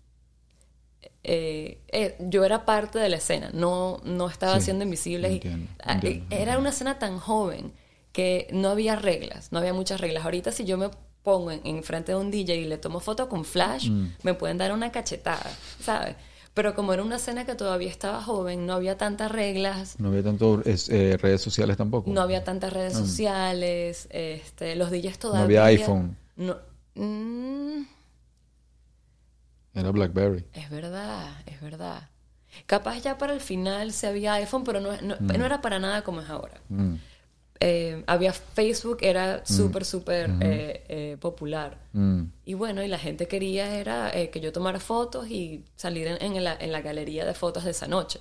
eh, 1.29 1.81
eh, 1.89 2.17
yo 2.21 2.45
era 2.45 2.65
parte 2.65 2.99
de 2.99 3.09
la 3.09 3.17
escena, 3.17 3.51
no, 3.53 4.01
no 4.05 4.29
estaba 4.29 4.59
Sí, 4.61 4.67
siendo 4.67 4.85
invisible. 4.85 5.29
y- 5.31 5.35
entiendo, 5.35 5.73
ah, 5.83 5.93
entiendo, 5.95 6.27
eh, 6.35 6.43
era 6.43 6.59
una 6.59 6.71
escena 6.71 6.99
tan 6.99 7.19
joven 7.19 7.73
que 8.13 8.47
no 8.53 8.69
había 8.71 8.97
reglas, 8.97 9.51
no 9.53 9.59
había 9.59 9.75
muchas 9.75 10.01
reglas. 10.01 10.25
Ahorita 10.25 10.53
si 10.53 10.65
yo 10.65 10.79
me 10.79 10.89
pongo 11.23 11.51
en, 11.51 11.61
en 11.65 11.83
frente 11.83 12.13
de 12.13 12.19
un 12.19 12.31
DJ 12.31 12.55
y 12.57 12.65
le 12.67 12.79
tomo 12.79 13.01
foto 13.01 13.29
con 13.29 13.45
flash, 13.45 13.91
Mm. 13.91 14.13
me 14.23 14.35
pueden 14.35 14.57
dar 14.59 14.73
una 14.73 14.93
cachetada, 14.93 15.51
¿sabes? 15.81 16.15
Pero 16.55 16.75
como 16.75 16.95
era 16.95 17.03
una 17.03 17.17
escena 17.17 17.45
que 17.45 17.55
todavía 17.55 17.91
estaba 17.91 18.23
joven, 18.23 18.65
no 18.65 18.73
había 18.75 18.97
tantas 18.97 19.31
reglas, 19.31 19.99
No 20.01 20.09
había 20.09 20.23
tanto 20.23 20.63
es- 20.65 20.89
eh, 20.89 21.19
redes 21.21 21.43
sociales 21.43 21.77
tampoco. 21.77 22.11
no 22.11 22.23
había 22.23 22.45
tantas 22.45 22.73
redes 22.73 22.95
sociales, 22.95 24.07
este, 24.11 24.77
los 24.77 24.91
DJs 24.91 25.19
todavía... 25.19 25.45
había 25.65 25.65
iPhone. 25.83 26.17
No, 26.37 26.57
mm, 26.95 27.83
Era 29.77 29.91
BlackBerry. 29.91 30.45
Es 30.55 30.71
verdad, 30.71 31.29
es 31.45 31.61
verdad. 31.61 32.09
Capaz 32.65 33.03
ya 33.03 33.19
para 33.19 33.35
el 33.35 33.41
final 33.41 33.93
se 33.93 34.07
había 34.07 34.33
iPhone, 34.35 34.65
pero 34.65 34.81
no, 34.81 34.91
no, 35.03 35.17
no 35.21 35.45
era 35.45 35.61
para 35.61 35.79
nada 35.79 36.03
como 36.03 36.23
es 36.23 36.31
ahora. 36.31 36.59
Mm. 36.71 36.95
Eh, 37.61 38.03
había 38.07 38.33
Facebook, 38.33 38.99
era 39.03 39.45
súper, 39.45 39.85
súper 39.85 40.31
eh, 40.41 40.85
eh, 40.89 41.17
popular. 41.21 41.79
Mm. 41.93 42.23
Y 42.47 42.55
bueno, 42.55 42.83
y 42.83 42.89
la 42.89 42.99
gente 42.99 43.29
quería 43.29 43.77
era 43.77 44.11
que 44.33 44.41
yo 44.41 44.51
tomara 44.51 44.81
fotos 44.81 45.29
y 45.29 45.67
salir 45.77 46.07
en, 46.07 46.23
en 46.37 46.43
la, 46.43 46.57
en 46.59 46.73
la 46.73 46.81
galería 46.81 47.27
de 47.27 47.35
fotos 47.35 47.65
de 47.65 47.73
esa 47.73 47.87
noche. 47.87 48.21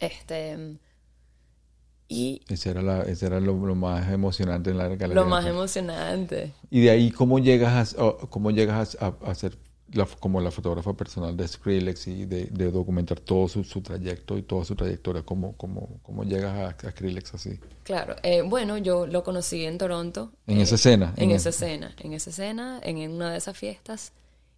Este... 0.00 0.78
Y 2.10 2.40
Ese 2.48 2.70
era, 2.70 2.80
la, 2.80 3.02
ese 3.02 3.26
era 3.26 3.38
lo, 3.38 3.52
lo 3.54 3.74
más 3.74 4.10
emocionante 4.10 4.70
en 4.70 4.78
la 4.78 4.88
galería. 4.88 5.14
lo 5.14 5.26
más 5.26 5.44
emocionante. 5.44 6.54
Y 6.70 6.80
de 6.80 6.88
ahí, 6.88 7.10
¿cómo 7.10 7.38
llegas 7.38 7.94
a, 7.98 8.12
cómo 8.30 8.50
llegas 8.50 8.96
a, 8.98 9.12
a 9.26 9.34
ser 9.34 9.58
la, 9.92 10.06
como 10.06 10.40
la 10.40 10.50
fotógrafa 10.50 10.94
personal 10.94 11.36
de 11.36 11.46
Skrillex 11.48 12.06
y 12.08 12.24
de, 12.26 12.46
de 12.46 12.70
documentar 12.70 13.20
todo 13.20 13.48
su, 13.48 13.64
su 13.64 13.80
trayecto 13.82 14.36
y 14.38 14.42
toda 14.42 14.64
su 14.64 14.74
trayectoria? 14.74 15.22
¿Cómo, 15.22 15.56
cómo, 15.56 16.00
cómo 16.02 16.24
llegas 16.24 16.54
a, 16.82 16.86
a 16.88 16.90
Skrillex 16.90 17.34
así? 17.34 17.58
Claro, 17.84 18.16
eh, 18.22 18.42
bueno, 18.42 18.76
yo 18.78 19.06
lo 19.06 19.22
conocí 19.24 19.64
en 19.64 19.78
Toronto. 19.78 20.32
En 20.46 20.58
eh, 20.58 20.62
esa 20.62 20.74
escena. 20.74 21.14
En 21.16 21.30
en 21.30 21.30
esa 21.30 21.48
escena, 21.50 21.94
en 21.98 22.12
esa 22.12 22.30
escena, 22.30 22.80
en 22.82 22.98
una 23.12 23.32
de 23.32 23.38
esas 23.38 23.56
fiestas. 23.56 24.12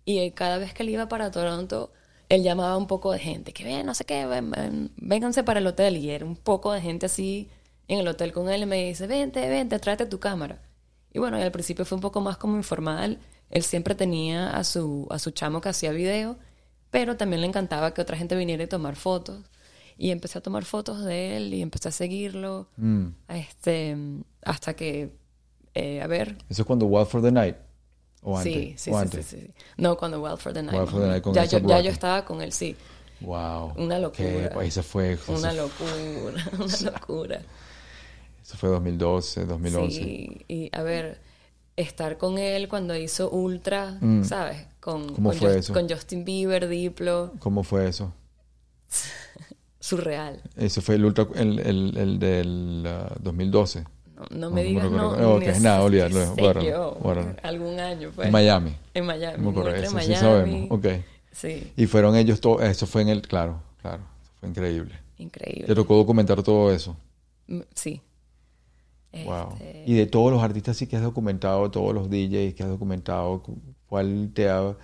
Y 0.04 0.18
eh, 0.18 0.32
cada 0.34 0.58
vez 0.58 0.74
que 0.74 0.82
él 0.82 0.90
iba 0.90 1.08
para 1.08 1.30
Toronto, 1.30 1.92
él 2.28 2.42
llamaba 2.42 2.72
a 2.72 2.76
un 2.76 2.86
poco 2.86 3.12
de 3.12 3.18
gente, 3.20 3.52
que 3.52 3.64
ven, 3.64 3.86
no 3.86 3.94
sé 3.94 4.04
qué, 4.04 4.26
ven- 4.26 4.50
ven- 4.50 4.90
vénganse 4.96 5.44
para 5.44 5.60
el 5.60 5.66
hotel. 5.66 5.96
Y 5.96 6.10
era 6.10 6.24
un 6.24 6.36
poco 6.36 6.72
de 6.72 6.80
gente 6.80 7.06
así 7.06 7.48
en 7.88 7.98
el 8.00 8.08
hotel 8.08 8.32
con 8.32 8.48
él 8.50 8.62
y 8.62 8.66
me 8.66 8.84
dice, 8.86 9.06
vente, 9.06 9.48
vente, 9.48 9.78
tráete 9.78 10.06
tu 10.06 10.18
cámara. 10.18 10.60
Y 11.12 11.18
bueno, 11.18 11.38
y 11.38 11.42
al 11.42 11.52
principio 11.52 11.84
fue 11.84 11.96
un 11.96 12.02
poco 12.02 12.20
más 12.20 12.36
como 12.36 12.56
informal. 12.56 13.18
Él 13.50 13.62
siempre 13.62 13.94
tenía 13.94 14.50
a 14.50 14.64
su, 14.64 15.06
a 15.10 15.18
su 15.18 15.30
chamo 15.32 15.60
que 15.60 15.68
hacía 15.68 15.92
video, 15.92 16.38
pero 16.90 17.16
también 17.16 17.40
le 17.42 17.46
encantaba 17.48 17.92
que 17.94 18.00
otra 18.00 18.16
gente 18.16 18.36
viniera 18.36 18.62
y 18.62 18.66
tomar 18.66 18.96
fotos. 18.96 19.44
Y 19.96 20.10
empecé 20.12 20.38
a 20.38 20.40
tomar 20.40 20.64
fotos 20.64 21.04
de 21.04 21.36
él 21.36 21.52
y 21.54 21.60
empecé 21.62 21.88
a 21.88 21.92
seguirlo. 21.92 22.68
Mm. 22.76 23.08
Este, 23.28 23.96
hasta 24.44 24.74
que, 24.74 25.12
eh, 25.74 26.00
a 26.00 26.06
ver, 26.06 26.36
¿Eso 26.48 26.62
es 26.62 26.66
cuando 26.66 26.86
Wild 26.86 27.06
for 27.08 27.20
the 27.22 27.30
Night? 27.32 27.56
¿O 28.22 28.36
antes? 28.36 28.52
Sí, 28.52 28.74
sí, 28.76 28.90
¿O 28.90 28.94
sí, 28.94 29.00
antes? 29.02 29.26
sí, 29.26 29.40
sí. 29.40 29.50
No, 29.76 29.96
cuando 29.96 30.22
Wild 30.22 30.38
for 30.38 30.52
the 30.52 30.62
Night. 30.62 30.78
Wild 30.78 30.90
for 30.90 31.00
the 31.00 31.06
Night 31.08 31.22
con 31.22 31.34
ya, 31.34 31.44
yo, 31.44 31.58
ya 31.58 31.80
yo 31.80 31.90
estaba 31.90 32.24
con 32.24 32.40
él, 32.42 32.52
sí. 32.52 32.76
Wow. 33.20 33.74
Una 33.76 33.98
locura. 33.98 34.50
Qué- 34.50 34.66
ese 34.66 34.82
fue, 34.82 35.12
ese 35.12 35.32
Una 35.32 35.52
locura, 35.52 35.92
una 36.58 36.90
locura. 36.92 37.42
Eso 38.42 38.56
fue 38.56 38.70
2012, 38.70 39.44
2011. 39.46 39.96
Sí, 40.02 40.44
y 40.48 40.70
a 40.72 40.82
ver, 40.82 41.20
estar 41.80 42.18
con 42.18 42.38
él 42.38 42.68
cuando 42.68 42.94
hizo 42.96 43.30
Ultra, 43.30 43.96
Mm. 44.00 44.24
¿sabes? 44.24 44.66
Con, 44.80 45.08
¿Cómo 45.14 45.30
con, 45.30 45.38
fue 45.38 45.48
Just- 45.48 45.58
eso? 45.58 45.72
con 45.74 45.88
Justin 45.88 46.24
Bieber, 46.24 46.68
Diplo, 46.68 47.32
¿Cómo 47.40 47.62
fue 47.64 47.88
eso? 47.88 48.12
surreal. 49.80 50.40
Eso 50.56 50.82
fue 50.82 50.96
el 50.96 51.04
ultra, 51.04 51.26
el, 51.34 51.58
el, 51.60 51.96
el 51.96 52.18
del 52.18 52.84
ah, 52.86 53.14
2012. 53.20 53.84
No, 54.14 54.24
no 54.30 54.50
me 54.50 54.62
digas, 54.62 54.84
no 54.84 54.90
no. 54.90 55.10
recuerdo. 55.12 55.38
ni 55.40 55.46
Ok, 55.48 55.54
sé- 55.54 55.60
nada, 55.60 55.82
olvídalo, 55.82 56.34
guárdalo, 56.36 56.68
yo, 56.68 56.90
guárdalo. 57.00 57.36
Algún 57.42 57.80
año, 57.80 58.10
pues. 58.14 58.26
En 58.26 58.32
Miami. 58.32 58.76
En 58.92 59.06
Miami. 59.06 59.38
No 59.38 59.44
me 59.44 59.58
acuerdo, 59.58 59.74
eso 59.76 59.94
Miami. 59.94 60.14
sí 60.14 60.20
sabemos. 60.20 60.66
Ok. 60.70 60.86
Sí, 61.32 61.72
Y 61.76 61.86
fueron 61.86 62.16
ellos 62.16 62.40
todos, 62.40 62.62
eso 62.62 62.86
fue 62.86 63.02
en 63.02 63.08
el, 63.08 63.22
claro, 63.22 63.62
claro, 63.80 64.02
fue 64.40 64.48
increíble. 64.50 64.98
increíble. 65.16 65.66
Te 65.66 65.74
tocó 65.74 65.96
documentar 65.96 66.42
todo 66.42 66.72
eso. 66.72 66.96
Mm, 67.46 67.60
Sí. 67.74 68.02
Wow. 69.12 69.52
Este, 69.54 69.84
Y 69.86 69.94
de 69.94 70.06
todos 70.06 70.32
los 70.32 70.42
artistas 70.42 70.76
sí 70.76 70.86
que 70.86 70.96
has 70.96 71.02
documentado, 71.02 71.70
todos 71.70 71.92
los 71.94 72.08
DJs 72.08 72.54
que 72.54 72.62
has 72.62 72.68
documentado, 72.68 73.42
cu- 73.42 73.58
¿cuál 73.88 74.30
te 74.34 74.48
ha 74.48 74.76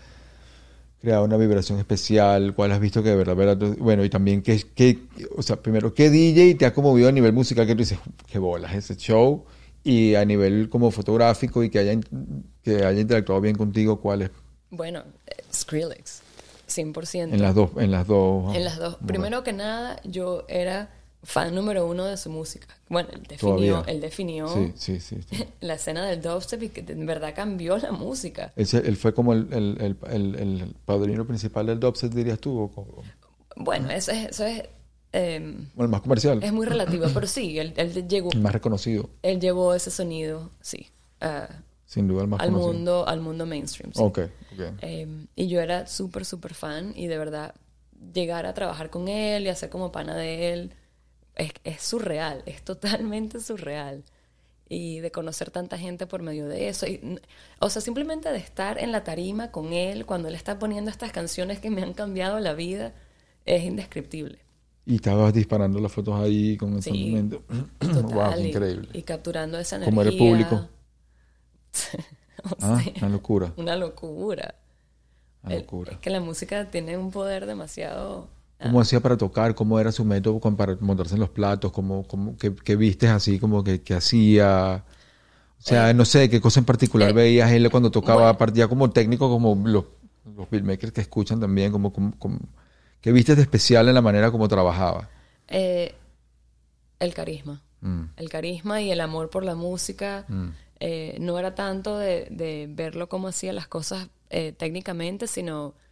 creado 1.00 1.24
una 1.24 1.36
vibración 1.36 1.78
especial? 1.78 2.55
¿Cuál 2.55 2.72
has 2.72 2.80
visto 2.80 3.03
que 3.03 3.11
de 3.11 3.16
verdad, 3.16 3.36
verdad- 3.36 3.76
bueno, 3.78 4.05
y 4.05 4.11
también 4.11 4.42
qué, 4.42 4.61
qué, 4.74 4.98
o 5.36 5.42
sea, 5.42 5.57
primero, 5.57 5.94
¿qué 5.94 6.11
DJ 6.11 6.55
te 6.57 6.66
ha 6.66 6.74
conmovido 6.74 7.09
a 7.09 7.12
nivel 7.12 7.32
musical 7.32 7.66
que 7.66 7.74
tú 7.74 7.80
dices, 7.80 7.98
qué 8.26 8.38
bolas 8.38 8.74
ese 8.74 8.96
show? 8.96 9.44
Y 9.84 10.16
a 10.16 10.24
nivel 10.24 10.68
como 10.68 10.90
fotográfico 10.90 11.62
y 11.62 11.70
que 11.70 11.78
haya, 11.78 11.98
que 12.62 12.84
haya 12.84 13.01
interactuado 13.01 13.40
bien 13.40 13.55
contigo, 13.57 14.01
¿cuál 14.01 14.22
es? 14.22 14.30
Bueno, 14.70 15.05
Skrillex, 15.55 16.22
100%. 16.68 17.32
En 17.34 17.40
las 17.40 17.55
dos, 17.55 17.70
en 17.76 17.92
las 17.92 18.07
dos. 18.09 18.57
En 18.57 18.64
las 18.64 18.78
dos. 18.78 18.94
Bueno. 18.98 19.07
Primero 19.07 19.44
que 19.44 19.53
nada, 19.53 20.01
yo 20.03 20.44
era 20.48 20.90
fan 21.27 21.55
número 21.55 21.87
uno 21.87 22.05
de 22.05 22.16
su 22.16 22.31
música. 22.31 22.68
Bueno, 22.89 23.09
él 23.12 23.22
definió, 23.29 23.55
Todavía. 23.74 23.83
él 23.93 24.01
definió 24.01 24.49
Sí, 24.49 24.72
sí, 24.77 25.01
sí. 25.01 25.18
la 25.61 25.74
escena 25.74 26.07
del 26.07 26.22
dubstep 26.22 26.62
y 26.62 26.68
que 26.70 26.85
en 26.93 27.05
verdad 27.05 27.35
cambió 27.35 27.77
la 27.79 27.93
música. 27.93 28.53
Ese- 28.57 28.79
él 28.87 28.97
fue 28.97 29.12
como 29.12 29.33
el, 29.33 29.49
el, 29.53 29.97
el, 30.11 30.35
el- 30.37 30.74
padrino 30.85 31.27
principal 31.27 31.66
del 31.66 31.81
dubstep, 31.81 32.12
dirías 32.14 32.39
tú, 32.39 32.70
o, 32.74 33.03
Bueno, 33.57 33.91
eso 33.91 34.12
es, 34.12 34.29
eso 34.31 34.45
es, 34.45 34.62
em, 35.12 35.68
o 35.77 35.83
el 35.83 35.89
más 35.89 36.01
comercial, 36.03 36.43
es 36.43 36.53
muy 36.53 36.64
relativo, 36.66 37.07
pero 37.12 37.27
sí, 37.27 37.59
él, 37.59 37.72
él 37.77 38.07
llegó, 38.09 38.31
el 38.33 38.41
más 38.41 38.53
reconocido, 38.53 39.11
él 39.22 39.41
llevó 39.41 39.74
ese 39.74 39.91
sonido, 39.91 40.51
sí, 40.61 40.87
a- 41.20 41.49
sin 41.87 42.07
duda 42.09 42.22
el 42.22 42.29
más 42.29 42.41
al 42.41 42.49
conocido. 42.51 42.72
mundo, 42.72 43.09
al 43.09 43.20
mundo 43.20 43.47
mainstream. 43.47 43.93
sí. 43.93 44.01
Ok, 44.03 44.18
ok. 44.55 44.61
Eh, 44.83 45.27
y 45.35 45.49
yo 45.49 45.61
era 45.61 45.87
súper, 45.87 46.24
súper 46.24 46.55
fan 46.55 46.93
y 46.97 47.07
de 47.09 47.18
verdad 47.18 47.55
llegar 48.12 48.45
a 48.47 48.55
trabajar 48.55 48.91
con 48.91 49.09
él 49.09 49.45
y 49.45 49.49
hacer 49.49 49.70
como 49.70 49.91
pana 49.93 50.14
de 50.16 50.53
él 50.53 50.74
es, 51.37 51.53
es 51.64 51.82
surreal, 51.82 52.43
es 52.47 52.62
totalmente 52.62 53.41
surreal. 53.41 54.03
Y 54.68 54.99
de 54.99 55.12
conocer 55.12 55.53
tanta 55.53 55.78
gente 55.78 56.09
por 56.09 56.22
medio 56.22 56.49
de 56.49 56.68
eso. 56.68 56.87
Y, 56.89 57.20
o 57.61 57.70
sea, 57.70 57.80
simplemente 57.80 58.30
de 58.32 58.39
estar 58.39 58.78
en 58.78 58.91
la 58.91 59.05
tarima 59.05 59.53
con 59.53 59.72
él 59.72 60.05
cuando 60.07 60.26
él 60.26 60.34
está 60.34 60.59
poniendo 60.59 60.91
estas 60.91 61.12
canciones 61.12 61.61
que 61.61 61.70
me 61.70 61.82
han 61.84 61.95
cambiado 61.95 62.41
la 62.41 62.53
vida 62.55 62.93
es 63.45 63.62
indescriptible. 63.62 64.41
Y 64.84 64.97
estabas 64.97 65.32
disparando 65.32 65.78
las 65.80 65.93
fotos 65.93 66.18
ahí 66.20 66.57
con 66.57 66.78
ese 66.78 66.91
Sí, 66.91 67.14
wow, 67.80 68.34
qué 68.34 68.41
y- 68.41 68.47
increíble. 68.49 68.89
Y, 68.93 69.03
capturando 69.03 69.57
esa 69.59 69.76
energía. 69.76 69.91
¿Cómo 69.93 70.03
era 70.03 70.11
el 70.11 70.16
público? 70.18 70.68
O 72.45 72.57
Ah, 72.61 72.80
sea, 72.82 72.93
una 72.99 73.09
locura, 73.09 73.53
una 73.57 73.76
locura. 73.76 74.55
una 75.43 75.55
El- 75.55 75.61
locura. 75.62 75.93
Es 75.93 75.99
que 75.99 76.11
la 76.11 76.20
música 76.20 76.70
tiene 76.70 76.97
un 76.97 77.11
poder 77.11 77.47
demasiado... 77.47 78.28
¿Cómo 78.62 78.80
hacía 78.80 79.00
para 79.00 79.16
tocar? 79.16 79.54
¿Cómo 79.54 79.78
era 79.78 79.92
su 79.92 80.04
método 80.04 80.40
para 80.40 80.76
montarse 80.80 81.14
en 81.14 81.20
los 81.20 81.30
platos? 81.30 81.72
¿Cómo, 81.72 82.07
cómo, 82.07 82.36
qué, 82.38 82.54
qué 82.54 82.74
vistes 82.76 83.11
así? 83.11 83.38
como 83.38 83.62
que, 83.62 83.82
que 83.82 83.94
hacía? 83.94 84.84
O 85.59 85.62
sea, 85.62 85.92
no 85.94 86.04
sé, 86.04 86.30
¿qué 86.30 86.40
cosa 86.40 86.61
en 86.61 86.66
particular 86.66 87.11
eh, 87.11 87.12
veías 87.12 87.50
él 87.52 87.70
cuando 87.70 87.90
tocaba? 87.90 88.14
bueno. 88.16 88.30
Aparte, 88.30 88.59
ya 88.59 88.68
como 88.68 88.90
técnico, 88.90 89.28
como 89.28 89.54
los, 89.68 89.84
los 90.36 90.48
beatmakers 90.50 90.92
que 90.92 91.00
escuchan 91.02 91.40
también, 91.40 91.72
como, 91.72 91.92
como, 91.92 92.12
como- 92.18 92.38
¿qué 93.00 93.12
vistes 93.12 93.36
de 93.36 93.42
especial 93.42 93.88
en 93.88 93.94
la 93.94 94.02
manera 94.02 94.30
como 94.30 94.48
trabajaba? 94.48 95.09
Eh, 95.48 95.94
el 96.98 97.14
carisma. 97.14 97.62
Mm, 97.80 98.04
El 98.16 98.28
carisma 98.30 98.80
y 98.80 98.90
el 98.90 99.00
amor 99.00 99.30
por 99.30 99.44
la 99.44 99.54
música. 99.54 100.24
mm, 100.28 100.48
eh, 100.80 101.16
no 101.20 101.38
era 101.38 101.54
tanto 101.54 101.96
de, 101.98 102.28
de 102.30 102.66
verlo 102.70 103.09
como 103.09 103.28
hacía 103.28 103.52
las 103.52 103.66
cosas 103.66 104.09
eh, 104.30 104.52
técnicamente, 104.52 105.26
sino, 105.26 105.68
eh, 105.68 105.86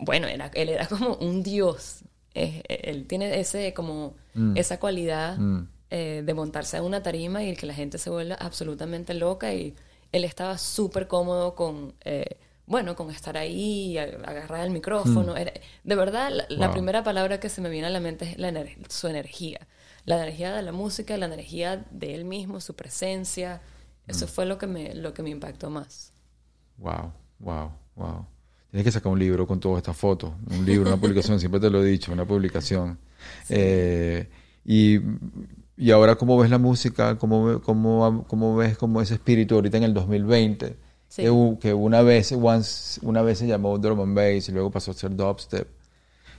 bueno, 0.00 0.26
era, 0.28 0.50
él 0.54 0.68
era 0.68 0.86
como 0.88 1.14
un 1.16 1.42
dios. 1.42 2.04
Eh, 2.34 2.62
eh, 2.68 2.80
él 2.84 3.06
tiene 3.06 3.40
ese, 3.40 3.74
como, 3.74 4.14
Mm. 4.34 4.56
esa 4.56 4.78
cualidad 4.78 5.36
mm. 5.38 5.68
eh, 5.90 6.22
de 6.24 6.34
montarse 6.34 6.76
a 6.76 6.82
una 6.82 7.02
tarima 7.02 7.42
y 7.42 7.56
que 7.56 7.66
la 7.66 7.74
gente 7.74 7.98
se 7.98 8.10
vuelva 8.10 8.36
absolutamente 8.36 9.12
loca 9.14 9.52
y 9.52 9.74
él 10.12 10.24
estaba 10.24 10.56
súper 10.58 11.08
cómodo 11.08 11.54
con, 11.56 11.94
eh, 12.04 12.36
bueno, 12.66 12.94
con 12.94 13.10
estar 13.10 13.36
ahí, 13.36 13.98
agarrar 13.98 14.64
el 14.64 14.70
micrófono. 14.70 15.36
Era- 15.36 15.52
de 15.82 15.94
verdad, 15.96 16.30
la, 16.48 16.70
primera 16.70 17.02
palabra 17.02 17.40
que 17.40 17.48
se 17.48 17.60
me 17.60 17.68
viene 17.70 17.88
a 17.88 17.90
la 17.90 17.98
mente 18.00 18.24
es 18.30 18.38
la 18.38 18.50
ener- 18.50 18.76
su 18.88 19.08
energía. 19.08 19.66
La 20.04 20.16
energía 20.16 20.54
de 20.54 20.62
la 20.62 20.72
música, 20.72 21.16
la 21.16 21.26
energía 21.26 21.84
de 21.90 22.14
él 22.14 22.24
mismo, 22.24 22.60
su 22.60 22.74
presencia. 22.74 23.60
Eso 24.06 24.26
fue 24.28 24.46
lo 24.46 24.58
que 24.58 24.66
me, 24.68 24.94
lo 24.94 25.12
que 25.14 25.22
me 25.22 25.30
impactó 25.30 25.70
más. 25.70 26.12
Wow, 26.78 27.12
wow, 27.40 27.72
wow. 27.96 28.26
Tienes 28.70 28.84
que 28.84 28.92
sacar 28.92 29.10
un 29.10 29.18
libro 29.18 29.46
con 29.46 29.58
todas 29.58 29.78
estas 29.78 29.96
fotos. 29.96 30.30
Un 30.48 30.64
libro, 30.64 30.88
una 30.88 31.00
publicación, 31.00 31.40
siempre 31.40 31.60
te 31.60 31.70
lo 31.70 31.82
he 31.82 31.86
dicho, 31.86 32.12
una 32.12 32.24
publicación. 32.24 32.98
Eh, 33.48 34.28
y, 34.64 35.00
y 35.76 35.90
ahora, 35.90 36.14
¿cómo 36.14 36.38
ves 36.38 36.50
la 36.50 36.58
música? 36.58 37.18
¿Cómo, 37.18 37.60
cómo, 37.62 38.24
cómo 38.28 38.56
ves 38.56 38.78
como 38.78 39.02
ese 39.02 39.14
espíritu 39.14 39.56
ahorita 39.56 39.78
en 39.78 39.82
el 39.82 39.94
2020? 39.94 40.76
Sí. 41.08 41.22
Que, 41.22 41.56
que 41.60 41.74
una, 41.74 42.02
vez, 42.02 42.30
once, 42.30 43.00
una 43.02 43.22
vez 43.22 43.38
se 43.38 43.48
llamó 43.48 43.76
drum 43.76 44.00
and 44.02 44.14
bass 44.14 44.48
y 44.48 44.52
luego 44.52 44.70
pasó 44.70 44.92
a 44.92 44.94
ser 44.94 45.16
dubstep. 45.16 45.66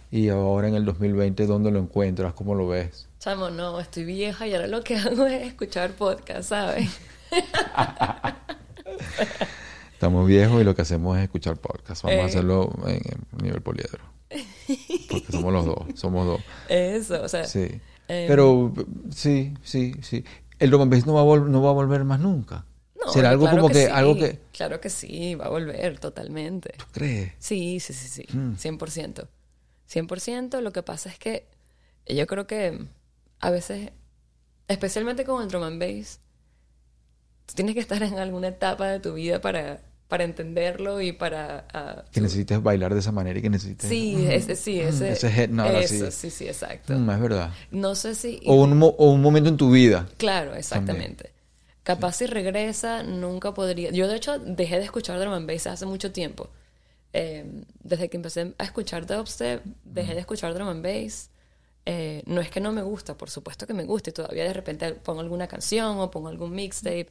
Y 0.10 0.30
ahora 0.30 0.70
en 0.70 0.76
el 0.76 0.86
2020, 0.86 1.46
¿dónde 1.46 1.70
lo 1.70 1.80
encuentras? 1.80 2.34
¿Cómo 2.34 2.56
lo 2.56 2.68
ves? 2.68 3.10
Chamo, 3.20 3.50
no, 3.50 3.78
estoy 3.80 4.06
vieja 4.06 4.48
y 4.48 4.54
ahora 4.54 4.68
lo 4.68 4.84
que 4.84 4.98
hago 4.98 5.26
es 5.26 5.48
escuchar 5.48 5.92
podcast, 5.92 6.50
¿sabes? 6.50 6.90
Estamos 10.02 10.28
viejos 10.28 10.60
y 10.60 10.64
lo 10.64 10.74
que 10.74 10.82
hacemos 10.82 11.16
es 11.16 11.26
escuchar 11.26 11.58
podcast. 11.58 12.02
Vamos 12.02 12.18
a 12.18 12.24
Eh. 12.24 12.26
hacerlo 12.26 12.74
en, 12.88 12.94
en 12.96 13.38
nivel 13.44 13.62
poliedro. 13.62 14.04
Porque 15.12 15.32
somos 15.32 15.54
los 15.54 15.64
dos, 15.64 15.78
somos 15.94 16.26
dos. 16.26 16.42
Eso, 16.70 17.22
o 17.22 17.30
sea, 17.30 17.44
Sí. 17.46 17.80
Em. 18.08 18.28
Pero 18.28 18.74
sí, 19.14 19.54
sí, 19.62 19.94
sí. 20.02 20.26
El 20.58 20.72
bass 20.76 21.06
no 21.06 21.14
va 21.14 21.22
a, 21.22 21.24
vol- 21.24 21.50
no 21.50 21.62
va 21.62 21.70
a 21.70 21.74
volver 21.74 22.04
más 22.04 22.20
nunca. 22.20 22.66
No, 23.00 23.12
Será 23.14 23.30
algo 23.30 23.44
claro 23.44 23.62
como 23.62 23.68
que, 23.72 23.86
sí, 23.86 23.92
algo 23.94 24.16
que 24.16 24.40
Claro 24.52 24.82
que 24.82 24.90
sí, 24.90 25.36
va 25.36 25.46
a 25.46 25.50
volver 25.50 26.00
totalmente. 26.00 26.74
¿tú 26.80 26.86
crees. 26.94 27.34
Sí, 27.38 27.80
sí, 27.80 27.94
sí, 27.94 28.08
sí, 28.08 28.36
Mm. 28.36 28.56
100%. 28.56 29.28
100%, 29.88 30.62
lo 30.62 30.72
que 30.74 30.82
pasa 30.82 31.10
es 31.10 31.20
que 31.20 31.46
yo 32.08 32.26
creo 32.26 32.48
que 32.48 32.88
a 33.40 33.52
veces, 33.52 33.92
especialmente 34.68 35.26
con 35.26 35.44
el 35.44 35.48
drum 35.50 35.62
and 35.62 35.80
bass, 35.80 36.20
tú 37.46 37.54
tienes 37.54 37.76
que 37.76 37.82
estar 37.82 38.02
en 38.02 38.18
alguna 38.18 38.48
etapa 38.48 38.88
de 38.88 39.00
tu 39.00 39.14
vida 39.14 39.40
para, 39.42 39.80
para 40.12 40.26
entenderlo 40.26 41.00
y 41.00 41.14
para... 41.14 41.66
ah, 41.74 42.04
Que 42.12 42.20
necesites 42.20 42.62
bailar 42.62 42.94
de 42.94 43.00
esa 43.00 43.14
manera 43.14 43.40
y 43.40 43.42
que 43.42 43.50
necesites. 43.50 43.88
Sí, 43.90 44.16
Mm, 44.18 44.30
ese, 44.32 44.56
sí, 44.58 44.78
ese... 44.78 45.14
ese 45.14 45.30
head 45.30 45.50
nod 45.50 45.68
eso, 45.74 46.08
así. 46.08 46.12
sí, 46.12 46.30
sí, 46.30 46.48
exacto. 46.50 46.94
Mm, 46.94 47.10
es 47.12 47.20
verdad. 47.22 47.54
No 47.72 47.96
sé 47.96 48.14
si... 48.14 48.42
O 48.46 48.56
un, 48.56 48.84
o 48.84 48.90
un 49.10 49.22
momento 49.22 49.48
en 49.48 49.56
tu 49.56 49.72
vida. 49.72 50.10
Claro, 50.18 50.54
exactamente. 50.54 51.32
Capaz 51.84 52.18
si 52.18 52.26
regresa, 52.26 53.04
nunca 53.04 53.54
podría. 53.54 53.92
Yo, 53.92 54.10
de 54.10 54.18
hecho, 54.18 54.38
dejé 54.38 54.80
de 54.80 54.84
escuchar 54.84 55.18
drum 55.18 55.32
and 55.32 55.50
bass 55.50 55.66
hace 55.68 55.86
mucho 55.86 56.12
tiempo. 56.12 56.50
Eh, 57.14 57.64
desde 57.82 58.10
que 58.10 58.18
empecé 58.18 58.54
a 58.58 58.64
escuchar 58.66 59.06
dubstep, 59.06 59.64
dejé 59.86 60.14
de 60.14 60.20
escuchar 60.20 60.54
drum 60.54 60.68
and 60.68 60.84
bass. 60.84 61.30
Eh, 61.86 62.22
no 62.26 62.42
es 62.42 62.50
que 62.50 62.60
no 62.60 62.74
me 62.74 62.82
gusta, 62.82 63.16
por 63.18 63.30
supuesto 63.30 63.66
que 63.66 63.74
me 63.74 63.86
gusta, 63.86 64.10
y 64.10 64.14
todavía 64.14 64.44
de 64.44 64.52
repente 64.54 64.92
pongo 64.92 65.22
alguna 65.22 65.48
canción 65.48 66.00
o 66.00 66.12
pongo 66.12 66.28
algún 66.28 66.52
mixtape, 66.54 67.08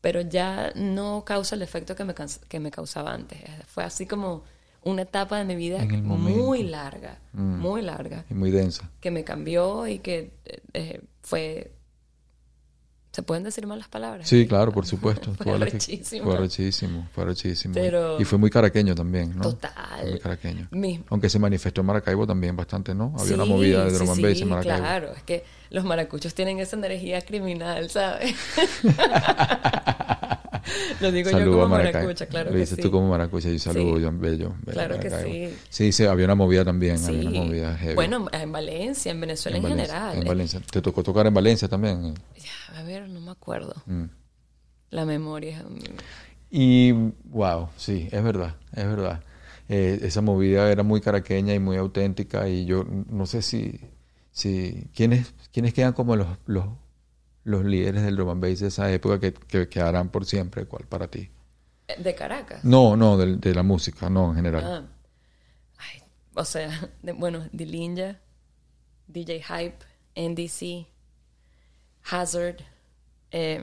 pero 0.00 0.20
ya 0.20 0.72
no 0.76 1.24
causa 1.26 1.54
el 1.56 1.62
efecto 1.62 1.96
que 1.96 2.04
me, 2.04 2.14
que 2.48 2.60
me 2.60 2.70
causaba 2.70 3.12
antes. 3.12 3.40
Eh, 3.40 3.62
Fue 3.66 3.82
así 3.84 4.06
como 4.06 4.42
una 4.82 5.02
etapa 5.02 5.38
de 5.38 5.44
mi 5.44 5.56
vida 5.56 5.84
muy 5.84 6.62
larga, 6.62 7.18
Mm. 7.32 7.58
muy 7.58 7.82
larga 7.82 8.24
Y 8.30 8.34
muy 8.34 8.50
densa. 8.52 8.88
que 9.00 9.10
me 9.10 9.24
cambió 9.24 9.86
y 9.88 9.98
que 9.98 10.30
eh, 10.44 10.60
eh, 10.74 11.00
fue... 11.22 11.72
¿Se 13.12 13.22
pueden 13.22 13.44
decir 13.44 13.66
malas 13.66 13.88
palabras? 13.88 14.28
Sí, 14.28 14.46
claro, 14.46 14.72
por 14.72 14.84
supuesto. 14.92 15.32
Fue 15.42 15.54
arrechísimo. 15.54 16.26
Fue 16.26 16.34
arrechísimo, 16.36 17.08
fue 17.14 17.24
arrechísimo. 17.24 17.72
Pero- 17.74 18.20
Y 18.20 18.24
fue 18.24 18.38
muy 18.38 18.50
caraqueño 18.50 18.94
también, 18.94 19.34
¿no? 19.34 19.42
Total. 19.42 19.72
Fue 20.02 20.10
muy 20.10 20.18
caraqueño. 20.20 20.68
Mi- 20.70 21.02
Aunque 21.08 21.30
se 21.30 21.38
manifestó 21.38 21.80
en 21.80 21.86
Maracaibo 21.86 22.26
también 22.26 22.54
bastante, 22.56 22.94
¿no? 22.94 23.14
Había 23.18 23.36
una 23.36 23.46
movida 23.46 23.84
de 23.84 23.90
sí, 23.90 23.96
drum 23.96 24.10
and 24.10 24.34
sí, 24.34 24.42
en 24.42 24.48
Maracaibo. 24.50 24.78
claro. 24.78 25.12
Es 25.14 25.22
que 25.22 25.44
los 25.70 25.84
maracuchos 25.84 26.34
tienen 26.34 26.58
esa 26.60 26.76
energía 26.76 27.22
criminal, 27.22 27.88
¿sabes? 27.88 28.34
Lo 31.00 31.12
digo 31.12 31.30
yo 31.30 31.50
como 31.50 31.62
a 31.62 31.68
Maracaibo. 31.68 31.98
maracucha, 31.98 32.26
claro 32.26 32.50
Lo 32.50 32.58
dices 32.58 32.76
sí. 32.76 32.82
tú 32.82 32.90
como 32.90 33.08
maracucha 33.08 33.48
y 33.48 33.58
saludo 33.58 33.96
Sí. 33.96 34.02
yo, 34.02 34.12
bello. 34.12 34.54
bello 34.62 34.72
Claro 34.72 35.00
que 35.00 35.10
sí. 35.10 35.56
Sí, 35.68 35.92
sí, 35.92 36.04
había 36.04 36.24
una 36.24 36.34
movida 36.34 36.64
también, 36.64 36.96
había 37.04 37.28
una 37.28 37.42
movida 37.42 37.76
heavy. 37.76 37.94
Bueno, 37.94 38.26
en 38.32 38.52
Valencia, 38.52 39.12
en 39.12 39.20
Venezuela 39.20 39.58
en, 39.58 39.62
Valencia, 39.62 39.86
general. 39.86 40.16
En 40.16 40.22
eh. 40.22 40.28
Valencia. 40.28 40.60
¿Te 40.70 40.82
tocó 40.82 41.02
tocar 41.02 41.26
en 41.26 41.34
Valencia 41.34 41.68
también? 41.68 42.14
Ya, 42.36 42.78
a 42.78 42.82
ver, 42.82 43.08
no 43.08 43.20
me 43.20 43.30
acuerdo. 43.30 43.74
Mm. 43.86 44.04
La 44.90 45.04
memoria. 45.04 45.64
Y, 46.50 46.92
wow, 47.24 47.68
sí, 47.76 48.08
es 48.12 48.22
verdad, 48.22 48.56
es 48.74 48.84
verdad. 48.84 49.22
Eh, 49.68 49.98
esa 50.02 50.20
movida 50.20 50.70
era 50.70 50.82
muy 50.82 51.00
caraqueña 51.00 51.52
y 51.54 51.58
muy 51.58 51.76
auténtica 51.76 52.48
y 52.48 52.66
yo 52.66 52.84
no 53.10 53.26
sé 53.26 53.42
si, 53.42 53.80
si 54.30 54.88
¿quiénes, 54.94 55.34
quiénes 55.52 55.74
quedan 55.74 55.92
como 55.92 56.14
los, 56.14 56.28
los, 56.46 56.66
los 57.46 57.64
líderes 57.64 58.02
del 58.02 58.16
drum 58.16 58.30
and 58.30 58.42
bass 58.42 58.60
de 58.60 58.68
esa 58.68 58.90
época 58.92 59.18
que, 59.20 59.32
que 59.32 59.68
quedarán 59.68 60.10
por 60.10 60.24
siempre, 60.26 60.66
¿cuál 60.66 60.84
para 60.86 61.08
ti? 61.08 61.30
eh, 61.88 61.94
De 62.02 62.14
Caracas. 62.14 62.64
No, 62.64 62.96
no, 62.96 63.16
de, 63.16 63.54
la 63.54 63.62
música, 63.62 64.10
no, 64.10 64.30
en 64.30 64.36
general. 64.36 64.64
Ah. 64.64 64.84
Ay, 65.78 66.02
o 66.34 66.44
sea, 66.44 66.68
de- 67.02 67.12
bueno, 67.12 67.48
Dilinja, 67.52 68.18
DJ 69.06 69.42
Hype, 69.42 69.78
NDC, 70.16 70.86
Hazard, 72.10 72.56
eh, 73.30 73.62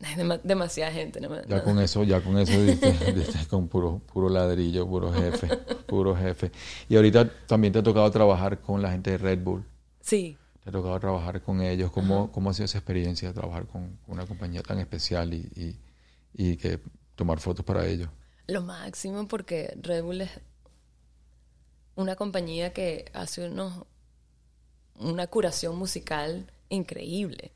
hay 0.00 0.14
dema- 0.14 0.40
demasiada 0.42 0.92
gente. 0.92 1.20
no 1.20 1.30
me- 1.30 1.42
Ya 1.48 1.56
no. 1.56 1.64
con 1.64 1.78
eso, 1.80 2.04
ya 2.04 2.20
con 2.20 2.38
eso 2.38 2.60
diste, 2.62 2.92
diste 3.14 3.46
con 3.48 3.68
puro, 3.68 4.00
puro 4.12 4.28
ladrillo, 4.28 4.86
puro 4.86 5.12
jefe, 5.12 5.48
puro 5.86 6.14
jefe. 6.16 6.52
Y 6.88 6.96
ahorita 6.96 7.28
también 7.46 7.72
te 7.72 7.78
ha 7.78 7.82
tocado 7.82 8.10
trabajar 8.10 8.60
con 8.60 8.80
la 8.82 8.90
gente 8.92 9.12
de 9.12 9.18
Red 9.18 9.38
Bull. 9.42 9.64
Sí, 10.00 10.36
Te 10.68 10.70
ha 10.70 10.80
tocado 10.80 11.00
trabajar 11.00 11.40
con 11.40 11.62
ellos. 11.62 11.90
¿Cómo, 11.90 12.30
cómo 12.30 12.50
ha 12.50 12.52
sido 12.52 12.66
esa 12.66 12.76
experiencia 12.76 13.28
de 13.28 13.32
trabajar 13.32 13.66
con 13.66 13.98
una 14.06 14.26
compañía 14.26 14.62
tan 14.62 14.78
especial 14.78 15.32
y, 15.32 15.48
y, 15.56 15.80
y 16.34 16.56
que 16.58 16.78
tomar 17.16 17.40
fotos 17.40 17.64
para 17.64 17.86
ellos? 17.86 18.10
lo 18.48 18.60
máximo 18.60 19.26
porque 19.28 19.74
Red 19.80 20.02
Bull 20.02 20.22
es 20.22 20.30
una 21.94 22.16
compañía 22.16 22.74
que 22.74 23.10
hace 23.14 23.48
unos, 23.48 23.86
una 24.94 25.26
curación 25.28 25.76
musical 25.76 26.52
increíble. 26.68 27.52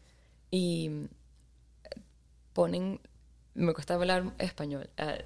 Y 0.51 1.09
ponen, 2.55 2.99
me 3.53 3.75
cuesta 3.75 3.93
hablar 3.93 4.35
español, 4.39 4.89
ah, 4.97 5.19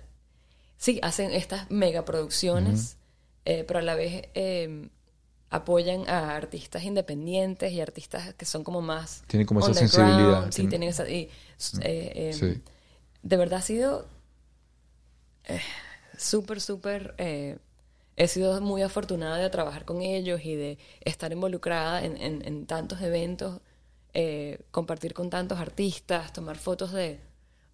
sí, 0.76 0.98
hacen 1.04 1.30
estas 1.30 1.70
megaproducciones, 1.70 2.96
eh, 3.44 3.62
pero 3.64 3.78
a 3.78 3.82
la 3.82 3.94
vez 3.94 4.28
eh, 4.34 4.88
apoyan 5.56 6.08
a 6.08 6.36
artistas 6.36 6.84
independientes 6.84 7.72
y 7.72 7.80
artistas 7.80 8.34
que 8.34 8.44
son 8.44 8.64
como 8.64 8.80
más... 8.82 9.24
Tienen 9.26 9.46
como 9.46 9.60
esa 9.60 9.74
sensibilidad, 9.74 10.44
Sí, 10.50 10.62
tienen- 10.62 10.70
tienen 10.70 10.88
esa... 10.90 11.08
y, 11.08 11.22
eh, 11.22 11.30
eh, 11.82 12.32
Sí. 12.32 12.62
De 13.22 13.36
verdad 13.36 13.58
ha 13.58 13.62
sido 13.62 14.06
eh, 15.44 15.60
súper, 16.16 16.60
súper... 16.60 17.14
eh, 17.18 17.58
he 18.16 18.28
sido 18.28 18.60
muy 18.62 18.82
afortunada 18.82 19.36
de 19.36 19.50
trabajar 19.50 19.84
con 19.84 20.00
ellos 20.00 20.40
y 20.44 20.54
de 20.54 20.78
estar 21.02 21.32
involucrada 21.32 22.02
en, 22.04 22.16
en- 22.16 22.42
en 22.46 22.66
tantos 22.66 23.02
eventos, 23.02 23.60
eh, 24.14 24.60
compartir 24.70 25.12
con 25.12 25.28
tantos 25.28 25.58
artistas, 25.58 26.32
tomar 26.32 26.56
fotos 26.56 26.92
de, 26.92 27.20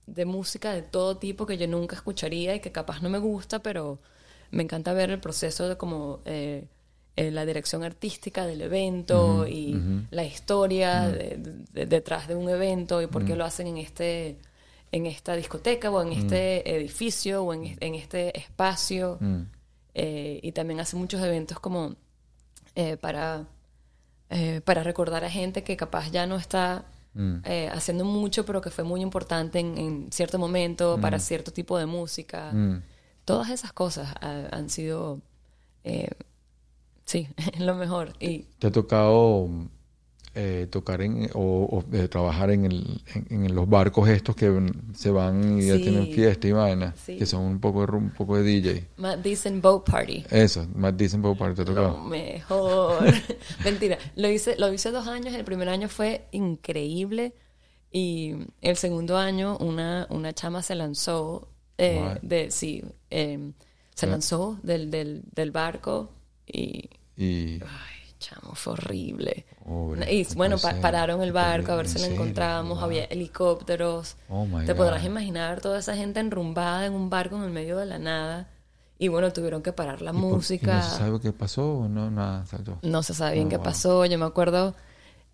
de 0.06 0.24
música 0.24 0.72
de 0.72 0.82
todo 0.82 1.16
tipo 1.18 1.46
que 1.46 1.56
yo 1.58 1.68
nunca 1.68 1.94
escucharía 1.94 2.56
y 2.56 2.60
que 2.60 2.72
capaz 2.72 3.00
no 3.02 3.08
me 3.08 3.18
gusta, 3.18 3.60
pero 3.60 4.00
me 4.50 4.64
encanta 4.64 4.92
ver 4.92 5.10
el 5.10 5.20
proceso 5.20 5.68
de 5.68 5.76
como 5.76 6.20
eh, 6.24 6.66
eh, 7.16 7.30
la 7.30 7.44
dirección 7.44 7.84
artística 7.84 8.46
del 8.46 8.62
evento 8.62 9.46
y 9.46 9.74
la 10.10 10.24
historia 10.24 11.08
de- 11.08 11.36
de- 11.72 11.86
detrás 11.86 12.26
de 12.28 12.34
un 12.34 12.48
evento 12.48 13.02
y 13.02 13.06
por 13.06 13.24
qué 13.24 13.36
lo 13.36 13.44
hacen 13.44 13.66
en 13.66 13.76
este 13.78 14.38
en 14.92 15.06
esta 15.06 15.34
discoteca 15.36 15.90
o 15.90 16.02
en 16.02 16.12
este 16.12 16.76
edificio 16.76 17.42
o 17.44 17.54
en, 17.54 17.76
en 17.80 17.94
este 17.94 18.38
espacio. 18.38 19.18
Eh, 19.94 20.40
y 20.42 20.52
también 20.52 20.80
hace 20.80 20.96
muchos 20.96 21.22
eventos 21.22 21.58
como 21.60 21.96
eh, 22.74 22.96
para 22.98 23.46
eh, 24.30 24.60
para 24.64 24.82
recordar 24.82 25.24
a 25.24 25.30
gente 25.30 25.62
que 25.64 25.76
capaz 25.76 26.10
ya 26.10 26.26
no 26.26 26.36
está 26.36 26.84
haciendo 27.74 28.06
mucho, 28.06 28.46
pero 28.46 28.62
que 28.62 28.70
fue 28.70 28.84
muy 28.84 29.02
importante 29.02 29.58
en, 29.58 29.76
en 29.76 30.12
cierto 30.12 30.38
momento, 30.38 30.98
para 31.02 31.18
cierto 31.18 31.52
tipo 31.52 31.76
de 31.78 31.84
música. 31.84 32.50
Todas 33.26 33.50
esas 33.50 33.72
cosas 33.74 34.14
ha- 34.20 34.48
han 34.50 34.70
sido, 34.70 35.20
sí, 37.04 37.28
lo 37.58 37.74
mejor. 37.74 38.12
Y 38.20 38.40
¿Te 38.58 38.68
ha 38.68 38.72
tocado 38.72 39.48
eh, 40.34 40.66
tocar 40.70 41.02
en, 41.02 41.28
o, 41.34 41.40
o, 41.70 41.84
eh, 41.94 42.08
trabajar 42.08 42.50
en, 42.50 42.64
el, 42.64 43.02
en, 43.28 43.44
en 43.44 43.54
los 43.54 43.68
barcos 43.68 44.08
estos 44.08 44.34
que 44.34 44.50
se 44.94 45.10
van 45.10 45.60
y 45.60 45.66
ya 45.66 45.76
tienen 45.76 46.10
fiesta 46.10 46.48
y 46.48 46.52
vaina? 46.52 46.94
Sí. 46.96 47.16
Que 47.18 47.26
son 47.26 47.42
un 47.42 47.60
poco 47.60 47.84
de, 47.86 47.92
un 47.96 48.10
poco 48.10 48.36
de 48.38 48.42
DJ. 48.42 48.88
Matt 48.96 49.18
Decent 49.20 49.62
Boat 49.62 49.84
Party. 49.84 50.24
Eso, 50.30 50.66
más 50.74 50.96
dicen 50.96 51.20
por 51.20 51.36
parte, 51.36 51.64
¿te 51.64 51.70
ha 51.70 51.74
Lo 51.74 52.04
mejor. 52.04 53.04
Mentira. 53.64 53.98
Lo 54.16 54.28
hice, 54.30 54.56
lo 54.58 54.72
hice 54.72 54.90
dos 54.90 55.06
años. 55.06 55.34
El 55.34 55.44
primer 55.44 55.68
año 55.68 55.88
fue 55.88 56.26
increíble. 56.32 57.34
Y 57.90 58.34
el 58.62 58.76
segundo 58.76 59.18
año 59.18 59.58
una, 59.58 60.06
una 60.08 60.32
chama 60.32 60.62
se 60.62 60.74
lanzó. 60.74 61.48
eh, 61.76 62.18
de, 62.22 62.50
sí, 62.50 62.82
eh, 63.10 63.52
se 63.94 64.06
lanzó 64.06 64.58
del, 64.62 64.90
del, 64.90 65.24
del 65.34 65.50
barco 65.50 66.10
y... 66.52 66.90
Y... 67.16 67.60
Ay, 67.62 68.14
chamo, 68.18 68.54
fue 68.54 68.74
horrible. 68.74 69.46
Pobre, 69.64 70.12
y 70.14 70.22
no 70.24 70.28
bueno, 70.34 70.58
pa- 70.58 70.80
pararon 70.80 71.22
el 71.22 71.32
barco 71.32 71.72
a 71.72 71.76
ver 71.76 71.88
si 71.88 71.94
lo 71.98 72.04
en 72.04 72.10
serio, 72.10 72.20
encontramos. 72.22 72.78
wow. 72.78 72.84
Había 72.84 73.04
helicópteros. 73.04 74.16
Oh, 74.28 74.44
my 74.46 74.64
Te 74.64 74.72
God. 74.72 74.78
podrás 74.78 75.04
imaginar 75.04 75.60
toda 75.60 75.78
esa 75.78 75.96
gente 75.96 76.20
enrumbada 76.20 76.86
en 76.86 76.92
un 76.94 77.10
barco 77.10 77.36
en 77.36 77.44
el 77.44 77.50
medio 77.50 77.76
de 77.78 77.86
la 77.86 77.98
nada. 77.98 78.48
Y 78.98 79.08
bueno, 79.08 79.32
tuvieron 79.32 79.62
que 79.62 79.72
parar 79.72 80.00
la 80.02 80.10
¿Y 80.10 80.14
por- 80.14 80.22
y 80.22 80.34
música. 80.34 80.76
¿No 80.76 80.82
se 80.82 80.96
sabe 80.98 81.20
qué 81.20 81.32
pasó 81.32 81.78
o 81.80 81.88
no? 81.88 82.10
Nada, 82.10 82.42
exacto. 82.42 82.78
No 82.82 83.02
se 83.02 83.14
sabe 83.14 83.34
bien 83.34 83.46
Oh, 83.46 83.50
qué 83.50 83.56
wow. 83.56 83.64
pasó. 83.64 84.06
Yo 84.06 84.18
me 84.18 84.24
acuerdo, 84.26 84.74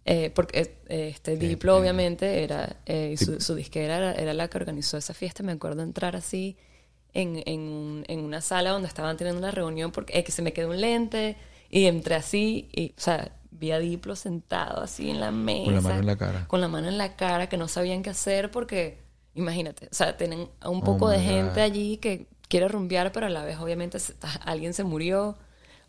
eh, 0.07 0.31
porque 0.35 0.79
eh, 0.89 1.09
este 1.15 1.37
Diplo, 1.37 1.77
eh, 1.77 1.81
obviamente, 1.81 2.43
era 2.43 2.77
eh, 2.87 3.11
y 3.13 3.17
su 3.19 3.55
disquera 3.55 3.97
era, 3.99 4.13
era 4.15 4.33
la 4.35 4.49
que 4.49 4.57
organizó 4.57 4.97
esa 4.97 5.13
fiesta. 5.15 5.43
Me 5.43 5.53
acuerdo 5.53 5.83
entrar 5.83 6.17
así 6.17 6.57
en, 7.15 7.43
en, 7.47 8.05
en 8.09 8.21
una 8.21 8.41
sala 8.41 8.71
donde 8.71 8.89
estaban 8.89 9.17
teniendo 9.17 9.39
una 9.41 9.51
reunión 9.51 9.91
porque 9.93 10.19
eh, 10.19 10.25
que 10.25 10.33
se 10.33 10.43
me 10.43 10.53
quedó 10.53 10.69
un 10.71 10.81
lente 10.81 11.37
y 11.71 11.87
entré 11.87 12.15
así 12.15 12.69
y, 12.73 12.91
o 12.97 13.01
sea, 13.01 13.33
vi 13.51 13.73
a 13.73 13.79
Diplo 13.79 14.15
sentado 14.17 14.83
así 14.83 15.11
en 15.11 15.21
la 15.21 15.31
mesa. 15.31 15.65
Con 15.65 15.75
la 15.75 15.81
mano 15.81 15.99
en 16.01 16.07
la 16.07 16.17
cara. 16.17 16.45
Con 16.49 16.61
la 16.61 16.69
mano 16.69 16.89
en 16.89 16.99
la 16.99 17.17
cara, 17.17 17.49
que 17.49 17.57
no 17.57 17.69
sabían 17.69 18.03
qué 18.03 18.11
hacer 18.11 18.51
porque, 18.51 18.99
imagínate, 19.35 19.87
o 19.91 19.95
sea, 19.95 20.17
tienen 20.17 20.49
a 20.61 20.69
un 20.71 20.79
Oh, 20.79 20.85
poco 20.85 21.09
de 21.09 21.21
gente 21.21 21.55
God. 21.55 21.59
allí 21.59 21.97
que 21.99 22.27
quiere 22.49 22.69
rumbear, 22.69 23.13
pero 23.13 23.27
a 23.27 23.31
la 23.31 23.45
vez 23.45 23.59
obviamente 23.59 23.99
se- 23.99 24.15
alguien 24.45 24.73
se 24.75 24.85
murió 24.85 25.37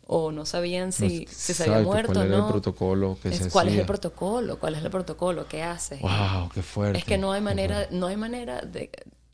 o 0.08 0.32
no 0.32 0.46
sabían 0.46 0.92
si, 0.92 1.26
No, 1.26 1.32
si 1.32 1.54
se 1.54 1.64
había 1.64 1.80
muerto 1.82 2.14
¿Cuál 2.14 2.26
o 2.26 2.30
era 2.30 2.38
no. 2.40 2.46
el 2.48 2.52
protocolo 2.54 3.18
que 3.22 3.30
Es- 3.30 3.38
se 3.38 3.50
¿Cuál 3.50 3.68
es 3.70 3.76
el 3.76 3.86
protocolo? 3.86 4.60
¿Cuál 4.60 4.76
es 4.76 4.84
el 4.84 4.90
protocolo? 4.90 5.48
¿Qué 5.48 5.62
haces? 5.64 6.02
Wow, 6.02 6.50
qué 6.54 6.64
fuerte. 6.64 6.98
Es 6.98 7.06
que 7.06 7.18
no 7.18 7.32
hay 7.32 7.42
manera, 7.42 7.88
no 7.92 8.08
hay 8.08 8.18
manera 8.18 8.62
de, 8.62 8.90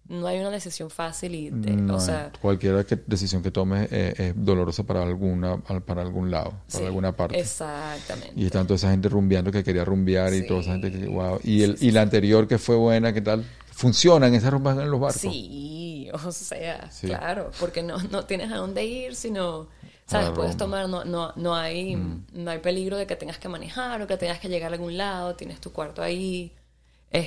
no 0.08 0.28
hay 0.28 0.39
una 0.39 0.51
decisión 0.51 0.89
fácil 0.89 1.34
y, 1.34 1.49
de- 1.49 1.72
No, 1.76 1.95
o 1.95 1.99
sea, 1.99 2.32
cualquier 2.41 2.86
que- 2.86 2.99
decisión 3.08 3.41
que 3.41 3.49
tomes 3.51 3.88
eh, 3.91 4.14
es 4.18 4.34
dolorosa 4.36 4.84
para 4.84 5.01
alguna 5.03 5.58
para 5.58 6.01
algún 6.03 6.30
lado, 6.30 6.51
para 6.51 6.80
sí, 6.80 6.86
alguna 6.86 7.16
parte. 7.16 7.39
Exactamente. 7.39 8.34
Y 8.36 8.45
está 8.45 8.62
toda 8.64 8.76
esa 8.76 8.91
gente 8.91 9.10
rumbeando 9.10 9.51
que 9.51 9.64
quería 9.64 9.84
rumbear 9.84 10.34
y 10.34 10.45
toda 10.45 10.62
esa 10.62 10.74
gente 10.74 10.91
que 10.91 10.99
Sí. 10.99 11.06
wow. 11.08 11.39
Y 11.43 11.64
el 11.64 11.78
y 11.82 11.91
la 11.91 12.01
anterior 12.03 12.47
que 12.47 12.58
fue 12.58 12.76
buena, 12.76 13.14
¿qué 13.14 13.22
tal? 13.22 13.43
Funcionan 13.72 14.34
esas 14.34 14.51
rumbas 14.53 14.78
en 14.78 14.89
los 14.89 14.99
barcos. 14.99 15.22
Sí, 15.22 16.08
o 16.14 16.32
sea, 16.32 16.89
Sí. 16.91 17.08
claro, 17.08 17.51
porque 17.60 17.84
no, 17.84 17.97
no 18.12 18.26
tienes 18.26 18.51
a 18.51 18.58
dónde 18.58 18.86
ir, 18.86 19.16
sino, 19.16 19.68
¿sabes? 20.06 20.30
Puedes 20.30 20.56
tomar, 20.56 20.88
no, 20.88 21.03
no, 21.03 21.34
no 21.36 21.56
hay, 21.56 21.95
Mm. 21.95 22.26
no 22.34 22.51
hay 22.51 22.60
peligro 22.60 22.95
de 22.95 23.06
que 23.08 23.16
tengas 23.16 23.38
que 23.39 23.49
manejar 23.49 24.01
o 24.01 24.08
que 24.08 24.16
tengas 24.18 24.39
que 24.39 24.47
llegar 24.49 24.72
a 24.72 24.76
algún 24.76 24.95
lado, 24.97 25.36
tienes 25.36 25.60
tu 25.60 25.72
cuarto 25.74 26.01
ahí. 26.01 26.53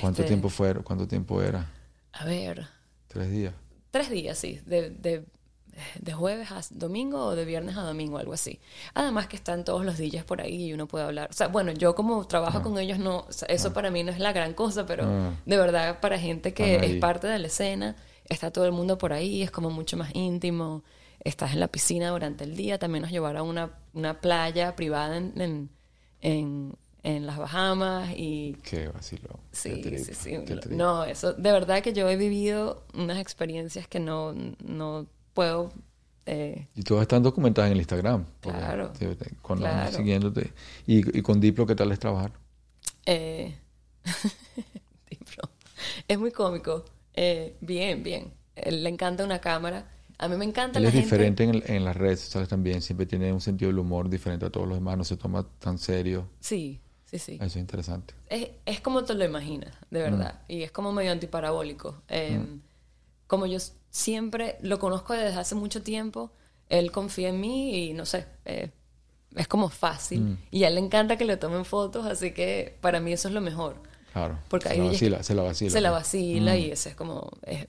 ¿Cuánto 0.01 0.21
Este, 0.21 0.23
tiempo 0.25 0.49
fue? 0.49 0.73
¿Cuánto 0.75 1.07
tiempo 1.07 1.41
era? 1.41 1.69
A 2.13 2.25
ver, 2.25 2.67
Tres 3.07 3.31
días. 3.31 3.53
tres 3.91 4.09
días, 4.09 4.37
sí, 4.37 4.59
de, 4.65 4.89
de, 4.91 5.25
de 5.99 6.13
jueves 6.13 6.51
a 6.51 6.61
domingo 6.71 7.25
o 7.25 7.35
de 7.35 7.45
viernes 7.45 7.75
a 7.77 7.81
domingo, 7.81 8.17
algo 8.17 8.33
así. 8.33 8.59
Además 8.93 9.27
que 9.27 9.35
están 9.35 9.63
todos 9.63 9.83
los 9.85 9.97
DJs 9.97 10.23
por 10.25 10.41
ahí 10.41 10.65
y 10.65 10.73
uno 10.73 10.87
puede 10.87 11.05
hablar. 11.05 11.29
O 11.31 11.33
sea, 11.33 11.47
bueno, 11.47 11.71
yo 11.71 11.95
como 11.95 12.27
trabajo 12.27 12.61
con 12.61 12.77
ellos, 12.77 12.99
no, 12.99 13.21
o 13.27 13.31
sea, 13.31 13.47
eso 13.47 13.73
para 13.73 13.89
mí 13.89 14.03
no 14.03 14.11
es 14.11 14.19
la 14.19 14.31
gran 14.33 14.53
cosa, 14.53 14.85
pero 14.85 15.05
Ah. 15.05 15.33
de 15.45 15.57
verdad 15.57 15.99
para 16.01 16.19
gente 16.19 16.53
que 16.53 16.75
es 16.77 16.95
parte 16.99 17.27
de 17.27 17.39
la 17.39 17.47
escena, 17.47 17.95
está 18.25 18.51
todo 18.51 18.65
el 18.65 18.71
mundo 18.73 18.97
por 18.97 19.13
ahí, 19.13 19.41
es 19.41 19.51
como 19.51 19.69
mucho 19.71 19.97
más 19.97 20.13
íntimo. 20.13 20.83
Estás 21.21 21.51
en 21.53 21.59
la 21.59 21.67
piscina 21.67 22.09
durante 22.11 22.43
el 22.45 22.55
día, 22.55 22.77
también 22.79 23.01
nos 23.01 23.11
llevaron 23.11 23.39
a 23.41 23.43
una, 23.43 23.71
una 23.93 24.21
playa 24.21 24.75
privada 24.75 25.17
en, 25.17 25.33
en, 25.41 25.69
en, 26.21 26.73
en 27.03 27.25
las 27.25 27.37
Bahamas 27.37 28.11
y 28.15 28.57
Qué 28.63 28.87
vacilo. 28.89 29.39
Sí, 29.51 29.81
Qué 29.81 29.99
sí, 29.99 30.13
sí. 30.13 30.37
No, 30.71 31.03
eso, 31.05 31.33
de 31.33 31.51
verdad 31.51 31.81
que 31.81 31.93
yo 31.93 32.09
he 32.09 32.15
vivido 32.17 32.83
unas 32.93 33.17
experiencias 33.19 33.87
que 33.87 33.99
no, 33.99 34.33
no 34.63 35.07
puedo. 35.33 35.71
eh, 36.25 36.67
Y 36.75 36.83
todas 36.83 37.03
están 37.03 37.23
documentadas 37.23 37.67
en 37.67 37.73
el 37.73 37.79
Instagram. 37.79 38.25
Claro, 38.41 38.91
te- 38.91 39.15
te- 39.15 39.35
Con 39.41 39.59
claro. 39.59 39.95
siguiéndote. 39.95 40.51
Y, 40.87 41.17
y 41.17 41.21
con 41.21 41.39
Diplo, 41.39 41.65
¿qué 41.65 41.75
tal 41.75 41.91
es 41.91 41.99
trabajar? 41.99 42.31
eh, 43.05 43.55
Diplo. 45.09 45.43
es 46.07 46.19
muy 46.19 46.31
cómico. 46.31 46.85
Eh, 47.13 47.55
bien, 47.61 48.03
bien. 48.03 48.33
Él 48.55 48.83
le 48.83 48.89
encanta 48.89 49.23
una 49.23 49.39
cámara. 49.39 49.89
A 50.17 50.27
mí 50.27 50.35
me 50.35 50.45
encanta 50.45 50.79
Él 50.79 50.83
la 50.83 50.89
es 50.89 50.93
gente. 50.95 51.05
diferente 51.05 51.43
en, 51.45 51.49
el- 51.51 51.63
en 51.67 51.85
las 51.85 51.95
redes 51.95 52.19
sociales 52.19 52.49
también. 52.49 52.81
Siempre 52.81 53.05
tiene 53.05 53.31
un 53.31 53.41
sentido 53.41 53.69
del 53.69 53.79
humor 53.79 54.09
diferente 54.09 54.45
a 54.45 54.49
todos 54.49 54.67
los 54.67 54.77
demás. 54.77 54.97
No 54.97 55.03
se 55.05 55.15
toma 55.17 55.45
tan 55.59 55.77
serio. 55.77 56.27
Sí, 56.41 56.81
sí, 57.09 57.19
sí. 57.19 57.33
Eso 57.35 57.45
es 57.45 57.55
interesante. 57.57 58.13
Es, 58.27 58.49
es 58.65 58.81
como 58.81 59.03
te 59.03 59.13
lo 59.15 59.23
imaginas, 59.25 59.73
de 59.89 60.01
verdad. 60.01 60.41
Y 60.47 60.63
es 60.63 60.71
como 60.71 60.91
medio 60.91 61.11
antiparabólico. 61.11 62.01
Eh, 62.07 62.39
Como 63.27 63.45
yo 63.45 63.59
siempre 63.91 64.57
lo 64.61 64.79
conozco 64.79 65.13
desde 65.13 65.39
hace 65.39 65.55
mucho 65.55 65.81
tiempo, 65.83 66.31
él 66.67 66.91
confía 66.91 67.29
en 67.29 67.39
mí 67.39 67.75
y 67.89 67.93
no 67.93 68.05
sé, 68.05 68.25
eh, 68.45 68.71
es 69.35 69.47
como 69.47 69.69
fácil. 69.69 70.37
Y 70.51 70.63
a 70.63 70.67
él 70.69 70.75
le 70.75 70.81
encanta 70.81 71.17
que 71.17 71.25
le 71.25 71.37
tomen 71.37 71.63
fotos, 71.65 72.05
así 72.05 72.31
que 72.31 72.77
para 72.81 72.99
mí 72.99 73.11
eso 73.13 73.27
es 73.27 73.33
lo 73.33 73.41
mejor. 73.41 73.81
Claro. 74.13 74.39
Porque 74.49 74.69
se, 74.69 74.73
hay 74.73 74.79
la 74.79 74.85
vacila, 74.91 75.17
que- 75.17 75.23
se 75.23 75.35
la 75.35 75.41
vacila. 75.43 75.71
Se 75.71 75.81
la 75.81 75.91
vacila 75.91 76.57
y 76.57 76.71
ese 76.71 76.89
es 76.89 76.95
como... 76.95 77.29
es- 77.43 77.67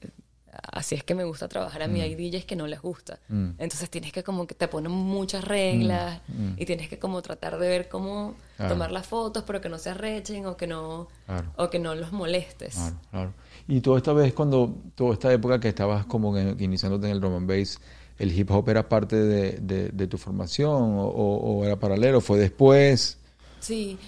así 0.72 0.94
es 0.94 1.04
que 1.04 1.14
me 1.14 1.24
gusta 1.24 1.48
trabajar 1.48 1.82
a 1.82 1.88
Mm. 1.88 1.92
mí. 1.92 2.00
Hay 2.00 2.14
DJs 2.14 2.44
que 2.44 2.56
no 2.56 2.66
les 2.66 2.80
gusta. 2.80 3.18
Entonces 3.28 3.88
tienes 3.90 4.12
que 4.12 4.22
como 4.22 4.46
que 4.46 4.54
te 4.54 4.68
ponen 4.68 4.92
muchas 4.92 5.44
reglas 5.44 6.20
y 6.56 6.64
tienes 6.66 6.88
que 6.88 6.98
como 6.98 7.22
tratar 7.22 7.58
de 7.58 7.68
ver 7.68 7.88
cómo 7.88 8.30
Mm. 8.30 8.34
Claro. 8.56 8.74
tomar 8.74 8.92
las 8.92 9.06
fotos, 9.06 9.42
pero 9.46 9.60
que 9.60 9.68
no 9.68 9.78
se 9.78 9.90
arrechen 9.90 10.44
o 10.46 10.56
que 10.56 10.66
no, 10.66 11.08
Claro. 11.26 11.52
o 11.56 11.70
que 11.70 11.78
no 11.78 11.94
los 11.94 12.12
molestes. 12.12 12.74
Claro, 12.74 12.96
claro. 13.10 13.34
Y 13.68 13.80
toda 13.80 13.96
esta 13.98 14.12
vez, 14.12 14.32
cuando, 14.34 14.74
toda 14.94 15.14
esta 15.14 15.32
época 15.32 15.58
que 15.60 15.68
estabas 15.68 16.04
como 16.06 16.36
iniciándote 16.38 17.06
en 17.06 17.12
el 17.12 17.20
drum 17.20 17.34
and 17.36 17.48
bass, 17.48 17.78
¿el 18.18 18.38
hip 18.38 18.50
hop 18.50 18.68
era 18.68 18.88
parte 18.88 19.16
de, 19.16 19.52
de- 19.60 19.88
de 19.88 20.06
tu 20.06 20.18
formación 20.18 20.70
o, 20.98 21.04
o- 21.06 21.58
o 21.60 21.64
era 21.64 21.78
paralelo? 21.78 22.20
¿Fue 22.20 22.38
después? 22.38 23.16
Sí, 23.60 23.98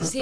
sí. 0.00 0.20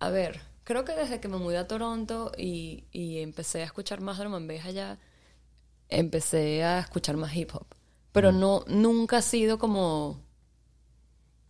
A 0.00 0.08
ver, 0.10 0.40
creo 0.70 0.84
que 0.84 0.94
desde 0.94 1.18
que 1.20 1.26
me 1.26 1.36
mudé 1.36 1.58
a 1.58 1.66
Toronto 1.66 2.30
y, 2.38 2.84
y 2.92 3.18
empecé 3.18 3.62
a 3.62 3.64
escuchar 3.64 4.00
más 4.00 4.18
drum 4.18 4.34
and 4.34 4.48
bass 4.48 4.64
allá, 4.66 4.98
empecé 5.88 6.62
a 6.62 6.78
escuchar 6.78 7.16
más 7.16 7.34
hip 7.34 7.50
hop. 7.54 7.66
Pero 8.12 8.30
no, 8.30 8.64
nunca 8.68 9.18
ha 9.18 9.22
sido 9.22 9.58
como, 9.58 10.20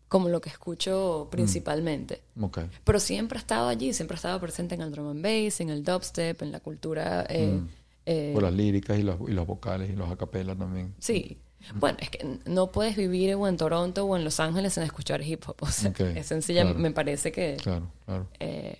como 0.08 0.28
lo 0.30 0.40
que 0.40 0.48
escucho 0.48 1.28
principalmente. 1.30 2.22
Ok. 2.40 2.60
Pero 2.84 2.98
siempre 2.98 3.36
ha 3.38 3.40
estado 3.42 3.68
allí, 3.68 3.92
siempre 3.92 4.14
ha 4.14 4.16
estado 4.16 4.40
presente 4.40 4.74
en 4.74 4.80
el 4.80 4.90
drum 4.90 5.08
and 5.08 5.22
bass, 5.22 5.60
en 5.60 5.68
el 5.68 5.84
dubstep, 5.84 6.40
en 6.42 6.50
la 6.52 6.60
cultura. 6.60 7.26
eh, 7.28 7.60
eh, 8.06 8.30
Por 8.32 8.42
las 8.42 8.54
líricas 8.54 8.98
y 8.98 9.02
los, 9.02 9.16
y 9.28 9.32
los 9.32 9.46
vocales 9.46 9.90
y 9.90 9.96
los 9.96 10.10
acapelas 10.10 10.56
también. 10.58 10.94
Sí. 10.98 11.38
Bueno, 11.74 11.98
es 12.00 12.08
que 12.08 12.38
no 12.46 12.72
puedes 12.72 12.96
vivir 12.96 13.34
o 13.34 13.46
en 13.46 13.58
Toronto 13.58 14.06
o 14.06 14.16
en 14.16 14.24
Los 14.24 14.40
Ángeles 14.40 14.72
sin 14.72 14.82
escuchar 14.82 15.20
hip 15.22 15.44
hop. 15.46 15.56
O 15.60 15.66
sea, 15.66 15.90
Ok, 15.90 16.00
es 16.00 16.26
sencilla, 16.26 16.62
claro. 16.62 16.78
me 16.78 16.90
parece 16.90 17.32
que... 17.32 17.58
Claro, 17.62 17.90
claro. 18.06 18.26
eh, 18.40 18.78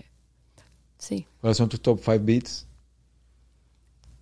sí. 1.00 1.26
¿Cuáles 1.40 1.56
son 1.56 1.68
tus 1.68 1.80
top 1.80 1.98
5 2.04 2.20
beats? 2.22 2.66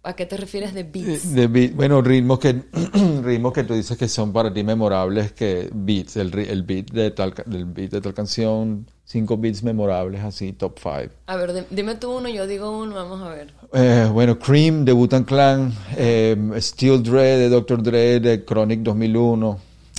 ¿A 0.05 0.15
qué 0.15 0.25
te 0.25 0.37
refieres 0.39 0.73
de 0.73 0.85
beats? 0.85 1.35
De 1.35 1.49
beat- 1.51 1.75
bueno, 1.75 2.01
ritmos 2.01 2.39
que 2.39 2.63
ritmos 3.23 3.53
que 3.53 3.65
tú 3.65 3.75
dices 3.75 3.99
que 3.99 4.09
son 4.09 4.33
para 4.33 4.51
ti 4.55 4.63
memorables, 4.63 5.33
que 5.33 5.69
beats, 5.75 6.17
el, 6.17 6.33
el 6.39 6.63
beat 6.63 6.93
de 6.93 7.11
tal 7.11 7.35
del 7.45 7.65
beat 7.67 7.91
de 7.91 8.01
tal 8.01 8.15
canción, 8.15 8.87
cinco 9.05 9.37
beats 9.37 9.63
memorables 9.65 10.23
así, 10.23 10.53
top 10.53 10.79
5. 10.79 11.13
A 11.27 11.37
ver, 11.37 11.53
di- 11.53 11.67
dime 11.71 11.97
tú 11.97 12.17
uno, 12.17 12.29
yo 12.31 12.47
digo 12.47 12.79
uno, 12.79 12.95
vamos 12.95 13.21
a 13.23 13.29
ver. 13.31 13.53
Eh, 13.75 14.09
bueno, 14.11 14.39
Cream 14.39 14.85
de 14.85 14.93
Wu-Tang 14.93 15.27
Clan, 15.27 15.75
eh, 15.97 16.37
Steel 16.59 17.03
Dre 17.03 17.37
de 17.37 17.49
Dr. 17.51 17.83
Dre 17.83 18.21
de 18.21 18.45
Chronic 18.45 18.81
2001, 18.81 19.59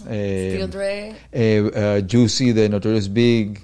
eh, 0.09 0.51
Steel 0.55 0.69
Dre, 0.71 1.09
eh, 1.09 1.71
eh, 1.75 2.07
Juicy 2.09 2.53
de 2.53 2.69
Notorious 2.69 3.11
Big, 3.13 3.59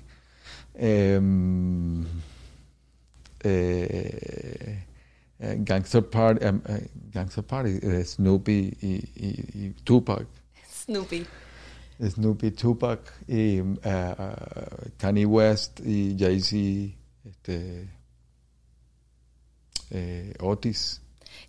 eh, 3.47 4.85
eh, 5.39 5.55
Gangster 5.59 6.03
Party, 6.09 6.45
eh, 6.45 6.53
eh, 6.69 6.87
Gangster 7.11 7.43
Party 7.43 7.79
Snoopy 8.03 8.77
y, 8.81 8.87
y- 9.15 9.65
y 9.65 9.69
Tupac. 9.83 10.25
Snoopy. 10.85 11.25
Snoopy, 12.01 12.51
Tupac 12.51 12.99
y 13.27 13.59
eh, 13.83 14.15
Kanye 14.97 15.25
West 15.25 15.79
y 15.85 16.15
Jay-Z, 16.19 16.93
este, 17.29 17.89
Otis. 20.41 21.01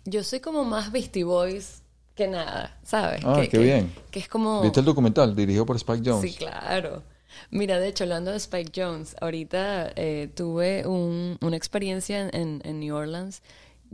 Yo 0.05 0.23
soy 0.23 0.39
como 0.39 0.63
más 0.63 0.91
Beastie 0.91 1.23
Boys 1.23 1.81
que 2.15 2.27
nada, 2.27 2.79
¿sabes? 2.83 3.21
Ah, 3.25 3.35
que, 3.41 3.49
qué 3.49 3.57
que- 3.57 3.63
bien. 3.63 3.93
Que 4.09 4.19
es 4.19 4.27
como... 4.27 4.61
¿Viste 4.61 4.79
el 4.79 4.85
documental 4.85 5.35
dirigido 5.35 5.65
por 5.65 5.75
Spike 5.75 6.01
Jones? 6.09 6.31
Sí, 6.31 6.37
claro. 6.37 7.03
Mira, 7.51 7.79
de 7.79 7.87
hecho, 7.87 8.03
hablando 8.03 8.31
de 8.31 8.37
Spike 8.37 8.71
Jones, 8.75 9.15
ahorita 9.21 9.91
eh, 9.95 10.29
tuve 10.35 10.85
un- 10.87 11.37
una 11.41 11.55
experiencia 11.57 12.21
en, 12.21 12.35
en- 12.35 12.61
en 12.63 12.79
New 12.79 12.95
Orleans. 12.95 13.41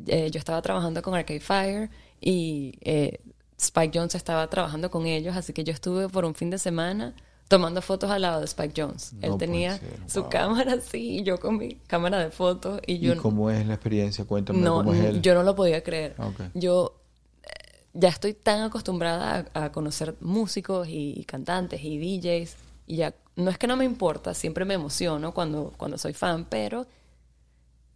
Eh, 0.08 0.30
yo 0.32 0.40
estaba 0.40 0.62
trabajando 0.62 1.02
con 1.02 1.14
Arcade 1.16 1.40
Fire 1.40 1.90
y 2.20 2.74
eh, 2.82 3.20
Spike 3.60 3.98
Jones 3.98 4.16
estaba 4.16 4.50
trabajando 4.50 4.90
con 4.90 5.06
ellos, 5.06 5.36
así 5.36 5.54
que 5.54 5.64
yo 5.64 5.72
estuve 5.74 6.10
por 6.10 6.26
un 6.26 6.34
fin 6.36 6.50
de 6.50 6.58
semana 6.58 7.14
tomando 7.48 7.82
fotos 7.84 8.10
al 8.10 8.24
lado 8.24 8.40
de 8.40 8.46
Spike 8.46 8.74
Jones. 8.82 9.14
No 9.14 9.34
Él 9.34 9.38
tenía 9.38 9.78
ser, 9.78 9.90
su 10.08 10.22
wow. 10.22 10.30
cámara 10.30 10.74
así 10.74 11.20
y 11.20 11.24
yo 11.24 11.40
con 11.40 11.58
mi 11.58 11.76
cámara 11.88 12.18
de 12.20 12.32
fotos 12.32 12.82
y 12.88 12.98
yo 13.00 13.14
¿Y 13.14 13.18
cómo 13.18 13.52
es 13.52 13.68
la 13.68 13.76
experiencia? 13.76 14.26
Cuéntame 14.26 14.60
no, 14.60 14.78
cómo 14.78 14.94
es 14.96 15.04
él. 15.06 15.22
yo 15.22 15.36
no 15.36 15.44
lo 15.44 15.56
podía 15.56 15.84
creer. 15.84 16.16
Ah, 16.18 16.28
ok. 16.28 16.42
Yo 16.56 16.96
eh, 17.44 17.50
ya 17.94 18.10
estoy 18.10 18.34
tan 18.34 18.62
acostumbrada 18.64 19.46
a, 19.54 19.66
a 19.66 19.72
conocer 19.72 20.16
músicos 20.22 20.88
y, 20.88 21.14
y 21.16 21.24
cantantes 21.26 21.82
y 21.84 22.00
DJs 22.00 22.56
y 22.88 22.98
ya 22.98 23.16
no 23.36 23.50
es 23.52 23.58
que 23.58 23.68
no 23.68 23.78
me 23.78 23.86
importa, 23.86 24.34
siempre 24.34 24.66
me 24.66 24.76
emociono 24.76 25.34
cuando, 25.34 25.74
cuando 25.78 25.98
soy 25.98 26.14
fan, 26.14 26.46
pero 26.50 26.88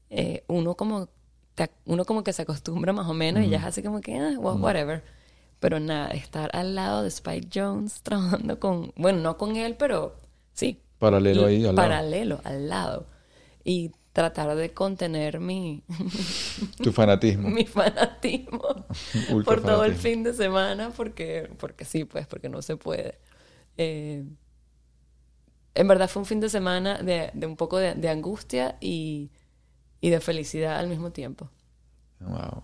eh, 0.10 0.44
uno 0.48 0.76
como 0.76 1.10
te- 1.56 1.72
uno 1.86 2.06
como 2.06 2.24
que 2.24 2.34
se 2.34 2.44
acostumbra 2.44 2.94
más 2.94 3.08
o 3.08 3.14
menos 3.14 3.44
y 3.44 3.50
ya 3.50 3.58
es 3.58 3.64
así 3.66 3.84
como 3.84 4.02
que 4.02 4.18
ah, 4.18 4.36
well, 4.40 4.62
whatever. 4.62 5.04
Pero 5.60 5.80
nada, 5.80 6.10
estar 6.12 6.52
al 6.56 6.76
lado 6.76 7.02
de 7.04 7.10
Spike 7.10 7.50
Jones 7.54 8.02
trabajando 8.04 8.60
con, 8.60 8.94
bueno, 8.96 9.20
no 9.22 9.38
con 9.38 9.56
él, 9.56 9.76
pero 9.78 10.16
sí. 10.54 10.82
Paralelo 11.00 11.46
ahí, 11.46 11.66
al 11.66 11.76
lado. 11.76 11.88
Paralelo, 11.88 12.42
al 12.44 12.70
lado. 12.70 13.08
Y 13.64 13.92
tratar 14.14 14.56
de 14.56 14.74
contener 14.74 15.40
mi, 15.40 15.84
Tu 16.82 16.92
fanatismo. 16.92 17.50
mi 17.50 17.66
fanatismo 17.66 18.86
por 19.46 19.62
todo 19.62 19.84
el 19.86 19.96
fin 19.96 20.24
de 20.24 20.34
semana 20.34 20.92
porque 20.96 21.50
porque 21.60 21.86
sí 21.86 22.06
pues 22.06 22.28
porque 22.28 22.50
no 22.50 22.62
se 22.62 22.78
puede 22.78 23.20
Eh, 23.78 24.24
en 25.78 25.88
verdad 25.88 26.10
fue 26.10 26.22
un 26.22 26.26
fin 26.26 26.40
de 26.40 26.50
semana 26.50 26.98
de, 27.02 27.32
de 27.34 27.46
un 27.48 27.56
poco 27.56 27.78
de, 27.78 27.96
de 27.96 28.10
angustia 28.10 28.78
y, 28.82 29.30
y 30.02 30.10
de 30.10 30.20
felicidad 30.20 30.78
al 30.80 30.88
mismo 30.88 31.12
tiempo 31.12 31.50
Wow. 32.20 32.64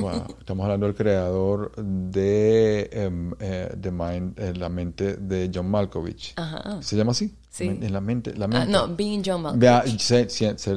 Wow. 0.00 0.24
Estamos 0.40 0.64
hablando 0.64 0.86
del 0.86 0.96
creador 0.96 1.72
de, 1.76 2.88
em, 2.92 3.32
eh, 3.38 3.72
The 3.80 3.90
Mind, 3.92 4.38
eh, 4.40 4.52
la 4.56 4.68
mente 4.68 5.16
de 5.16 5.50
John 5.54 5.70
Malkovich. 5.70 6.32
Ajá. 6.36 6.82
¿Se 6.82 6.96
llama 6.96 7.12
así? 7.12 7.36
Sí. 7.50 7.66
En 7.68 7.92
la 7.92 8.00
mente. 8.00 8.34
La 8.34 8.46
Ah, 8.46 8.48
mente. 8.48 8.66
no 8.72 8.88
Being 8.96 9.22
John 9.24 9.42
Malkovich 9.42 10.00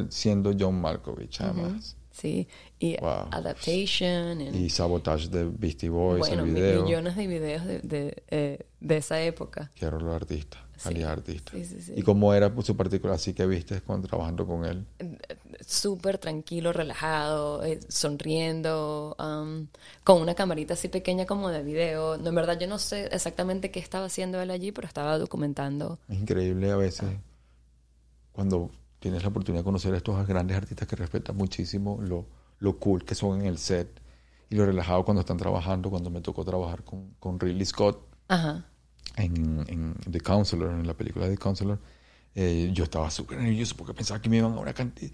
siendo 0.09 0.53
John 0.59 0.79
Malkovich, 0.79 1.41
además. 1.41 1.95
sí 2.11 2.47
y 2.77 2.97
Wow. 2.99 3.29
Adaptation 3.31 4.41
and- 4.41 4.55
Y 4.55 4.69
Sabotage 4.69 5.29
de 5.29 5.45
Beastie 5.45 5.89
Boys, 5.89 6.19
bueno 6.19 6.43
el 6.43 6.53
video. 6.53 6.83
millones 6.83 7.15
de 7.15 7.27
videos 7.27 7.65
de, 7.65 7.79
de, 7.79 8.23
eh, 8.29 8.59
de 8.79 8.97
esa 8.97 9.21
época 9.21 9.71
Quiero 9.75 9.99
los 9.99 10.13
artistas, 10.13 10.61
Sí. 10.61 10.62
Calidad 10.83 11.11
artista. 11.11 11.51
Sí, 11.53 11.65
sí. 11.65 11.93
¿Y 11.95 12.01
cómo 12.01 12.33
era 12.33 12.53
pues, 12.53 12.67
su 12.67 12.75
particular 12.75 13.15
así 13.15 13.33
que 13.33 13.45
viste 13.45 13.81
con, 13.81 14.01
trabajando 14.01 14.45
con 14.45 14.65
él? 14.65 14.85
súper 15.65 16.17
tranquilo, 16.17 16.73
relajado, 16.73 17.63
eh, 17.63 17.79
sonriendo, 17.87 19.15
um, 19.19 19.67
con 20.03 20.21
una 20.21 20.35
camarita 20.35 20.73
así 20.73 20.87
pequeña 20.87 21.25
como 21.25 21.49
de 21.49 21.63
video. 21.63 22.17
No, 22.17 22.29
en 22.29 22.35
verdad 22.35 22.59
yo 22.59 22.67
no 22.67 22.77
sé 22.79 23.05
exactamente 23.07 23.71
qué 23.71 23.79
estaba 23.79 24.05
haciendo 24.05 24.41
él 24.41 24.51
allí, 24.51 24.71
pero 24.71 24.87
estaba 24.87 25.17
documentando. 25.17 25.99
Es 26.09 26.19
increíble 26.19 26.71
a 26.71 26.75
veces 26.75 27.09
cuando 28.31 28.69
tienes 28.99 29.23
la 29.23 29.29
oportunidad 29.29 29.61
de 29.61 29.65
conocer 29.65 29.93
a 29.93 29.97
estos 29.97 30.27
grandes 30.27 30.57
artistas 30.57 30.87
que 30.87 30.95
respetan 30.95 31.35
muchísimo 31.35 31.99
lo, 32.01 32.25
lo 32.59 32.77
cool 32.77 33.05
que 33.05 33.15
son 33.15 33.41
en 33.41 33.47
el 33.47 33.57
set 33.57 34.01
y 34.49 34.55
lo 34.55 34.65
relajado 34.65 35.05
cuando 35.05 35.21
están 35.21 35.37
trabajando. 35.37 35.89
Cuando 35.89 36.09
me 36.09 36.21
tocó 36.21 36.43
trabajar 36.43 36.83
con, 36.83 37.13
con 37.19 37.39
Ridley 37.39 37.65
Scott 37.65 38.13
Ajá. 38.27 38.65
En, 39.15 39.63
en 39.67 39.95
The 40.09 40.21
Counselor, 40.21 40.71
en 40.71 40.87
la 40.87 40.93
película 40.93 41.25
de 41.25 41.31
The 41.31 41.37
Counselor, 41.37 41.79
eh, 42.35 42.71
yo 42.73 42.85
estaba 42.85 43.11
súper 43.11 43.39
nervioso 43.39 43.75
porque 43.77 43.93
pensaba 43.93 44.21
que 44.21 44.29
me 44.29 44.37
iban 44.37 44.53
a 44.53 44.59
una 44.59 44.73
cantidad. 44.73 45.11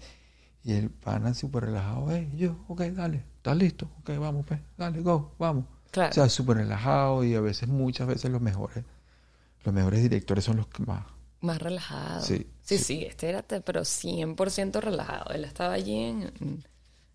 Y 0.62 0.72
el 0.72 0.90
pana 0.90 1.32
súper 1.34 1.64
relajado, 1.64 2.06
hey, 2.10 2.30
yo, 2.36 2.64
ok, 2.68 2.82
dale, 2.82 3.24
¿estás 3.36 3.56
listo? 3.56 3.90
Ok, 4.00 4.10
vamos, 4.18 4.44
pues, 4.46 4.60
dale, 4.76 5.00
go, 5.00 5.34
vamos. 5.38 5.64
Claro. 5.90 6.10
O 6.10 6.14
sea, 6.14 6.28
súper 6.28 6.58
relajado 6.58 7.24
y 7.24 7.34
a 7.34 7.40
veces, 7.40 7.68
muchas 7.68 8.06
veces 8.06 8.30
los 8.30 8.40
mejores, 8.40 8.84
los 9.64 9.74
mejores 9.74 10.02
directores 10.02 10.44
son 10.44 10.58
los 10.58 10.66
que 10.68 10.82
más... 10.84 11.04
Más 11.40 11.60
relajado. 11.60 12.22
Sí, 12.22 12.46
sí, 12.62 12.76
sí. 12.76 12.84
sí, 12.84 13.04
este 13.06 13.30
era 13.30 13.42
pero 13.42 13.80
100% 13.80 14.80
relajado. 14.80 15.32
Él 15.32 15.44
estaba 15.44 15.72
allí 15.72 15.96
en, 15.96 16.64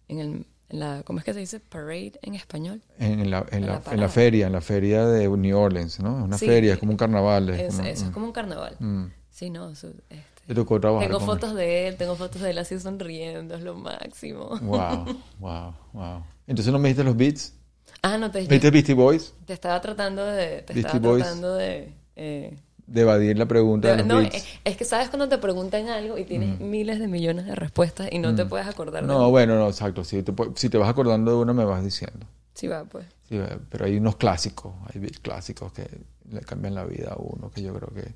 en 0.08 0.20
el, 0.20 0.48
en 0.70 0.80
la, 0.80 1.04
¿cómo 1.04 1.20
es 1.20 1.26
que 1.26 1.34
se 1.34 1.40
dice? 1.40 1.60
Parade 1.60 2.14
en 2.22 2.36
español. 2.36 2.82
En, 3.00 3.30
la, 3.30 3.46
en, 3.52 3.64
En 3.64 3.68
la, 3.68 3.82
la 3.86 3.94
en 3.94 4.00
la 4.00 4.10
feria, 4.10 4.48
en 4.48 4.54
la 4.54 4.62
feria 4.62 5.06
de 5.06 5.28
New 5.30 5.58
Orleans, 5.58 6.00
¿no? 6.00 6.18
Es 6.20 6.24
una 6.26 6.38
Sí, 6.38 6.46
feria, 6.46 6.74
es 6.74 6.80
como 6.80 6.92
un 6.92 6.98
carnaval. 6.98 7.50
Es 7.50 7.60
Es- 7.62 7.76
como- 7.76 7.88
eso 7.88 8.04
es 8.04 8.10
mm. 8.10 8.14
como 8.14 8.26
un 8.26 8.32
carnaval. 8.32 8.76
Mm. 8.80 9.06
Sí, 9.30 9.50
no, 9.50 9.70
eso, 9.70 9.90
este, 10.10 10.24
Te 10.48 10.56
tocó 10.56 10.80
trabajar 10.80 11.08
Tengo 11.08 11.20
fotos 11.20 11.54
de 11.56 11.88
él, 11.88 11.98
tengo 11.98 12.16
fotos 12.16 12.42
de 12.42 12.52
él 12.52 12.58
así 12.58 12.80
sonriendo, 12.80 13.56
es 13.56 13.62
lo 13.64 13.76
máximo. 13.76 14.58
Wow, 14.62 15.06
wow, 15.40 15.74
wow. 15.94 16.24
Entonces 16.48 16.72
no 16.72 16.80
me 16.80 16.90
dijiste 16.90 17.04
los 17.04 17.18
beats. 17.18 17.54
Ah, 18.02 18.18
no 18.18 18.30
te 18.32 18.42
¿Viste 18.46 18.70
Beastie 18.72 18.94
Boys? 18.94 19.34
Te 19.46 19.54
estaba 19.54 19.82
tratando 19.82 20.24
de. 20.26 20.62
Te 20.62 20.74
Beastie 20.74 20.80
estaba 20.82 21.00
Boys. 21.00 21.24
tratando 21.24 21.56
de. 21.56 21.94
eh, 22.16 22.58
De 22.88 23.02
evadir 23.02 23.38
la 23.38 23.48
pregunta 23.48 23.96
de, 23.96 24.04
no, 24.04 24.20
es, 24.20 24.46
es 24.64 24.78
que 24.78 24.86
sabes 24.86 25.10
cuando 25.10 25.28
te 25.28 25.40
preguntan 25.40 25.90
algo 25.90 26.20
y 26.20 26.24
tienes 26.24 26.60
miles 26.60 27.00
de 27.00 27.08
millones 27.08 27.46
de 27.46 27.56
respuestas 27.56 28.10
y 28.12 28.20
no 28.20 28.36
te 28.36 28.46
puedes 28.46 28.68
acordar 28.68 29.02
de 29.02 29.08
Mm. 29.08 29.18
No, 29.18 29.32
bueno, 29.32 29.56
no, 29.58 29.68
exacto. 29.68 30.04
Si 30.04 30.22
te, 30.22 30.34
si 30.56 30.70
te 30.70 30.78
vas 30.78 30.90
acordando 30.90 31.32
de 31.32 31.38
uno, 31.38 31.54
me 31.54 31.66
vas 31.66 31.84
diciendo. 31.84 32.28
Sí, 32.54 32.68
va, 32.68 32.84
pues. 32.86 33.06
Sí, 33.28 33.38
eh, 33.38 33.58
pero 33.70 33.86
hay 33.86 33.98
unos 33.98 34.18
clásicos, 34.18 34.74
hay 34.94 35.02
beats 35.02 35.20
clásicos 35.20 35.74
que 35.74 35.88
le 36.32 36.42
cambian 36.42 36.76
la 36.76 36.86
vida 36.86 37.14
a 37.14 37.18
uno, 37.18 37.50
que 37.50 37.62
yo 37.62 37.74
creo 37.74 37.90
que... 37.94 38.14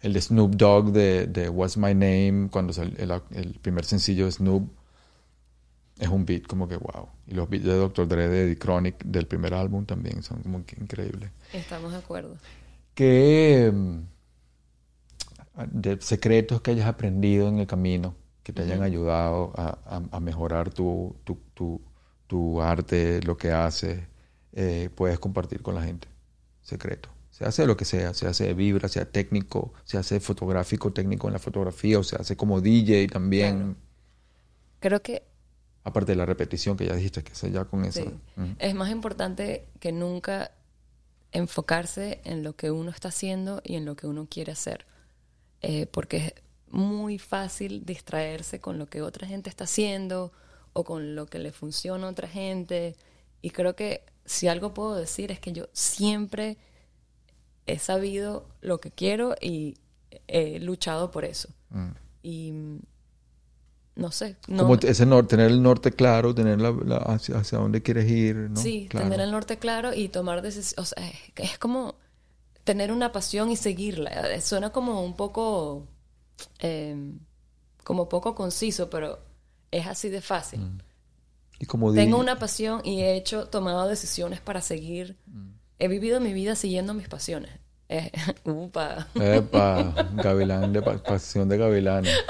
El 0.00 0.12
de 0.12 0.20
Snoop 0.20 0.54
Dogg 0.56 0.92
de, 0.92 1.26
de 1.26 1.48
What's 1.48 1.76
My 1.76 1.94
Name, 1.94 2.48
cuando 2.50 2.72
salió 2.72 2.94
el, 2.98 3.22
el 3.34 3.58
primer 3.60 3.84
sencillo 3.84 4.26
de 4.26 4.32
Snoop, 4.32 4.70
es 5.98 6.08
un 6.08 6.26
beat 6.26 6.42
como 6.46 6.68
que 6.68 6.76
wow. 6.76 7.08
Y 7.26 7.34
los 7.34 7.48
beats 7.48 7.64
de 7.64 7.74
Dr. 7.74 8.06
Dre 8.06 8.28
de 8.28 8.54
The 8.54 8.58
Chronic 8.58 9.02
del 9.04 9.26
primer 9.26 9.54
álbum 9.54 9.86
también 9.86 10.22
son 10.22 10.42
como 10.42 10.64
que 10.66 10.76
increíbles. 10.80 11.30
Estamos 11.52 11.92
de 11.92 11.98
acuerdo. 11.98 12.36
¿Qué 12.96 13.70
mm, 13.72 13.98
de 15.70 16.00
secretos 16.00 16.60
que 16.60 16.70
hayas 16.72 16.86
aprendido 16.86 17.48
en 17.48 17.58
el 17.58 17.66
camino 17.66 18.14
que 18.42 18.52
te 18.52 18.62
hayan 18.62 18.82
ayudado 18.82 19.52
a, 19.56 19.78
a- 19.86 20.02
a 20.16 20.20
mejorar 20.20 20.70
tu, 20.72 21.16
tu, 21.24 21.38
tu- 21.54 21.80
tu 22.26 22.60
arte, 22.62 23.20
lo 23.22 23.36
que 23.36 23.52
haces, 23.52 24.00
eh, 24.52 24.88
puedes 24.94 25.18
compartir 25.18 25.62
con 25.62 25.74
la 25.74 25.82
gente? 25.82 26.08
Secreto. 26.62 27.08
Se 27.30 27.44
hace 27.44 27.66
lo 27.66 27.76
que 27.76 27.84
sea, 27.84 28.14
se 28.14 28.26
hace 28.26 28.44
de 28.46 28.54
vibra, 28.54 28.88
sea 28.88 29.04
técnico, 29.10 29.74
se 29.84 29.98
hace 29.98 30.20
fotográfico, 30.20 30.92
técnico 30.92 31.26
en 31.26 31.34
la 31.34 31.38
fotografía, 31.38 31.98
o 31.98 32.02
se 32.02 32.16
hace 32.16 32.36
como 32.36 32.60
DJ 32.62 33.08
también, 33.12 33.56
Claro. 33.58 33.76
Creo 34.80 35.02
que 35.02 35.22
aparte 35.84 36.12
de 36.12 36.16
la 36.16 36.26
repetición 36.26 36.76
que 36.76 36.86
ya 36.86 36.94
dijiste, 36.94 37.22
que 37.22 37.34
se 37.34 37.50
ya 37.50 37.64
con 37.66 37.84
eso. 37.84 38.02
Ujú. 38.04 38.54
es 38.58 38.74
más 38.74 38.90
importante 38.90 39.66
que 39.80 39.92
nunca 39.92 40.52
enfocarse 41.36 42.20
en 42.24 42.42
lo 42.42 42.56
que 42.56 42.70
uno 42.70 42.90
está 42.90 43.08
haciendo 43.08 43.60
y 43.64 43.76
en 43.76 43.84
lo 43.84 43.94
que 43.94 44.06
uno 44.06 44.26
quiere 44.28 44.52
hacer. 44.52 44.86
eh, 45.62 45.86
porque 45.86 46.16
es 46.18 46.34
muy 46.68 47.18
fácil 47.18 47.84
distraerse 47.86 48.60
con 48.60 48.78
lo 48.78 48.86
que 48.86 49.00
otra 49.02 49.26
gente 49.26 49.48
está 49.50 49.64
haciendo 49.64 50.32
o 50.74 50.84
con 50.84 51.14
lo 51.14 51.26
que 51.26 51.38
le 51.38 51.50
funciona 51.52 52.06
a 52.06 52.10
otra 52.10 52.28
gente. 52.28 52.94
Y 53.42 53.50
creo 53.50 53.74
que 53.74 54.02
si 54.26 54.48
algo 54.48 54.74
puedo 54.74 54.94
decir 54.94 55.32
es 55.32 55.40
que 55.40 55.52
yo 55.52 55.68
siempre 55.72 56.58
he 57.66 57.78
sabido 57.78 58.46
lo 58.60 58.78
que 58.80 58.90
quiero 58.90 59.34
y 59.40 59.76
he 60.28 60.60
luchado 60.60 61.10
por 61.10 61.24
eso. 61.24 61.48
Y 62.22 62.52
mm, 62.52 62.80
no 63.96 64.12
sé. 64.12 64.36
No, 64.46 64.62
Como 64.64 64.74
ese 64.76 65.04
norte, 65.06 65.36
tener 65.36 65.50
el 65.50 65.62
norte 65.62 65.90
claro, 65.92 66.34
tener 66.34 66.60
la, 66.60 66.70
la- 66.70 66.96
hacia, 66.98 67.38
hacia 67.38 67.58
dónde 67.58 67.82
quieres 67.82 68.08
ir, 68.10 68.36
¿no? 68.36 68.56
Sí, 68.60 68.86
Claro. 68.90 69.08
tener 69.08 69.20
el 69.24 69.30
norte 69.32 69.58
claro 69.58 69.92
y 69.94 70.08
tomar 70.08 70.42
decisiones. 70.42 70.78
O 70.78 70.84
sea, 70.84 71.08
es, 71.36 71.58
como 71.58 71.94
tener 72.64 72.92
una 72.92 73.10
pasión 73.12 73.50
y 73.50 73.56
seguirla. 73.56 74.10
Eh, 74.34 74.40
Suena 74.40 74.70
como 74.70 75.02
un 75.04 75.16
poco. 75.16 75.86
eh, 76.60 76.94
como 77.84 78.08
poco 78.08 78.34
conciso, 78.34 78.90
pero 78.90 79.18
es 79.70 79.86
así 79.86 80.08
de 80.10 80.20
fácil. 80.20 80.60
Y 81.58 81.64
como 81.66 81.90
di- 81.92 81.98
Tengo 81.98 82.18
una 82.18 82.38
pasión 82.38 82.80
y 82.84 83.00
he 83.02 83.16
hecho, 83.16 83.46
tomado 83.48 83.88
decisiones 83.88 84.40
para 84.40 84.60
seguir. 84.60 85.16
He 85.78 85.88
vivido 85.88 86.20
mi 86.20 86.32
vida 86.32 86.54
siguiendo 86.56 86.92
mis 86.94 87.08
pasiones. 87.08 87.50
Eh, 87.88 88.10
upa. 88.44 89.06
Epa, 89.14 89.94
gavilán 90.14 90.72
de 90.72 90.82
pa- 90.82 91.02
pasión 91.02 91.48
de 91.48 91.56
gavilanes. 91.58 92.12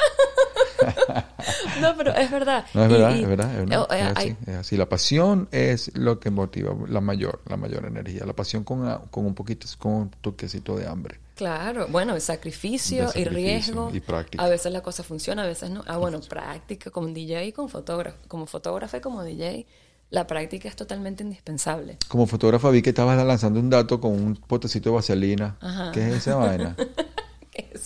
No, 1.80 1.94
pero 1.96 2.14
es 2.14 2.30
verdad. 2.30 2.64
No, 2.74 2.84
es 2.84 2.88
verdad, 2.90 3.14
y- 3.16 3.22
es 3.22 3.28
verdad, 3.28 3.50
es 3.52 3.58
verdad. 3.68 3.86
eh, 3.90 4.00
es, 4.00 4.16
así, 4.16 4.36
es 4.46 4.54
así. 4.56 4.76
La 4.76 4.88
pasión 4.88 5.48
es 5.52 5.90
lo 5.96 6.18
que 6.20 6.30
motiva 6.30 6.74
la 6.88 7.00
mayor, 7.00 7.40
la 7.46 7.56
mayor 7.56 7.84
energía. 7.86 8.24
La 8.24 8.32
pasión 8.34 8.64
con, 8.64 8.86
a- 8.88 9.00
con 9.10 9.26
un 9.26 9.34
poquito, 9.34 9.66
con 9.78 9.92
un 9.92 10.10
toquecito 10.20 10.76
de 10.76 10.86
hambre. 10.86 11.20
Claro, 11.34 11.86
bueno, 11.90 12.14
el 12.14 12.20
sacrificio, 12.22 13.10
y 13.14 13.24
riesgo. 13.24 13.90
y 13.92 14.00
práctica. 14.00 14.42
A 14.42 14.48
veces 14.48 14.72
la 14.72 14.80
cosa 14.80 15.02
funciona, 15.02 15.42
a 15.42 15.46
veces 15.46 15.68
no. 15.70 15.82
Ah, 15.86 15.98
bueno, 15.98 16.20
práctica 16.20 16.90
como 16.90 17.08
DJ 17.08 17.44
y 17.46 17.52
con 17.52 17.68
fotógrafo. 17.68 18.16
Como 18.26 18.46
fotógrafo 18.46 18.96
y 18.96 19.00
como 19.00 19.22
DJ, 19.22 19.66
la 20.08 20.26
práctica 20.26 20.68
es 20.68 20.76
totalmente 20.76 21.22
indispensable. 21.24 21.98
Como 22.08 22.26
fotógrafa 22.26 22.70
vi 22.70 22.80
que 22.80 22.90
estabas 22.90 23.22
lanzando 23.26 23.60
un 23.60 23.68
dato 23.68 24.00
con 24.00 24.12
un 24.12 24.36
potecito 24.36 24.88
de 24.90 24.94
vaselina. 24.96 25.56
Ajá. 25.60 25.90
¿Qué 25.92 26.08
es 26.08 26.14
esa 26.16 26.36
vaina? 26.36 26.74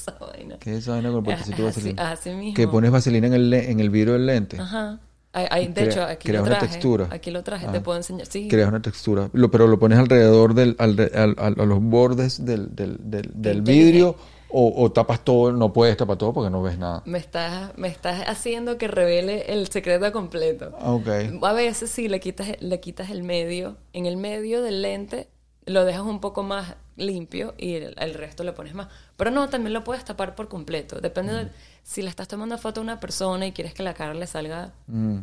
¿Qué 0.04 0.10
es 0.12 0.16
esa 0.18 0.26
vaina? 0.32 0.56
¿Qué 0.58 0.70
es 0.72 0.78
esa 0.78 0.90
vaina 0.92 1.08
con 1.10 1.18
el 1.18 1.24
potecito 1.24 1.62
de 1.62 1.68
Así- 1.68 1.80
vaselina? 1.80 2.10
así 2.10 2.30
mismo. 2.30 2.54
Que 2.54 2.68
pones 2.68 2.90
vaselina 2.90 3.26
en 3.26 3.34
el, 3.34 3.52
en 3.54 3.80
el 3.80 3.90
vidrio 3.90 4.14
del 4.14 4.26
lente. 4.26 4.58
Ajá. 4.60 4.98
De 5.32 5.72
Crea- 5.72 5.84
hecho, 5.84 6.02
aquí 6.02 6.28
creas 6.28 6.42
lo 6.42 6.48
una 6.50 6.58
traje. 6.58 6.72
textura. 6.74 7.08
Aquí 7.10 7.30
lo 7.30 7.44
traje, 7.44 7.66
Ah. 7.68 7.72
te 7.72 7.80
puedo 7.80 7.96
enseñar. 7.96 8.26
Sí. 8.26 8.48
Creas 8.48 8.68
una 8.68 8.82
textura. 8.82 9.30
Lo, 9.32 9.48
pero 9.50 9.68
lo 9.68 9.78
pones 9.78 9.98
alrededor 9.98 10.54
del, 10.54 10.74
al- 10.78 10.98
al- 11.14 11.36
a 11.38 11.64
los 11.66 11.80
bordes 11.80 12.44
del, 12.44 12.74
del, 12.74 12.96
del, 12.98 13.30
del 13.34 13.58
Inteligente. 13.58 13.70
vidrio 13.72 14.16
o, 14.48 14.82
o 14.82 14.90
tapas 14.90 15.24
todo, 15.24 15.52
no 15.52 15.72
puedes 15.72 15.96
tapar 15.96 16.16
todo 16.16 16.32
porque 16.32 16.50
no 16.50 16.60
ves 16.62 16.76
nada. 16.78 17.04
Me 17.06 17.18
estás, 17.18 17.70
me 17.78 17.86
estás 17.86 18.24
haciendo 18.26 18.76
que 18.76 18.88
revele 18.88 19.52
el 19.52 19.68
secreto 19.68 20.10
completo. 20.10 20.72
Ah, 20.80 20.90
Ok. 20.94 21.06
A 21.42 21.52
veces 21.52 21.90
sí 21.90 22.08
le 22.08 22.18
quitas, 22.18 22.48
le 22.60 22.80
quitas 22.80 23.10
el 23.10 23.22
medio. 23.22 23.76
En 23.92 24.06
el 24.06 24.16
medio 24.16 24.62
del 24.62 24.82
lente 24.82 25.28
lo 25.66 25.84
dejas 25.84 26.02
un 26.02 26.20
poco 26.20 26.42
más 26.42 26.74
limpio 26.96 27.54
y 27.58 27.74
el, 27.74 27.94
el 27.98 28.14
resto 28.14 28.44
le 28.44 28.52
pones 28.52 28.74
más. 28.74 28.88
Pero 29.16 29.30
no, 29.30 29.48
también 29.48 29.72
lo 29.72 29.84
puedes 29.84 30.04
tapar 30.04 30.34
por 30.34 30.48
completo. 30.48 31.00
Depende 31.00 31.32
de 31.32 31.48
si 31.82 32.02
le 32.02 32.08
estás 32.08 32.28
tomando 32.28 32.56
foto 32.58 32.80
a 32.80 32.82
una 32.82 33.00
persona 33.00 33.46
y 33.46 33.52
quieres 33.52 33.72
que 33.74 33.82
la 33.82 33.94
cara 33.94 34.14
le 34.14 34.26
salga 34.26 34.72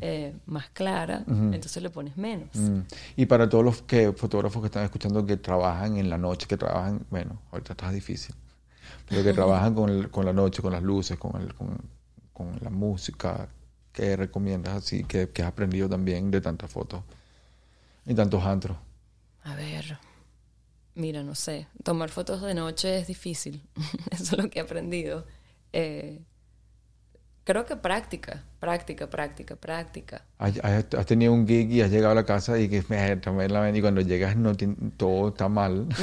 eh, 0.02 0.36
más 0.46 0.70
clara, 0.70 1.24
entonces 1.28 1.82
le 1.84 1.90
pones 1.90 2.18
menos. 2.18 2.50
Mm. 2.54 2.80
Y 3.16 3.26
para 3.26 3.48
todos 3.50 3.64
los 3.64 3.82
que, 3.84 4.12
fotógrafos 4.14 4.62
que 4.62 4.68
están 4.68 4.84
escuchando 4.84 5.26
que 5.26 5.38
trabajan 5.38 5.98
en 5.98 6.10
la 6.10 6.18
noche, 6.18 6.48
que 6.48 6.58
trabajan, 6.58 7.06
bueno, 7.10 7.40
ahorita 7.52 7.74
está 7.74 7.92
difícil, 7.92 8.36
pero 9.08 9.24
que 9.24 9.34
trabajan 9.34 9.76
con, 9.76 9.90
el- 9.90 10.10
con 10.10 10.26
la 10.26 10.34
noche, 10.34 10.62
con 10.62 10.72
las 10.74 10.84
luces, 10.84 11.18
con, 11.18 11.40
el, 11.42 11.54
con, 11.54 11.78
con 12.34 12.58
la 12.62 12.70
música, 12.70 13.48
¿qué 13.92 14.16
recomiendas 14.16 14.76
así, 14.76 15.04
que, 15.04 15.30
que 15.30 15.42
has 15.44 15.50
aprendido 15.50 15.88
también 15.90 16.32
de 16.32 16.42
tantas 16.42 16.72
fotos 16.72 17.02
y 18.06 18.14
tantos 18.14 18.44
antros? 18.44 18.78
A 19.44 19.56
ver, 19.56 19.98
mira, 20.98 21.24
no 21.24 21.36
sé, 21.36 21.68
tomar 21.84 22.10
fotos 22.10 22.41
de 22.41 22.54
noche 22.54 23.00
es 23.00 23.08
difícil. 23.08 23.62
Eso 24.12 24.36
es 24.36 24.43
lo 24.43 24.50
que 24.50 24.60
he 24.60 24.62
aprendido. 24.62 25.26
Eh, 25.74 26.20
creo 27.43 27.66
que 27.66 27.76
práctica, 27.78 28.43
práctica, 28.60 29.10
práctica, 29.10 29.56
práctica. 29.56 30.26
Has, 30.38 30.54
has- 30.64 31.06
tenido 31.06 31.32
un 31.34 31.48
gig 31.48 31.72
y 31.72 31.82
has 31.82 31.89
llegado 31.91 32.12
a 32.12 32.16
la 32.16 32.26
casa 32.26 32.60
y 32.60 32.68
que 32.68 32.84
me 32.89 33.16
tomé 33.18 33.48
la 33.48 33.70
y 33.76 33.82
cuando 33.82 34.02
llegas 34.02 34.36
no 34.36 34.54
todo 34.98 35.30
está 35.30 35.48
mal. 35.48 35.88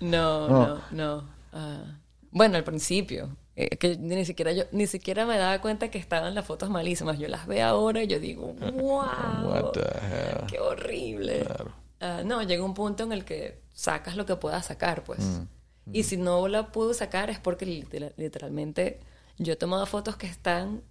No, 0.00 0.48
no, 0.48 0.80
no. 0.90 1.24
Ah, 1.52 1.98
bueno, 2.30 2.56
al 2.56 2.64
principio. 2.64 3.36
eh, 3.54 3.76
que 3.78 3.96
ni 3.96 4.24
siquiera 4.26 4.52
yo, 4.52 4.64
ni 4.72 4.86
siquiera 4.86 5.24
me 5.24 5.38
daba 5.38 5.60
cuenta 5.62 5.90
que 5.90 5.96
estaban 5.98 6.34
las 6.34 6.44
fotos 6.44 6.68
malísimas. 6.68 7.18
Yo 7.18 7.28
las 7.28 7.46
veo 7.46 7.66
ahora 7.66 8.02
y 8.02 8.06
yo 8.06 8.18
digo, 8.20 8.52
wow, 8.74 9.72
qué 10.48 10.58
horrible. 10.60 11.44
Claro. 11.46 11.72
Ah, 12.00 12.22
no, 12.24 12.42
llega 12.42 12.62
un 12.64 12.74
punto 12.74 13.04
en 13.04 13.12
el 13.12 13.24
que 13.24 13.60
sacas 13.72 14.16
lo 14.16 14.26
que 14.26 14.36
puedas 14.36 14.66
sacar, 14.66 15.02
pues. 15.04 15.20
Mm, 15.20 15.46
Y 15.92 16.02
si 16.02 16.16
no 16.16 16.48
la 16.48 16.72
puedo 16.72 16.92
sacar 16.94 17.30
es 17.30 17.38
porque 17.38 17.64
literal- 17.66 18.12
literalmente 18.16 19.00
yo 19.38 19.52
he 19.52 19.56
tomado 19.56 19.86
fotos 19.86 20.16
que 20.16 20.26
están 20.26 20.82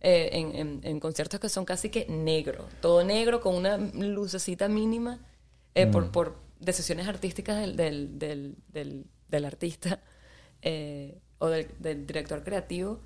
eh, 0.00 0.30
en, 0.32 0.54
en- 0.54 0.80
en 0.84 1.00
conciertos 1.00 1.40
que 1.40 1.48
son 1.48 1.64
casi 1.64 1.88
que 1.88 2.06
negro, 2.08 2.66
todo 2.82 3.02
negro 3.04 3.40
con 3.40 3.54
una 3.54 3.78
lucecita 3.78 4.68
mínima 4.68 5.18
eh, 5.74 5.86
Mm. 5.86 5.90
por, 5.90 6.12
por 6.12 6.36
decisiones 6.60 7.08
artísticas 7.08 7.58
del, 7.58 7.76
del, 7.76 8.18
del, 8.18 9.06
del- 9.28 9.44
artista 9.46 10.00
eh, 10.62 11.18
o 11.38 11.48
del 11.48 12.06
director 12.06 12.44
creativo. 12.44 13.00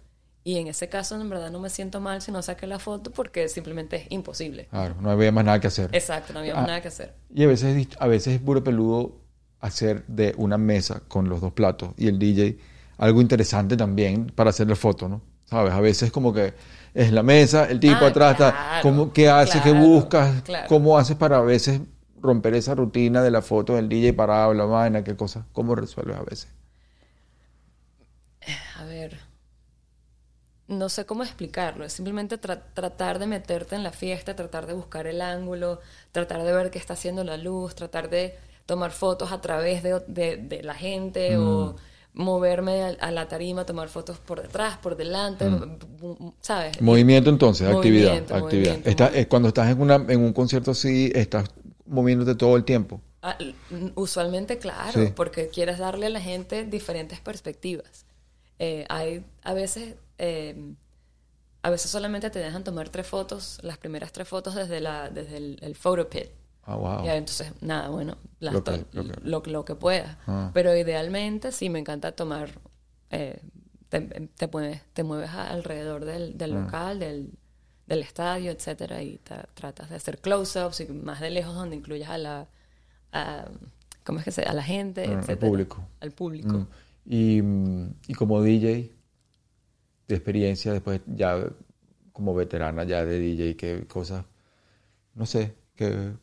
Y 0.49 0.57
en 0.57 0.67
ese 0.67 0.89
caso, 0.89 1.21
en 1.21 1.29
verdad, 1.29 1.51
no 1.51 1.61
me 1.61 1.69
siento 1.69 2.01
mal 2.01 2.23
si 2.23 2.33
no 2.33 2.41
saqué 2.41 2.67
la 2.67 2.79
foto 2.79 3.11
porque 3.11 3.51
simplemente 3.51 3.97
es 3.97 4.07
imposible. 4.09 4.65
Claro, 4.71 4.95
no 4.99 5.11
había 5.11 5.31
más 5.31 5.45
nada 5.45 5.61
que 5.61 5.67
hacer. 5.67 5.91
Exacto, 5.93 6.33
no 6.33 6.39
había 6.39 6.59
Ah. 6.59 6.63
nada 6.67 6.81
que 6.81 6.89
hacer. 6.89 7.15
Y 7.35 7.45
a 7.45 7.47
veces, 7.49 7.87
a 8.01 8.07
veces 8.07 8.37
es 8.37 8.41
puro 8.41 8.65
peludo 8.65 9.21
hacer 9.61 10.07
de 10.07 10.33
una 10.39 10.57
mesa 10.57 11.03
con 11.07 11.29
los 11.29 11.43
dos 11.43 11.53
platos 11.53 11.91
y 11.99 12.07
el 12.09 12.19
DJ 12.19 12.57
algo 12.97 13.21
interesante 13.21 13.77
también 13.77 14.33
para 14.35 14.49
hacer 14.49 14.67
la 14.69 14.75
foto, 14.77 15.07
¿no? 15.07 15.21
¿Sabes? 15.45 15.75
A 15.75 15.81
veces 15.83 16.11
como 16.11 16.33
que 16.33 16.55
es 16.95 17.13
la 17.13 17.23
mesa, 17.23 17.67
el 17.67 17.79
tipo 17.79 17.97
Ah, 18.07 18.09
atrás 18.09 18.33
está, 18.33 18.79
¿cómo, 18.81 19.13
¿qué 19.13 19.29
haces? 19.29 19.61
¿Qué 19.61 19.73
claro, 19.73 19.85
buscas? 19.87 20.43
claro. 20.45 20.67
¿Cómo 20.67 20.97
haces 20.97 21.17
para 21.17 21.37
a 21.37 21.43
veces 21.43 21.83
romper 22.23 22.55
esa 22.55 22.75
rutina 22.75 23.23
de 23.23 23.31
la 23.31 23.43
foto 23.43 23.75
del 23.75 23.91
DJ 23.91 24.15
parado, 24.15 24.55
la 24.55 24.65
vaina, 24.65 25.05
qué 25.05 25.15
cosa? 25.15 25.45
¿Cómo 25.53 25.75
resuelves 25.75 26.17
a 26.17 26.23
veces? 26.23 26.49
A 28.79 28.85
ver, 28.85 29.19
no 30.69 30.89
sé 30.89 31.05
cómo 31.07 31.23
explicarlo, 31.25 31.85
es 31.85 31.93
simplemente 31.95 32.41
tra- 32.41 32.63
tratar 32.75 33.19
de 33.19 33.27
meterte 33.27 33.75
en 33.75 33.83
la 33.83 33.91
fiesta, 33.93 34.37
tratar 34.37 34.67
de 34.67 34.75
buscar 34.75 35.07
el 35.07 35.21
ángulo, 35.23 35.81
tratar 36.13 36.43
de 36.45 36.53
ver 36.53 36.71
qué 36.71 36.79
está 36.79 36.93
haciendo 36.93 37.25
la 37.25 37.37
luz, 37.37 37.75
tratar 37.75 38.09
de 38.11 38.37
tomar 38.67 38.91
fotos 38.93 39.33
a 39.33 39.41
través 39.41 39.83
de, 39.83 40.01
de- 40.07 40.37
de 40.37 40.63
la 40.63 40.75
gente 40.75 41.37
o 41.39 41.75
moverme 42.13 42.83
a, 42.83 42.89
a 43.01 43.11
la 43.11 43.29
tarima, 43.29 43.65
tomar 43.65 43.89
fotos 43.89 44.19
por 44.19 44.43
detrás, 44.43 44.77
por 44.79 44.97
delante, 44.97 45.47
bu- 45.49 46.35
¿sabes? 46.41 46.81
Movimiento 46.83 47.31
entonces, 47.31 47.67
actividad. 47.69 48.09
Movimiento, 48.11 48.35
actividad. 48.35 48.79
Está- 48.85 49.11
cuando 49.29 49.49
estás 49.49 49.71
en, 49.71 49.81
una, 49.81 49.95
en 49.97 50.21
un 50.21 50.33
concierto 50.33 50.73
así, 50.73 51.11
estás 51.15 51.49
moviéndote 51.87 52.35
todo 52.35 52.57
el 52.57 52.65
tiempo. 52.65 53.01
Ah, 53.23 53.37
usualmente, 53.95 54.59
claro, 54.59 54.93
Sí. 55.07 55.13
porque 55.15 55.49
quieres 55.49 55.79
darle 55.79 56.07
a 56.07 56.11
la 56.11 56.21
gente 56.21 56.65
diferentes 56.65 57.21
perspectivas. 57.21 58.05
Eh, 58.59 58.85
hay 58.89 59.25
a 59.43 59.55
veces, 59.55 59.95
eh, 60.19 60.75
a 61.63 61.71
veces 61.71 61.91
solamente 61.91 62.31
te 62.31 62.39
dejan 62.39 62.65
tomar 62.65 62.89
tres 62.89 63.07
fotos, 63.07 63.59
las 63.63 63.79
primeras 63.79 64.13
tres 64.13 64.29
fotos 64.29 64.55
desde 64.55 64.81
la, 64.81 65.11
desde 65.11 65.37
el, 65.37 65.59
el 65.61 65.75
photo 65.75 66.09
pit. 66.09 66.27
Ah, 66.65 66.77
wow. 66.77 67.05
Ya, 67.05 67.17
entonces, 67.17 67.53
nada, 67.63 67.89
bueno, 67.89 68.17
las 68.41 68.53
Lo 68.55 68.63
que- 68.65 68.85
lo 68.93 69.03
que- 69.05 69.21
lo, 69.23 69.43
lo 69.45 69.65
que 69.65 69.75
pueda. 69.75 70.19
Ah. 70.27 70.51
Pero 70.55 70.77
idealmente 70.77 71.51
sí 71.51 71.71
me 71.71 71.79
encanta 71.79 72.13
tomar, 72.13 72.51
eh, 73.11 73.41
te, 73.89 74.01
te, 74.03 74.47
mueves, 74.49 74.83
te 74.93 75.03
mueves 75.03 75.31
alrededor 75.31 76.05
del, 76.05 76.37
del 76.37 76.53
Ah. 76.57 76.61
local, 76.61 76.99
del, 76.99 77.33
del 77.87 78.03
estadio, 78.03 78.51
etcétera, 78.51 79.03
y 79.03 79.17
ta- 79.19 79.49
tratas 79.55 79.89
de 79.89 79.97
hacer 79.97 80.19
close-ups 80.21 80.81
y 80.81 80.87
más 80.93 81.21
de 81.21 81.31
lejos 81.31 81.55
donde 81.55 81.75
incluyas 81.77 82.11
a 82.11 82.19
la, 82.19 82.49
a, 83.13 83.47
¿cómo 84.05 84.19
es 84.19 84.25
que 84.27 84.31
se 84.33 84.43
A 84.43 84.53
la 84.53 84.63
gente, 84.63 85.07
Ah, 85.07 85.25
al 85.27 85.39
público. 85.39 85.83
Al 86.01 86.13
público. 86.13 86.53
Mm. 86.53 86.67
Y, 87.07 87.43
mm, 87.43 87.95
y 88.09 88.15
como 88.15 88.43
DJ, 88.43 88.93
de 90.09 90.15
experiencia, 90.17 90.73
después 90.73 91.01
ya 91.07 91.49
como 92.13 92.35
veterana 92.35 92.85
ya 92.85 93.05
de 93.05 93.19
DJ, 93.21 93.57
qué 93.57 93.87
cosas, 93.87 94.25
no 95.15 95.27
sé, 95.27 95.55
qué, 95.77 96.15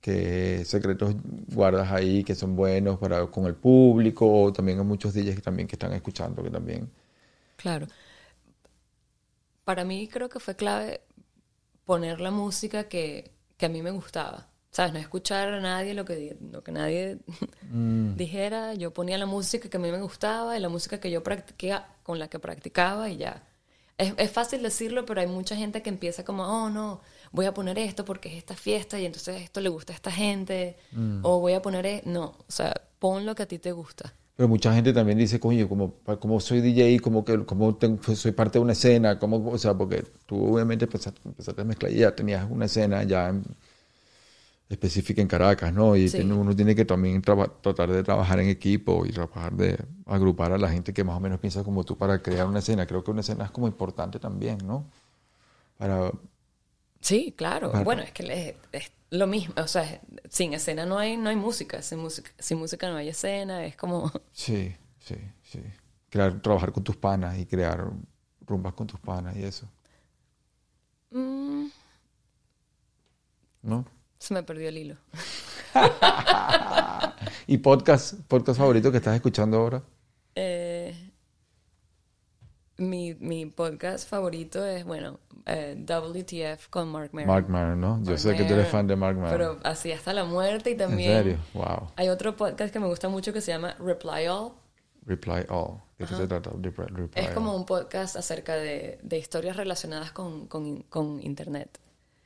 qué 0.00 0.64
secretos 0.64 1.14
guardas 1.54 1.92
ahí 1.92 2.24
que 2.24 2.34
son 2.34 2.56
buenos 2.56 2.98
para 2.98 3.26
con 3.26 3.46
el 3.46 3.54
público, 3.54 4.26
o 4.42 4.52
también 4.52 4.78
hay 4.80 4.84
muchos 4.84 5.14
DJs 5.14 5.36
que 5.36 5.42
también 5.42 5.68
que 5.68 5.76
están 5.76 5.92
escuchando, 5.92 6.42
que 6.42 6.50
también... 6.50 6.90
Claro. 7.56 7.86
Para 9.64 9.84
mí 9.84 10.08
creo 10.08 10.28
que 10.28 10.40
fue 10.40 10.56
clave 10.56 11.02
poner 11.84 12.20
la 12.20 12.30
música 12.30 12.88
que, 12.88 13.30
que 13.56 13.66
a 13.66 13.68
mí 13.68 13.82
me 13.82 13.90
gustaba. 13.92 14.51
¿Sabes? 14.72 14.92
No 14.92 14.98
escuchar 14.98 15.48
a 15.54 15.60
nadie 15.60 15.94
lo 15.94 16.04
que, 16.04 16.36
lo 16.50 16.62
que 16.64 16.72
nadie 16.72 17.18
Mm. 17.70 18.16
dijera. 18.16 18.74
Yo 18.74 18.92
ponía 18.92 19.16
la 19.18 19.26
música 19.26 19.68
que 19.70 19.76
a 19.76 19.80
mí 19.80 19.90
me 19.90 20.00
gustaba 20.02 20.56
y 20.58 20.60
la 20.60 20.68
música 20.68 20.98
que 21.00 21.10
yo 21.10 21.22
practiqué, 21.22 21.78
con 22.02 22.18
la 22.18 22.28
que 22.28 22.38
practicaba 22.38 23.08
y 23.08 23.16
ya. 23.18 23.44
Es, 23.98 24.14
es 24.16 24.30
fácil 24.30 24.62
decirlo, 24.62 25.04
pero 25.06 25.20
hay 25.20 25.26
mucha 25.26 25.54
gente 25.56 25.80
que 25.82 25.88
empieza 25.90 26.24
como, 26.24 26.42
oh, 26.44 26.68
no, 26.70 27.00
voy 27.30 27.46
a 27.46 27.54
poner 27.54 27.78
esto 27.78 28.04
porque 28.04 28.28
es 28.30 28.34
esta 28.36 28.56
fiesta 28.56 28.98
y 28.98 29.06
entonces 29.06 29.40
esto 29.42 29.60
le 29.60 29.68
gusta 29.68 29.92
a 29.92 29.96
esta 29.96 30.10
gente. 30.10 30.76
Mm. 30.92 31.20
O 31.22 31.40
voy 31.40 31.52
a 31.54 31.62
poner... 31.62 31.86
e-". 31.86 32.02
No, 32.04 32.24
o 32.24 32.44
sea, 32.48 32.74
pon 32.98 33.24
lo 33.24 33.34
que 33.34 33.44
a 33.44 33.46
ti 33.46 33.58
te 33.58 33.72
gusta. 33.72 34.12
Pero 34.36 34.48
mucha 34.48 34.74
gente 34.74 34.92
también 34.94 35.18
dice, 35.18 35.38
coño, 35.38 35.68
como, 35.68 35.94
como 36.18 36.40
soy 36.40 36.60
DJ, 36.62 37.00
como 37.00 37.24
que 37.24 37.44
como 37.44 37.74
tengo- 37.76 38.00
pues, 38.00 38.18
soy 38.18 38.32
parte 38.32 38.58
de 38.58 38.62
una 38.64 38.72
escena, 38.72 39.18
como, 39.18 39.46
o 39.50 39.58
sea, 39.58 39.74
porque 39.74 40.04
tú 40.26 40.54
obviamente 40.54 40.86
empezaste, 40.86 41.20
empezaste 41.24 41.60
a 41.60 41.64
mezclar 41.64 41.92
y 41.92 41.96
ya 41.96 42.14
tenías 42.14 42.46
una 42.50 42.64
escena 42.64 43.02
ya 43.04 43.28
en- 43.28 43.44
específica 44.72 45.20
en 45.22 45.28
Caracas, 45.28 45.72
¿no? 45.72 45.94
Y 45.96 46.08
Sí. 46.08 46.18
tiene- 46.18 46.34
uno 46.34 46.54
tiene 46.56 46.74
que 46.74 46.84
también 46.84 47.20
tratar 47.22 47.90
de 47.90 48.02
trabajar 48.02 48.40
en 48.40 48.48
equipo 48.48 49.04
y 49.06 49.10
trabajar 49.12 49.52
de 49.54 49.78
agrupar 50.06 50.52
a 50.52 50.58
la 50.58 50.68
gente 50.70 50.92
que 50.92 51.04
más 51.04 51.16
o 51.16 51.20
menos 51.20 51.38
piensa 51.40 51.62
como 51.64 51.84
tú 51.84 51.96
para 51.96 52.20
crear 52.22 52.46
una 52.46 52.60
escena. 52.60 52.86
Creo 52.86 53.02
que 53.04 53.10
una 53.10 53.20
escena 53.20 53.44
es 53.44 53.50
como 53.50 53.66
importante 53.66 54.18
también, 54.18 54.58
¿no? 54.66 54.90
Para, 55.78 56.10
Sí, 57.00 57.34
claro. 57.36 57.72
Bueno, 57.84 58.02
es 58.02 58.12
que 58.12 58.56
es 58.70 58.92
lo 59.10 59.26
mismo. 59.26 59.54
O 59.56 59.66
sea, 59.66 60.00
sin 60.30 60.54
escena 60.54 60.86
no 60.86 60.98
hay, 60.98 61.16
no 61.16 61.30
hay 61.30 61.36
música. 61.36 61.82
Sin 61.82 61.98
música, 61.98 62.30
sin 62.38 62.58
música 62.58 62.88
no 62.88 62.96
hay 62.96 63.08
escena. 63.08 63.64
Es 63.66 63.76
como... 63.76 64.10
sí, 64.32 64.72
sí, 65.00 65.16
sí. 65.42 65.60
Crear, 66.08 66.40
trabajar 66.40 66.72
con 66.72 66.84
tus 66.84 66.96
panas 66.96 67.38
y 67.38 67.46
crear 67.46 67.90
rumbas 68.46 68.74
con 68.74 68.86
tus 68.86 69.00
panas 69.00 69.36
y 69.36 69.42
eso, 69.44 69.66
mm, 71.10 71.66
¿no? 73.62 73.84
Se 74.22 74.34
me 74.34 74.44
perdió 74.44 74.68
el 74.68 74.78
hilo. 74.78 74.96
¿Y 77.48 77.58
podcast, 77.58 78.14
podcast 78.28 78.58
favorito 78.58 78.92
que 78.92 78.98
estás 78.98 79.16
escuchando 79.16 79.56
ahora? 79.56 79.82
Eh, 80.36 80.94
mi, 82.76 83.14
mi 83.14 83.46
podcast 83.46 84.08
favorito 84.08 84.64
es, 84.64 84.84
bueno, 84.84 85.18
eh, 85.46 85.74
WTF 85.76 86.68
con 86.68 86.88
Mark 86.88 87.10
Maron. 87.12 87.28
Mark 87.28 87.48
Maron, 87.48 87.80
¿no? 87.80 88.00
Yo 88.04 88.16
sé 88.16 88.36
que 88.36 88.44
tú 88.44 88.54
eres 88.54 88.68
fan 88.68 88.86
de 88.86 88.94
Mark 88.94 89.16
Maron. 89.16 89.32
Pero 89.32 89.58
así 89.64 89.90
hasta 89.90 90.12
la 90.12 90.24
muerte 90.24 90.70
y 90.70 90.74
¿En 90.74 90.78
también... 90.78 91.12
serio? 91.12 91.38
Wow. 91.54 91.90
Hay 91.96 92.08
otro 92.08 92.36
podcast 92.36 92.72
que 92.72 92.78
me 92.78 92.86
gusta 92.86 93.08
mucho 93.08 93.32
que 93.32 93.40
se 93.40 93.50
llama 93.50 93.74
Reply 93.80 94.28
All. 94.28 94.52
Reply 95.04 95.46
All. 95.48 95.80
¿De 95.98 96.06
qué 96.06 96.14
se 96.14 96.28
trata? 96.28 96.50
Reply, 96.60 96.86
reply 96.86 97.24
Es 97.24 97.30
como 97.30 97.56
un 97.56 97.66
podcast 97.66 98.14
acerca 98.14 98.54
de, 98.54 99.00
de 99.02 99.18
historias 99.18 99.56
relacionadas 99.56 100.12
con, 100.12 100.46
con, 100.46 100.82
con 100.82 101.20
Internet. 101.20 101.80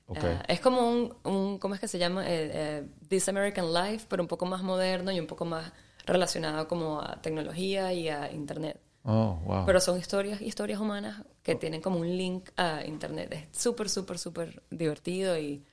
Ah, 0.09 0.45
es 0.47 0.61
como 0.61 0.89
un, 0.89 1.15
un, 1.25 1.59
¿cómo 1.59 1.75
es 1.75 1.81
que 1.81 1.89
se 1.89 1.99
llama? 1.99 2.25
Eh, 2.27 2.51
eh, 2.53 2.87
This 3.09 3.29
American 3.29 3.73
Life, 3.75 4.07
pero 4.09 4.23
un 4.23 4.29
poco 4.29 4.47
más 4.47 4.63
moderno 4.63 5.11
y 5.11 5.19
un 5.19 5.27
poco 5.27 5.45
más 5.45 5.73
relacionado 6.07 6.69
como 6.69 7.01
a 7.01 7.21
tecnología 7.21 7.93
y 7.93 8.09
a 8.09 8.31
Internet. 8.31 8.79
Oh, 9.03 9.41
wow. 9.45 9.67
Pero 9.67 9.81
son 9.81 9.99
historias, 9.99 10.41
historias 10.41 10.81
humanas 10.81 11.23
que 11.43 11.55
tienen 11.57 11.81
como 11.81 11.99
un 11.99 12.09
link 12.17 12.51
a 12.57 12.85
Internet. 12.85 13.33
Es 13.33 13.61
súper, 13.61 13.89
súper, 13.89 14.19
súper 14.19 14.63
divertido 14.71 15.37
y 15.39 15.65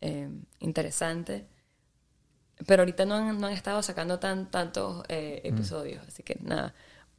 eh, 0.00 0.28
interesante. 0.60 1.46
Pero 2.66 2.82
ahorita 2.82 3.04
no 3.04 3.14
han, 3.16 3.38
no 3.38 3.46
han 3.48 3.52
estado 3.52 3.82
sacando 3.82 4.18
tan, 4.18 4.50
tantos 4.50 5.04
eh, 5.08 5.40
Mm. 5.44 5.54
episodios. 5.54 6.06
Así 6.06 6.22
que 6.22 6.38
nada, 6.42 6.74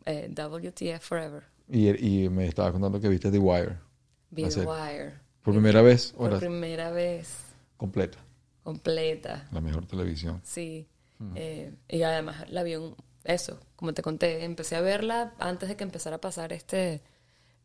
WTF 0.05 0.99
Forever. 1.01 1.43
y, 1.69 2.23
y 2.25 2.29
me 2.29 2.47
estaba 2.47 2.71
contando 2.71 2.99
que 2.99 3.09
viste 3.09 3.29
The 3.31 3.39
Wire. 3.39 3.77
The. 4.35 4.43
Wire. 4.65 5.13
¿Por 5.43 5.53
primera 5.53 5.81
vez? 5.81 6.13
Por 6.17 6.39
primera 6.39 6.91
vez 6.91 7.29
completa. 7.77 8.17
completa. 8.63 9.47
La 9.51 9.61
mejor 9.61 9.85
televisión. 9.85 10.41
Sí. 10.43 10.87
Eh, 11.35 11.73
y 11.87 12.01
además 12.01 12.49
la 12.49 12.63
vi 12.63 12.75
un, 12.75 12.95
eso, 13.23 13.59
como 13.77 13.93
te 13.93 14.01
conté, 14.01 14.43
empecé 14.43 14.75
a 14.75 14.81
verla 14.81 15.33
antes 15.39 15.69
de 15.69 15.77
que 15.77 15.83
empezara 15.83 16.17
a 16.17 16.21
pasar 16.21 16.51
este 16.51 17.01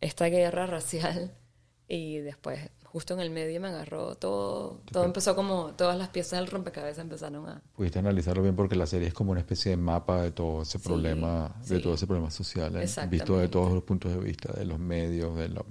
esta 0.00 0.26
guerra 0.26 0.66
racial 0.66 1.32
y 1.88 2.18
después 2.18 2.70
justo 2.84 3.14
en 3.14 3.20
el 3.20 3.30
medio 3.30 3.60
me 3.60 3.68
agarró 3.68 4.14
todo, 4.14 4.80
todo 4.92 5.04
empezó 5.04 5.34
como 5.34 5.74
todas 5.74 5.98
las 5.98 6.08
piezas 6.08 6.38
del 6.38 6.48
rompecabezas 6.48 7.02
empezaron 7.02 7.48
a 7.48 7.60
Pudiste 7.76 7.98
analizarlo 7.98 8.42
bien 8.44 8.54
porque 8.56 8.76
la 8.76 8.86
serie 8.86 9.08
es 9.08 9.14
como 9.14 9.32
una 9.32 9.40
especie 9.40 9.70
de 9.72 9.76
mapa 9.76 10.22
de 10.22 10.30
todo 10.30 10.62
ese 10.62 10.78
Sí, 10.78 10.84
problema, 10.88 11.54
de 11.66 11.76
sí. 11.76 11.82
todo 11.82 11.94
ese 11.94 12.06
problema 12.06 12.30
social, 12.30 12.76
¿eh? 12.76 12.86
visto 13.10 13.38
de 13.38 13.48
todos 13.48 13.72
los 13.72 13.82
puntos 13.82 14.12
de 14.12 14.18
vista, 14.20 14.52
de 14.52 14.64
los 14.64 14.78
medios, 14.78 15.36
de 15.36 15.48
la, 15.48 15.64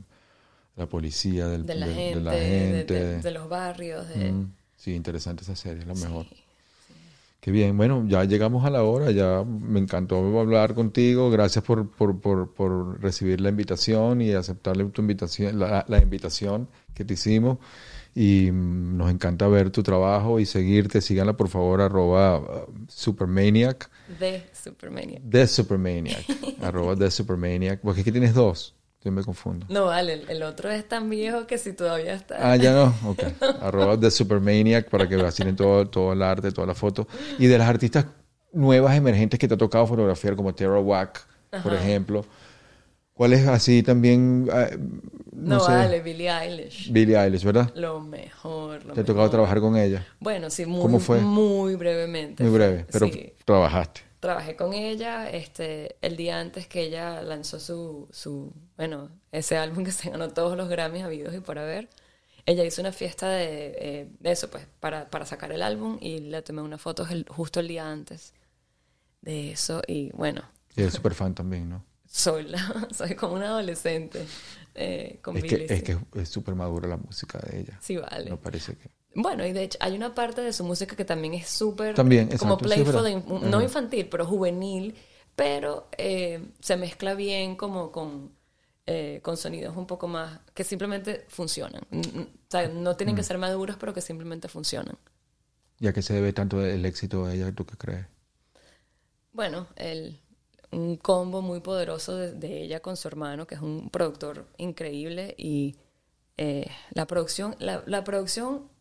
la 0.78 0.86
policía, 0.88 1.48
del, 1.48 1.66
de 1.66 1.76
la 1.76 1.88
de- 1.88 1.94
de 1.94 2.00
gente, 2.04 2.22
la 2.22 2.34
de, 2.34 2.46
gente. 2.48 2.94
de- 2.94 3.22
de 3.22 3.32
los 3.32 3.50
barrios, 3.50 4.08
de 4.08 4.32
Mm, 4.32 4.52
sí, 4.76 4.94
interesante 4.94 5.44
esa 5.44 5.56
serie, 5.56 5.82
es 5.82 5.88
la 5.88 5.94
mejor. 5.96 6.26
Sí, 6.28 6.36
Qué 7.40 7.52
bien, 7.52 7.78
bueno, 7.78 8.04
ya 8.08 8.24
llegamos 8.26 8.66
a 8.66 8.70
la 8.70 8.84
hora, 8.84 9.12
ya 9.12 9.44
me 9.46 9.80
encantó 9.80 10.18
hablar 10.40 10.74
contigo, 10.74 11.30
gracias 11.30 11.64
por, 11.64 11.90
por, 11.90 12.20
por, 12.20 12.54
por 12.54 13.02
recibir 13.02 13.40
la 13.42 13.50
invitación 13.50 14.22
y 14.22 14.34
aceptarle 14.34 14.84
tu 14.86 15.02
invitación, 15.02 15.58
la, 15.60 15.86
la 15.88 16.02
invitación 16.02 16.68
que 16.94 17.06
te 17.06 17.14
hicimos 17.14 17.60
y 18.16 18.50
mm, 18.52 18.98
nos 18.98 19.12
encanta 19.12 19.48
ver 19.48 19.70
tu 19.70 19.82
trabajo 19.84 20.40
y 20.40 20.46
seguirte, 20.46 21.00
síganla 21.00 21.38
por 21.38 21.48
favor, 21.48 21.80
arroba 21.82 22.40
uh, 22.40 22.68
Supermaniac, 22.90 23.90
de 24.20 24.44
Supermania. 24.52 25.22
The 25.30 25.48
Supermaniac, 25.48 26.26
arroba 26.62 26.96
The 26.98 27.12
Supermaniac, 27.12 27.80
porque 27.82 28.02
aquí 28.02 28.12
tienes 28.12 28.34
dos, 28.34 28.74
yo 29.04 29.12
me 29.12 29.24
confundo. 29.24 29.66
No, 29.70 29.86
vale, 29.86 30.14
el, 30.14 30.30
el 30.30 30.44
otro 30.44 30.70
es 30.70 30.88
tan 30.88 31.10
viejo 31.10 31.48
que 31.48 31.58
si 31.58 31.74
todavía 31.74 32.14
está. 32.14 32.52
Ah, 32.52 32.56
ya 32.56 32.74
no, 32.74 32.94
ok. 33.10 33.24
Arroba 33.62 34.00
The 34.00 34.12
Supermaniac 34.12 34.90
para 34.90 35.08
que 35.08 35.16
vacilen 35.16 35.56
todo, 35.56 35.88
todo 35.88 36.14
el 36.14 36.22
arte, 36.22 36.52
toda 36.52 36.68
la 36.68 36.76
foto. 36.76 37.08
Y 37.40 37.48
de 37.48 37.58
las 37.58 37.70
artistas 37.70 38.06
nuevas 38.52 38.96
emergentes 38.98 39.40
que 39.40 39.48
te 39.48 39.54
ha 39.54 39.58
tocado 39.58 39.86
fotografiar, 39.88 40.36
como 40.36 40.54
Tara 40.54 40.80
Wack, 40.80 41.26
por 41.64 41.74
ejemplo. 41.74 42.26
¿Cuál 43.14 43.34
es 43.34 43.48
así 43.48 43.82
también? 43.82 44.48
ah, 44.52 44.68
no, 45.32 45.56
no, 45.56 45.60
sé, 45.60 45.72
vale, 45.72 46.02
Billie 46.02 46.30
Eilish. 46.30 46.92
Billie 46.92 47.18
Eilish, 47.18 47.44
¿verdad? 47.44 47.72
Lo 47.76 48.00
mejor. 48.00 48.84
Lo 48.86 48.94
Te 48.94 49.02
ha 49.02 49.04
tocado 49.04 49.30
trabajar 49.30 49.60
con 49.60 49.76
ella. 49.76 50.06
Bueno, 50.20 50.50
sí, 50.50 50.66
muy, 50.66 50.82
¿Cómo 50.82 51.00
fue? 51.00 51.20
muy 51.22 51.76
brevemente. 51.76 52.44
Muy 52.44 52.54
breve, 52.54 52.86
pero 52.92 53.08
Sí, 53.08 53.34
trabajaste. 53.46 54.02
Trabajé 54.28 54.58
con 54.58 54.74
ella 54.74 55.30
este, 55.30 55.96
el 56.02 56.18
día 56.18 56.38
antes 56.38 56.68
que 56.68 56.82
ella 56.82 57.22
lanzó 57.22 57.62
su, 57.62 58.10
su, 58.12 58.52
bueno, 58.76 59.10
ese 59.32 59.56
álbum 59.56 59.86
que 59.86 59.94
se 59.94 60.10
ganó 60.10 60.28
todos 60.34 60.58
los 60.58 60.68
Grammys 60.68 61.04
habidos 61.04 61.34
y 61.34 61.40
por 61.40 61.58
haber. 61.58 61.88
Ella 62.46 62.66
hizo 62.66 62.82
una 62.82 62.92
fiesta 62.92 63.30
de, 63.30 63.76
eh, 63.80 64.10
de 64.20 64.32
eso, 64.32 64.50
pues, 64.50 64.68
para, 64.82 65.10
para 65.10 65.26
sacar 65.26 65.54
el 65.54 65.62
álbum 65.62 65.98
y 66.02 66.20
le 66.20 66.42
tomé 66.42 66.62
unas 66.62 66.82
fotos 66.82 67.10
el- 67.10 67.26
justo 67.30 67.62
el 67.62 67.70
día 67.70 67.90
antes 67.90 68.34
de 69.22 69.52
eso 69.52 69.82
y 69.88 70.12
bueno, 70.12 70.42
Y 70.76 70.82
eres 70.82 70.94
súper 70.96 71.14
fan 71.14 71.34
también, 71.34 71.70
¿no? 71.70 71.86
soy, 72.06 72.44
la, 72.44 72.88
soy 72.94 73.16
como 73.16 73.34
una 73.36 73.48
adolescente 73.48 74.26
eh, 74.76 75.20
con 75.22 75.38
Es 75.38 75.44
que, 75.46 75.66
es 75.70 75.84
que 75.84 75.98
es 76.22 76.28
súper 76.30 76.54
madura 76.56 76.88
la 76.90 76.98
música 76.98 77.40
de 77.40 77.62
ella. 77.62 77.78
Sí, 77.82 77.96
vale. 77.96 78.30
No 78.30 78.40
parece 78.40 78.76
que... 78.76 78.90
Bueno, 79.20 79.44
y 79.48 79.52
de 79.52 79.64
hecho 79.64 79.80
hay 79.82 79.96
una 79.96 80.14
parte 80.14 80.42
de 80.42 80.54
su 80.54 80.64
música 80.64 80.96
que 80.96 81.04
también 81.04 81.34
es 81.34 81.50
súper 81.50 81.96
También, 81.96 82.28
como 82.38 82.54
exacto, 82.54 82.70
sí, 82.70 82.82
es 82.82 82.90
playful, 82.92 83.50
no 83.50 83.64
infantil, 83.64 84.08
pero 84.10 84.28
juvenil, 84.28 84.94
pero 85.36 85.88
eh, 85.98 86.52
se 86.60 86.78
mezcla 86.78 87.16
bien 87.16 87.56
como 87.56 87.92
con, 87.92 88.32
eh, 88.86 89.20
con 89.24 89.36
sonidos 89.36 89.76
un 89.76 89.88
poco 89.88 90.08
más 90.08 90.40
que 90.54 90.64
simplemente 90.64 91.26
funcionan. 91.30 91.82
O 91.92 92.28
sea, 92.48 92.68
no 92.68 92.96
tienen 92.96 93.16
que 93.16 93.24
ser 93.24 93.40
maduros, 93.40 93.76
pero 93.80 93.92
que 93.92 94.02
simplemente 94.02 94.50
funcionan. 94.50 94.96
¿Y 95.80 95.88
a 95.88 95.94
qué 95.94 96.04
se 96.04 96.14
debe 96.14 96.32
tanto 96.32 96.64
el 96.64 96.86
éxito 96.86 97.26
de 97.26 97.38
ella, 97.38 97.52
tú 97.52 97.66
qué 97.66 97.76
crees? 97.76 98.06
Bueno, 99.34 99.66
el, 99.78 100.22
un 100.70 100.96
combo 100.96 101.42
muy 101.42 101.62
poderoso 101.62 102.16
de, 102.16 102.34
de 102.34 102.62
ella 102.62 102.82
con 102.82 102.96
su 102.96 103.08
hermano, 103.08 103.48
que 103.48 103.56
es 103.56 103.62
un 103.62 103.90
productor 103.90 104.46
increíble, 104.58 105.34
y 105.40 105.76
eh, 106.38 106.70
la 106.92 107.08
producción, 107.08 107.56
la, 107.58 107.82
la 107.88 108.04
producción 108.04 108.77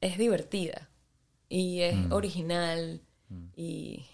es 0.00 0.18
divertida 0.18 0.88
y 1.48 1.80
es 1.82 1.94
original 2.12 3.00
y 3.56 4.04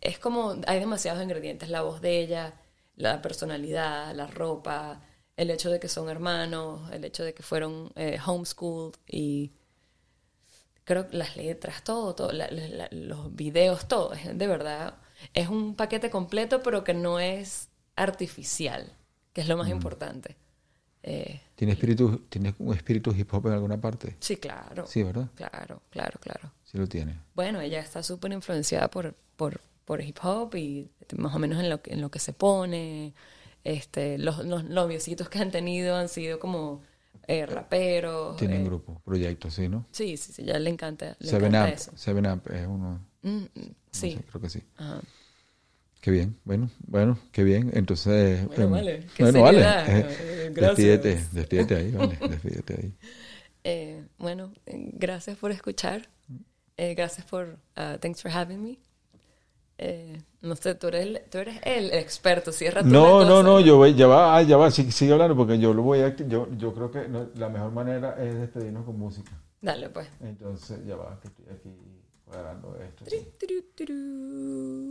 es 0.00 0.18
como 0.18 0.56
hay 0.66 0.80
demasiados 0.80 1.22
ingredientes, 1.22 1.68
la 1.68 1.82
voz 1.82 2.00
de 2.00 2.20
ella, 2.20 2.54
la 2.96 3.22
personalidad, 3.22 4.14
la 4.14 4.26
ropa, 4.26 5.00
el 5.36 5.50
hecho 5.50 5.70
de 5.70 5.80
que 5.80 5.88
son 5.88 6.08
hermanos, 6.08 6.90
el 6.92 7.04
hecho 7.04 7.24
de 7.24 7.34
que 7.34 7.42
fueron 7.42 7.92
eh, 7.96 8.18
homeschooled 8.24 8.94
y 9.08 9.52
creo 10.84 11.08
que 11.08 11.16
las 11.16 11.36
letras, 11.36 11.84
todo, 11.84 12.14
todo 12.14 12.32
la- 12.32 12.50
la- 12.50 12.88
los 12.90 13.34
videos, 13.34 13.86
todo, 13.88 14.12
es, 14.12 14.36
de 14.36 14.46
verdad, 14.46 14.98
es 15.34 15.48
un 15.48 15.74
paquete 15.76 16.10
completo, 16.10 16.62
pero 16.62 16.84
que 16.84 16.94
no 16.94 17.20
es 17.20 17.68
artificial, 17.96 18.92
que 19.32 19.40
es 19.42 19.48
lo 19.48 19.56
más 19.56 19.68
importante. 19.68 20.36
Eh, 21.02 21.40
¿Tiene, 21.56 21.72
espíritu, 21.72 22.18
¿Tiene 22.28 22.54
un 22.58 22.74
espíritu 22.74 23.12
hip 23.16 23.32
hop 23.34 23.46
en 23.48 23.52
alguna 23.54 23.80
parte? 23.80 24.16
sí, 24.20 24.36
claro. 24.36 24.86
Sí, 24.86 25.02
¿verdad? 25.02 25.28
Claro, 25.34 25.82
claro, 25.90 26.18
claro. 26.20 26.52
Sí 26.64 26.78
lo 26.78 26.86
tiene. 26.86 27.18
Bueno, 27.34 27.60
ella 27.60 27.80
está 27.80 28.02
súper 28.02 28.32
influenciada 28.32 28.88
por, 28.88 29.14
por, 29.36 29.60
por 29.84 30.00
hip 30.00 30.18
hop 30.22 30.54
y 30.56 30.90
más 31.16 31.34
o 31.34 31.38
menos 31.38 31.60
en 31.60 31.68
lo, 31.70 31.82
que- 31.82 31.92
en 31.92 32.00
lo 32.00 32.10
que 32.10 32.18
se 32.18 32.32
pone. 32.32 33.14
Este, 33.64 34.18
los, 34.18 34.44
los 34.44 34.64
noviecitos 34.64 35.28
que 35.28 35.38
han 35.38 35.50
tenido 35.50 35.96
han 35.96 36.08
sido 36.08 36.38
como 36.40 36.82
eh, 37.28 37.46
raperos. 37.46 38.36
Tienen 38.36 38.62
eh, 38.62 38.64
grupos, 38.64 39.00
proyectos, 39.02 39.54
sí, 39.54 39.68
¿no? 39.68 39.84
Sí, 39.92 40.16
sí, 40.16 40.32
sí, 40.32 40.44
ya 40.44 40.58
le 40.58 40.70
encanta. 40.70 41.16
Le 41.20 41.30
Seven 41.30 41.54
encanta 41.54 41.68
Up, 41.70 41.74
eso. 41.74 41.92
Seven 41.96 42.26
Up 42.26 42.42
es 42.52 42.66
uno. 42.66 43.00
Mm, 43.22 43.36
mm, 43.38 43.46
no 43.54 43.74
sí. 43.92 44.12
sé, 44.12 44.24
creo 44.24 44.40
que 44.40 44.48
sí. 44.50 44.62
Ajá. 44.76 45.00
Qué 46.02 46.10
bien, 46.10 46.36
bueno, 46.42 46.68
bueno, 46.88 47.16
qué 47.30 47.44
bien. 47.44 47.70
Entonces, 47.74 48.44
Bueno, 48.48 48.64
em, 48.64 48.70
vale, 48.72 49.06
qué 49.14 49.22
bueno, 49.22 49.42
vale. 49.42 49.60
Eh, 49.62 49.84
eh, 49.86 50.50
despídete, 50.52 51.24
despídete 51.30 51.76
ahí, 51.76 51.92
vale, 51.92 52.18
despídete 52.28 52.74
ahí. 52.74 52.92
Eh, 53.62 54.04
bueno, 54.18 54.52
eh, 54.66 54.90
gracias 54.94 55.38
por 55.38 55.52
escuchar. 55.52 56.08
Eh, 56.76 56.94
gracias 56.96 57.24
por. 57.26 57.56
ah, 57.76 57.98
thanks 58.00 58.20
for 58.20 58.32
having 58.32 58.60
me. 58.60 58.78
Eh, 59.78 60.20
no 60.40 60.56
sé, 60.56 60.74
tú 60.74 60.88
eres, 60.88 61.06
el, 61.06 61.22
tú 61.30 61.38
eres 61.38 61.60
el 61.62 61.92
experto. 61.92 62.50
Cierra 62.50 62.82
la 62.82 62.88
No, 62.88 63.24
no, 63.24 63.44
no, 63.44 63.60
yo 63.60 63.76
voy, 63.76 63.94
ya 63.94 64.08
va, 64.08 64.36
ah, 64.36 64.42
ya 64.42 64.56
va, 64.56 64.72
sigue, 64.72 64.90
sigue 64.90 65.12
hablando 65.12 65.36
porque 65.36 65.56
yo 65.60 65.72
lo 65.72 65.82
voy 65.82 66.00
a, 66.00 66.16
yo, 66.16 66.48
yo 66.58 66.74
creo 66.74 66.90
que 66.90 67.06
no, 67.06 67.28
la 67.36 67.48
mejor 67.48 67.70
manera 67.70 68.16
es 68.20 68.34
despedirnos 68.34 68.84
con 68.84 68.98
música. 68.98 69.30
Dale, 69.60 69.88
pues. 69.88 70.08
Entonces, 70.20 70.84
ya 70.84 70.96
va, 70.96 71.20
que 71.20 71.28
estoy 71.28 71.44
aquí 71.46 71.70
cuadrando 72.24 72.76
esto. 72.80 73.04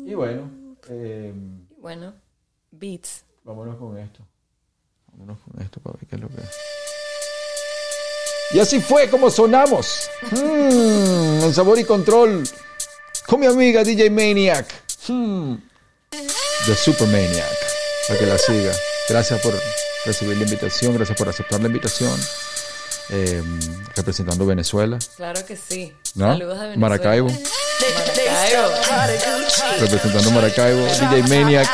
Y 0.05 0.13
bueno, 0.13 0.60
eh, 0.89 1.33
bueno, 1.77 2.13
beats. 2.71 3.23
vámonos 3.43 3.77
con 3.77 3.97
esto. 3.97 4.25
Vámonos 5.11 5.39
con 5.39 5.61
esto 5.61 5.79
para 5.81 5.97
ver 5.97 6.07
qué 6.07 6.15
es 6.15 6.21
lo 6.21 6.29
que 6.29 6.41
es. 6.41 6.49
Y 8.53 8.59
así 8.59 8.81
fue 8.81 9.09
como 9.09 9.29
sonamos. 9.29 10.09
Mm, 10.31 11.43
en 11.43 11.53
sabor 11.53 11.79
y 11.79 11.85
control. 11.85 12.43
Con 13.25 13.39
mi 13.39 13.45
amiga 13.45 13.83
DJ 13.83 14.09
Maniac. 14.09 14.67
Mm. 15.07 15.55
The 16.65 16.75
Super 16.75 17.07
Maniac. 17.07 17.57
Para 18.07 18.19
que 18.19 18.25
la 18.25 18.37
siga. 18.37 18.73
Gracias 19.07 19.39
por 19.41 19.53
recibir 20.05 20.37
la 20.37 20.43
invitación. 20.43 20.93
Gracias 20.95 21.17
por 21.17 21.29
aceptar 21.29 21.61
la 21.61 21.67
invitación. 21.67 22.19
Eh, 23.09 23.41
representando 23.95 24.45
Venezuela. 24.45 24.99
Claro 25.15 25.45
que 25.45 25.55
sí. 25.55 25.93
¿No? 26.15 26.33
Saludos 26.33 26.59
de 26.59 26.67
Venezuela. 26.67 26.77
Maracaibo. 26.77 27.29
Representando 29.79 30.31
Maracaibo. 30.31 30.85
DJ 30.85 31.23
Maniac. 31.23 31.67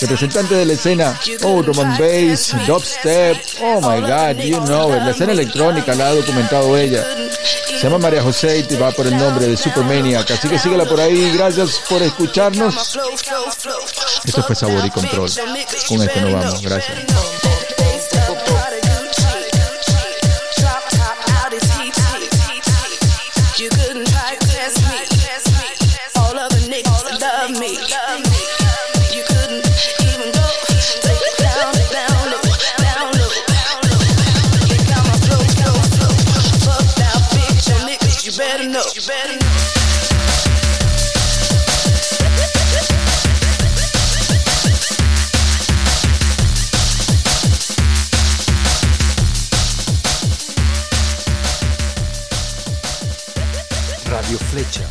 Representante 0.00 0.54
de 0.54 0.66
la 0.66 0.72
escena, 0.72 1.18
oh, 1.42 1.62
drum 1.62 1.80
and 1.80 1.98
bass, 1.98 2.54
dubstep, 2.66 3.36
oh 3.60 3.80
my 3.80 4.00
god, 4.00 4.42
you 4.42 4.60
know. 4.66 4.90
La 4.90 5.10
escena 5.10 5.32
electrónica 5.32 5.94
la 5.94 6.08
ha 6.08 6.14
documentado 6.14 6.76
ella. 6.76 7.04
Se 7.66 7.88
llama 7.88 7.98
María 7.98 8.22
José 8.22 8.58
y 8.58 8.62
te 8.64 8.76
va 8.76 8.90
por 8.92 9.06
el 9.06 9.16
nombre 9.16 9.46
de 9.46 9.56
Supermaniac. 9.56 10.30
Así 10.30 10.48
que 10.48 10.58
síguela 10.58 10.84
por 10.84 11.00
ahí. 11.00 11.32
Gracias 11.36 11.80
por 11.88 12.02
escucharnos. 12.02 12.98
Esto 14.24 14.42
fue 14.42 14.54
Sabor 14.54 14.84
y 14.84 14.90
Control. 14.90 15.30
Con 15.88 16.02
esto 16.02 16.20
nos 16.20 16.32
vamos. 16.32 16.62
Gracias. 16.62 17.51
You 38.72 38.78
better. 39.06 39.38
Radio 54.10 54.38
Flecha 54.38 54.88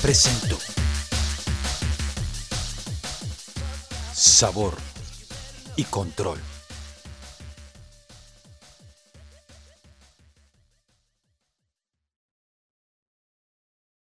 presentó 0.00 0.56
Sabor 4.12 4.76
y 5.74 5.82
Control. 5.82 6.53